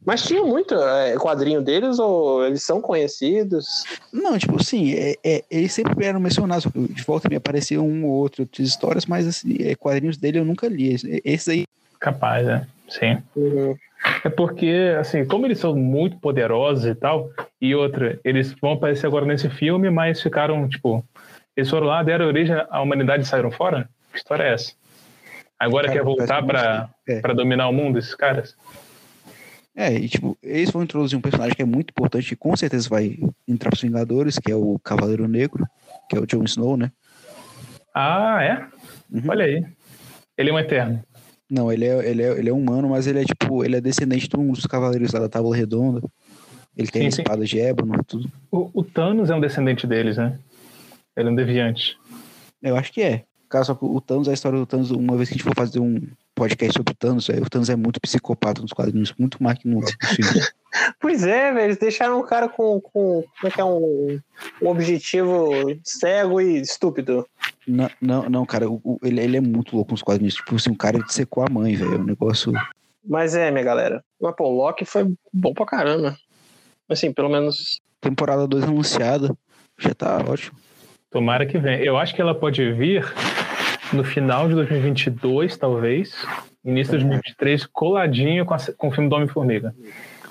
Mas 0.05 0.23
tinha 0.23 0.43
muito 0.43 0.75
é, 0.75 1.15
quadrinho 1.17 1.63
deles 1.63 1.99
ou 1.99 2.45
eles 2.45 2.63
são 2.63 2.81
conhecidos? 2.81 3.85
Não, 4.13 4.39
tipo 4.39 4.61
assim, 4.61 4.95
é, 4.95 5.17
é, 5.25 5.45
eles 5.51 5.73
sempre 5.73 6.07
eram 6.07 6.21
mencionados. 6.21 6.67
De 6.73 7.03
volta 7.03 7.29
me 7.29 7.37
apareciam 7.37 7.87
um 7.87 8.07
ou 8.07 8.13
outro 8.13 8.43
outras 8.43 8.69
histórias, 8.69 9.07
mas 9.07 9.27
assim, 9.27 9.57
é, 9.61 9.75
quadrinhos 9.75 10.17
dele 10.17 10.39
eu 10.39 10.45
nunca 10.45 10.69
li. 10.69 10.97
Esses 11.25 11.49
aí. 11.49 11.65
Capaz, 12.01 12.47
né? 12.47 12.67
Sim. 12.89 13.19
Uhum. 13.37 13.77
É 14.25 14.29
porque, 14.29 14.95
assim, 14.99 15.25
como 15.25 15.47
eles 15.47 15.59
são 15.59 15.75
muito 15.75 16.17
poderosos 16.19 16.87
e 16.87 16.95
tal, 16.95 17.31
e 17.61 17.75
outra, 17.75 18.19
eles 18.25 18.53
vão 18.61 18.73
aparecer 18.73 19.07
agora 19.07 19.27
nesse 19.27 19.51
filme, 19.51 19.91
mas 19.91 20.23
ficaram, 20.23 20.69
tipo, 20.69 21.05
eles 21.57 21.69
foram 21.69 21.89
lá, 21.89 22.03
deram 22.03 22.27
origem 22.27 22.57
à 22.71 22.81
humanidade 22.81 23.25
e 23.25 23.27
saíram 23.27 23.51
fora? 23.51 23.89
Que 24.13 24.19
história 24.19 24.45
é 24.45 24.55
essa? 24.55 24.73
Agora 25.59 25.89
Cara, 25.89 25.99
quer 25.99 26.05
voltar 26.05 26.47
para 26.47 26.89
é. 27.09 27.35
dominar 27.35 27.69
o 27.69 27.73
mundo, 27.73 27.99
esses 27.99 28.15
caras? 28.15 28.57
É, 29.79 29.95
e 29.95 30.09
tipo, 30.09 30.37
eles 30.43 30.73
vão 30.73 30.83
introduzir 30.83 31.17
um 31.17 31.21
personagem 31.21 31.55
que 31.55 31.63
é 31.63 31.65
muito 31.65 31.91
importante, 31.91 32.31
que 32.31 32.35
com 32.35 32.57
certeza 32.57 32.89
vai 32.89 33.17
entrar 33.47 33.71
pros 33.71 33.81
Vingadores, 33.81 34.37
que 34.37 34.51
é 34.51 34.57
o 34.57 34.77
Cavaleiro 34.81 35.29
Negro, 35.29 35.65
que 36.11 36.17
é 36.17 36.21
o 36.21 36.27
Jon 36.27 36.43
Snow, 36.43 36.77
né? 36.77 36.91
Ah, 37.95 38.43
é? 38.43 38.55
Uhum. 39.09 39.23
Olha 39.29 39.45
aí. 39.45 39.65
Ele 40.37 40.51
é 40.51 40.53
um 40.53 40.59
Eterno. 40.59 41.01
Não, 41.49 41.73
ele 41.73 41.85
é, 41.85 42.11
ele, 42.11 42.23
é, 42.25 42.39
ele 42.41 42.49
é 42.51 42.53
humano, 42.53 42.89
mas 42.89 43.07
ele 43.07 43.21
é 43.21 43.25
tipo, 43.25 43.65
ele 43.65 43.77
é 43.77 43.81
descendente 43.81 44.29
de 44.29 44.37
um 44.37 44.51
dos 44.51 44.67
cavaleiros 44.67 45.13
lá 45.13 45.21
da 45.21 45.29
Tábua 45.29 45.55
Redonda. 45.55 46.03
Ele 46.77 46.89
tem 46.89 47.09
sim, 47.09 47.23
espada 47.23 47.45
de 47.45 47.61
ébano 47.61 48.03
tudo. 48.05 48.29
O, 48.51 48.71
o, 48.75 48.83
Thanos 48.83 49.31
é 49.31 49.35
um 49.37 49.41
descendente 49.41 49.87
deles, 49.87 50.17
né? 50.17 50.41
Ele 51.17 51.29
é 51.29 51.31
um 51.31 51.37
deviante. 51.37 51.97
Eu 52.61 52.77
acho 52.77 52.93
que 52.93 53.01
é. 53.01 53.25
Cara, 53.49 53.65
só 53.65 53.75
que 53.75 53.85
o 53.85 54.01
Thanos, 54.01 54.29
a 54.29 54.33
história 54.33 54.59
do 54.59 54.67
Thanos, 54.67 54.91
uma 54.91 55.17
vez 55.17 55.29
que 55.29 55.35
a 55.35 55.39
gente 55.39 55.45
for 55.45 55.55
fazer 55.57 55.81
um 55.81 56.01
podcast 56.35 56.77
sobre 56.77 56.93
o 56.93 56.97
Thanos, 56.97 57.29
o 57.29 57.51
Thanos 57.51 57.71
é 57.71 57.77
muito 57.77 58.01
psicopata 58.01 58.61
nos 58.61 58.73
quadrinhos, 58.73 59.15
muito 59.19 59.43
mais 59.43 59.59
que 59.59 59.67
no 59.67 59.81
filme. 59.87 60.41
pois 61.01 61.25
é, 61.25 61.53
velho, 61.53 61.65
eles 61.65 61.79
deixaram 61.79 62.21
o 62.21 62.25
cara 62.25 62.49
com, 62.49 62.81
com 62.81 63.23
como 63.23 63.47
é 63.47 63.51
que 63.51 63.61
é, 63.61 63.65
um, 63.65 64.21
um 64.63 64.69
objetivo 64.69 65.49
cego 65.83 66.41
e 66.41 66.61
estúpido. 66.61 67.27
Não, 67.67 67.91
não, 68.01 68.29
não 68.29 68.47
cara, 68.47 68.69
o, 68.69 68.99
ele, 69.03 69.21
ele 69.21 69.37
é 69.39 69.41
muito 69.41 69.75
louco 69.75 69.93
nos 69.93 70.03
quadrinhos. 70.03 70.35
Tipo 70.35 70.57
assim, 70.57 70.71
o 70.71 70.77
cara 70.77 71.03
secou 71.09 71.43
a 71.43 71.51
mãe, 71.51 71.75
velho. 71.75 71.95
É 71.95 71.99
um 71.99 72.05
negócio. 72.05 72.53
Mas 73.05 73.35
é, 73.35 73.51
minha 73.51 73.65
galera. 73.65 74.05
Mas, 74.21 74.35
pô, 74.37 74.45
o 74.45 74.57
Loki 74.57 74.85
foi 74.85 75.11
bom 75.33 75.55
pra 75.55 75.65
caramba. 75.65 76.17
Assim, 76.89 77.13
pelo 77.13 77.29
menos. 77.29 77.81
Temporada 78.01 78.47
2 78.47 78.65
anunciada. 78.65 79.35
Já 79.79 79.95
tá 79.95 80.19
ótimo. 80.27 80.59
Tomara 81.11 81.47
que 81.47 81.59
venha. 81.59 81.79
Eu 81.83 81.97
acho 81.97 82.15
que 82.15 82.21
ela 82.21 82.35
pode 82.35 82.73
vir 82.73 83.05
no 83.93 84.05
final 84.05 84.49
de 84.49 84.55
2022, 84.55 85.57
talvez. 85.57 86.15
Início 86.65 86.99
de 86.99 87.05
2023, 87.05 87.67
coladinho 87.67 88.45
com, 88.45 88.55
a, 88.55 88.59
com 88.77 88.89
o 88.89 88.91
filme 88.91 89.09
do 89.09 89.17
Homem-Formiga. 89.17 89.75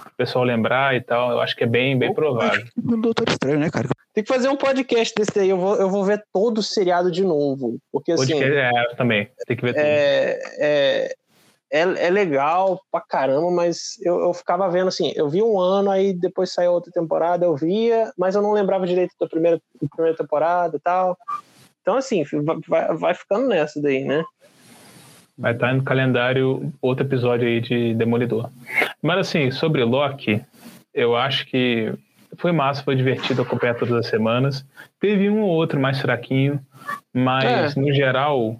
O 0.05 0.15
pessoal 0.17 0.43
lembrar 0.43 0.95
e 0.95 1.01
tal, 1.01 1.31
eu 1.31 1.41
acho 1.41 1.55
que 1.55 1.63
é 1.63 1.67
bem, 1.67 1.97
bem 1.97 2.13
provável. 2.13 2.63
O 2.77 2.97
Doutor 2.97 3.27
Estranho, 3.29 3.59
né, 3.59 3.69
cara? 3.69 3.87
Tem 4.13 4.23
que 4.23 4.33
fazer 4.33 4.49
um 4.49 4.55
podcast 4.55 5.13
desse 5.15 5.39
aí. 5.39 5.49
Eu 5.49 5.57
vou, 5.57 5.75
eu 5.75 5.89
vou 5.89 6.03
ver 6.03 6.23
todo 6.33 6.57
o 6.57 6.63
seriado 6.63 7.11
de 7.11 7.23
novo. 7.23 7.77
Porque 7.91 8.11
assim. 8.11 8.33
Podcast, 8.33 8.57
é, 8.57 8.95
também. 8.95 9.29
Tem 9.47 9.57
que 9.57 9.63
ver 9.63 9.73
tudo. 9.73 9.83
É, 9.83 10.39
é, 10.59 11.15
é, 11.71 11.81
é 11.81 12.09
legal 12.09 12.79
pra 12.91 13.01
caramba, 13.01 13.51
mas 13.51 13.97
eu, 14.01 14.19
eu 14.19 14.33
ficava 14.33 14.69
vendo 14.69 14.87
assim, 14.87 15.11
eu 15.15 15.29
vi 15.29 15.41
um 15.41 15.59
ano, 15.59 15.91
aí 15.91 16.13
depois 16.13 16.53
saiu 16.53 16.71
outra 16.71 16.91
temporada, 16.91 17.45
eu 17.45 17.55
via, 17.55 18.11
mas 18.17 18.35
eu 18.35 18.41
não 18.41 18.53
lembrava 18.53 18.87
direito 18.87 19.13
da 19.19 19.27
primeira, 19.27 19.59
da 19.81 19.87
primeira 19.89 20.17
temporada 20.17 20.77
e 20.77 20.79
tal. 20.79 21.17
Então, 21.81 21.95
assim, 21.95 22.23
vai, 22.67 22.95
vai 22.95 23.13
ficando 23.13 23.47
nessa 23.47 23.81
daí, 23.81 24.03
né? 24.03 24.23
Vai 25.37 25.53
estar 25.53 25.73
no 25.73 25.83
calendário 25.83 26.73
outro 26.81 27.05
episódio 27.05 27.47
aí 27.47 27.61
de 27.61 27.93
Demolidor. 27.93 28.49
Mas 29.01 29.19
assim, 29.19 29.51
sobre 29.51 29.83
Loki, 29.83 30.43
eu 30.93 31.15
acho 31.15 31.45
que 31.45 31.93
foi 32.37 32.51
massa, 32.51 32.83
foi 32.83 32.95
divertido 32.95 33.41
acompanhar 33.41 33.75
todas 33.75 33.93
as 33.93 34.07
semanas. 34.07 34.65
Teve 34.99 35.29
um 35.29 35.41
ou 35.41 35.49
outro 35.49 35.79
mais 35.79 36.01
fraquinho, 36.01 36.59
mas 37.13 37.77
é. 37.77 37.79
no 37.79 37.93
geral 37.93 38.59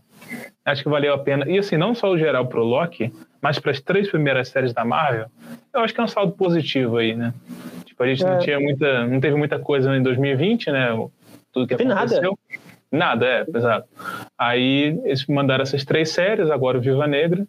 acho 0.72 0.84
que 0.84 0.90
valeu 0.90 1.14
a 1.14 1.18
pena. 1.18 1.50
E 1.50 1.58
assim, 1.58 1.78
não 1.78 1.96
só 1.96 2.10
o 2.10 2.18
geral 2.18 2.46
pro 2.48 2.64
Loki, 2.64 3.12
mas 3.42 3.60
para 3.60 3.72
as 3.72 3.82
três 3.82 4.10
primeiras 4.10 4.50
séries 4.50 4.74
da 4.74 4.84
Marvel, 4.84 5.28
eu 5.74 5.82
acho 5.82 5.94
que 5.94 6.00
é 6.00 6.04
um 6.04 6.08
saldo 6.08 6.34
positivo 6.34 6.98
aí, 6.98 7.16
né? 7.16 7.34
Tipo, 7.86 8.04
a 8.04 8.08
gente 8.08 8.24
é. 8.24 8.30
não 8.30 8.40
tinha 8.40 8.60
muita, 8.60 9.08
não 9.08 9.20
teve 9.20 9.36
muita 9.36 9.58
coisa 9.60 9.96
em 9.96 10.04
2020, 10.04 10.72
né? 10.72 10.90
Tudo 11.54 11.68
que 11.68 11.76
Tem 11.76 11.92
aconteceu. 11.92 12.38
Nada. 12.92 13.18
Nada, 13.20 13.26
é, 13.26 13.46
exato. 13.58 13.88
Aí 14.38 15.00
eles 15.04 15.26
mandaram 15.26 15.64
essas 15.64 15.84
três 15.84 16.10
séries, 16.10 16.50
agora 16.50 16.78
o 16.78 16.82
Viva 16.82 17.06
Negra. 17.06 17.46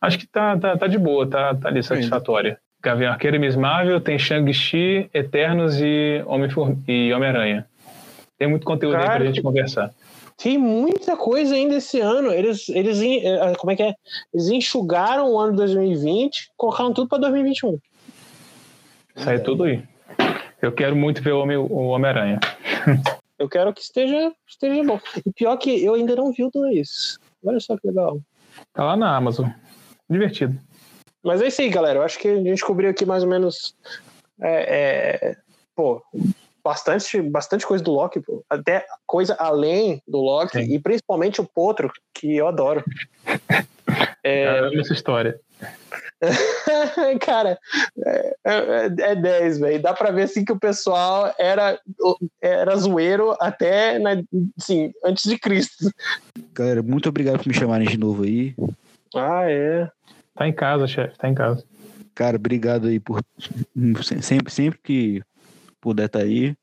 Acho 0.00 0.18
que 0.18 0.26
tá, 0.26 0.56
tá, 0.56 0.76
tá 0.76 0.86
de 0.86 0.98
boa, 0.98 1.28
tá, 1.28 1.54
tá 1.54 1.68
ali 1.68 1.82
satisfatória. 1.82 2.58
Gavião 2.82 3.12
Arqueiro 3.12 3.36
e 3.36 3.38
Miss 3.38 3.56
Marvel, 3.56 4.00
tem 4.00 4.18
Shang-Chi, 4.18 5.10
Eternos 5.12 5.80
e 5.80 6.22
Homem-Aranha. 6.26 7.66
Tem 8.38 8.48
muito 8.48 8.64
conteúdo 8.64 8.92
Cara, 8.92 9.12
aí 9.12 9.16
pra 9.16 9.26
gente 9.26 9.42
conversar. 9.42 9.90
Tem 10.40 10.56
muita 10.56 11.16
coisa 11.16 11.54
ainda 11.54 11.74
esse 11.74 12.00
ano. 12.00 12.30
Eles, 12.30 12.68
eles, 12.68 13.00
eh, 13.02 13.54
como 13.58 13.72
é 13.72 13.76
que 13.76 13.82
é? 13.82 13.94
Eles 14.32 14.48
enxugaram 14.48 15.32
o 15.32 15.38
ano 15.38 15.56
2020, 15.56 16.52
colocaram 16.56 16.92
tudo 16.92 17.08
para 17.08 17.18
2021. 17.18 17.78
Sai 19.16 19.40
tudo 19.40 19.64
aí. 19.64 19.82
Eu 20.62 20.70
quero 20.72 20.94
muito 20.94 21.20
ver 21.20 21.32
o 21.32 21.42
Homem-Aranha. 21.88 22.38
eu 23.36 23.48
quero 23.48 23.72
que 23.74 23.80
esteja, 23.80 24.32
esteja 24.46 24.84
bom. 24.84 25.00
E 25.26 25.32
pior 25.32 25.56
que 25.56 25.84
eu 25.84 25.94
ainda 25.94 26.14
não 26.14 26.32
vi 26.32 26.44
o 26.44 26.50
2. 26.50 27.18
Olha 27.44 27.58
só 27.58 27.76
que 27.76 27.88
legal. 27.88 28.20
Tá 28.72 28.84
lá 28.84 28.96
na 28.96 29.16
Amazon. 29.16 29.48
Divertido. 30.08 30.56
Mas 31.22 31.42
é 31.42 31.48
isso 31.48 31.60
aí, 31.60 31.68
galera. 31.68 31.98
Eu 31.98 32.02
acho 32.04 32.18
que 32.18 32.28
a 32.28 32.36
gente 32.36 32.64
cobriu 32.64 32.90
aqui 32.90 33.04
mais 33.04 33.24
ou 33.24 33.28
menos. 33.28 33.74
É, 34.40 35.30
é, 35.30 35.36
pô, 35.74 36.00
bastante, 36.68 37.22
bastante 37.22 37.66
coisa 37.66 37.82
do 37.82 37.92
Loki, 37.92 38.20
pô. 38.20 38.44
até 38.48 38.84
coisa 39.06 39.34
além 39.38 40.02
do 40.06 40.18
Loki, 40.18 40.62
Sim. 40.62 40.74
e 40.74 40.78
principalmente 40.78 41.40
o 41.40 41.44
Potro, 41.44 41.90
que 42.14 42.36
eu 42.36 42.46
adoro. 42.46 42.84
É, 44.22 44.42
é 44.42 44.80
essa 44.80 44.92
história. 44.92 45.40
Cara, 47.22 47.58
é, 48.04 48.36
é 49.00 49.14
10, 49.14 49.56
é 49.56 49.60
velho. 49.60 49.82
Dá 49.82 49.94
pra 49.94 50.10
ver 50.10 50.24
assim 50.24 50.44
que 50.44 50.52
o 50.52 50.58
pessoal 50.58 51.32
era, 51.38 51.80
era 52.42 52.76
zoeiro 52.76 53.34
até 53.40 53.98
na, 53.98 54.22
assim, 54.60 54.92
antes 55.02 55.24
de 55.24 55.38
Cristo. 55.38 55.90
Galera, 56.52 56.82
muito 56.82 57.08
obrigado 57.08 57.38
por 57.38 57.46
me 57.46 57.54
chamarem 57.54 57.88
de 57.88 57.96
novo 57.96 58.24
aí. 58.24 58.54
Ah, 59.14 59.44
é. 59.50 59.88
Tá 60.34 60.46
em 60.46 60.52
casa, 60.52 60.86
chefe, 60.86 61.16
tá 61.16 61.28
em 61.28 61.34
casa. 61.34 61.64
Cara, 62.14 62.36
obrigado 62.36 62.88
aí 62.88 63.00
por 63.00 63.22
sempre, 64.20 64.52
sempre 64.52 64.78
que 64.82 65.22
puder 65.80 66.06
estar 66.06 66.20
tá 66.20 66.24
aí. 66.24 66.56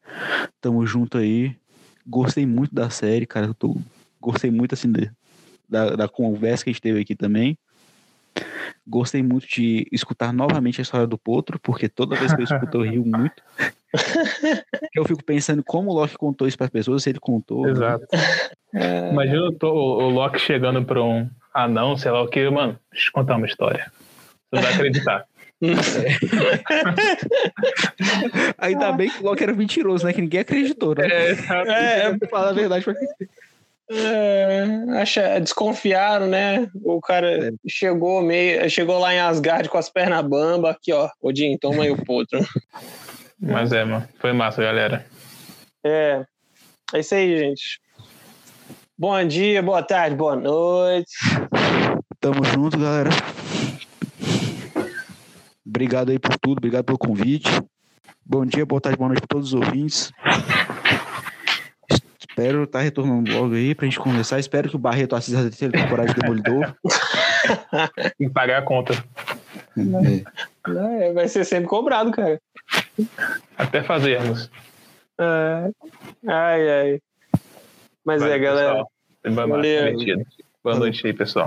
Tamo 0.61 0.85
junto 0.85 1.17
aí. 1.17 1.55
Gostei 2.05 2.45
muito 2.45 2.73
da 2.73 2.89
série, 2.89 3.25
cara. 3.25 3.53
Tô, 3.53 3.77
gostei 4.19 4.51
muito 4.51 4.73
assim 4.73 4.91
de, 4.91 5.11
da, 5.67 5.95
da 5.95 6.07
conversa 6.07 6.63
que 6.63 6.69
a 6.69 6.73
gente 6.73 6.81
teve 6.81 7.01
aqui 7.01 7.15
também. 7.15 7.57
Gostei 8.87 9.23
muito 9.23 9.47
de 9.47 9.87
escutar 9.91 10.31
novamente 10.31 10.79
a 10.79 10.83
história 10.83 11.07
do 11.07 11.17
Potro, 11.17 11.59
porque 11.59 11.89
toda 11.89 12.15
vez 12.15 12.33
que 12.33 12.41
eu 12.41 12.43
escuto 12.43 12.77
eu 12.77 12.91
rio 12.91 13.05
muito. 13.05 13.41
eu 14.93 15.05
fico 15.05 15.23
pensando 15.23 15.63
como 15.63 15.89
o 15.89 15.93
Loki 15.93 16.17
contou 16.17 16.47
isso 16.47 16.57
para 16.57 16.65
as 16.65 16.71
pessoas, 16.71 17.01
se 17.01 17.09
ele 17.09 17.19
contou. 17.19 17.63
Né? 17.63 17.71
Exato. 17.71 18.05
Né? 18.73 19.11
Imagina 19.11 19.49
o, 19.63 19.67
o 19.67 20.09
Loki 20.09 20.39
chegando 20.39 20.83
para 20.83 21.01
um 21.01 21.29
anão, 21.53 21.97
sei 21.97 22.11
lá 22.11 22.21
o 22.21 22.27
que, 22.27 22.47
mano, 22.49 22.77
deixa 22.91 23.07
eu 23.07 23.13
contar 23.13 23.37
uma 23.37 23.47
história. 23.47 23.91
Você 24.51 24.61
vai 24.61 24.73
acreditar. 24.73 25.25
Ainda 28.57 28.91
bem 28.91 29.09
que 29.09 29.21
o 29.21 29.25
Loki 29.25 29.43
era 29.43 29.53
mentiroso, 29.53 30.05
né? 30.05 30.13
Que 30.13 30.21
ninguém 30.21 30.41
acreditou, 30.41 30.95
né? 30.95 31.07
É, 31.07 31.31
é, 31.31 32.17
é 32.21 32.27
falar 32.27 32.49
a 32.49 32.53
verdade 32.53 32.85
é, 33.89 34.65
acha, 34.99 35.39
desconfiaram, 35.39 36.27
né? 36.27 36.67
O 36.83 36.99
cara 36.99 37.49
é. 37.49 37.51
chegou 37.67 38.21
meio, 38.21 38.67
chegou 38.69 38.97
lá 38.97 39.13
em 39.13 39.19
Asgard 39.19 39.69
com 39.69 39.77
as 39.77 39.89
pernas 39.89 40.25
bamba, 40.25 40.71
aqui 40.71 40.91
ó, 40.91 41.09
Odin, 41.21 41.57
toma 41.57 41.83
aí 41.83 41.91
o 41.91 42.03
potro. 42.03 42.39
Mas 43.39 43.71
é, 43.71 43.85
mano, 43.85 44.07
foi 44.19 44.33
massa, 44.33 44.63
galera. 44.63 45.05
É, 45.83 46.25
é 46.93 46.99
isso 46.99 47.13
aí, 47.13 47.37
gente. 47.37 47.79
Bom 48.97 49.23
dia, 49.27 49.61
boa 49.61 49.83
tarde, 49.83 50.15
boa 50.15 50.35
noite. 50.35 51.11
Tamo 52.19 52.43
junto, 52.43 52.79
galera. 52.79 53.09
Obrigado 55.65 56.11
aí 56.11 56.19
por 56.19 56.37
tudo, 56.37 56.57
obrigado 56.57 56.83
pelo 56.83 56.97
convite. 56.97 57.49
Bom 58.23 58.45
dia, 58.45 58.65
boa 58.65 58.79
tarde, 58.79 58.97
boa 58.97 59.09
noite 59.09 59.21
para 59.21 59.27
todos 59.27 59.53
os 59.53 59.53
ouvintes. 59.53 60.11
Espero 62.19 62.63
estar 62.63 62.79
tá 62.79 62.83
retornando 62.83 63.31
logo 63.31 63.55
aí 63.55 63.73
pra 63.73 63.85
gente 63.85 63.99
conversar. 63.99 64.39
Espero 64.39 64.69
que 64.69 64.75
o 64.75 64.79
Barreto 64.79 65.15
assista 65.15 65.39
a 65.39 65.43
terceira 65.43 65.71
temporada 65.71 66.13
de 66.13 66.19
Demolidor. 66.19 66.75
Tem 68.17 68.27
que 68.27 68.33
pagar 68.33 68.59
a 68.59 68.61
conta. 68.61 68.93
É. 70.67 71.13
vai 71.13 71.27
ser 71.27 71.45
sempre 71.45 71.67
cobrado, 71.67 72.11
cara. 72.11 72.39
Até 73.57 73.81
fazermos. 73.83 74.51
É. 75.19 75.71
Ai, 76.27 76.69
ai. 76.69 77.01
Mas 78.03 78.21
é, 78.21 78.37
galera. 78.37 78.85
Boa 80.63 80.75
noite 80.77 81.07
aí, 81.07 81.13
pessoal. 81.13 81.45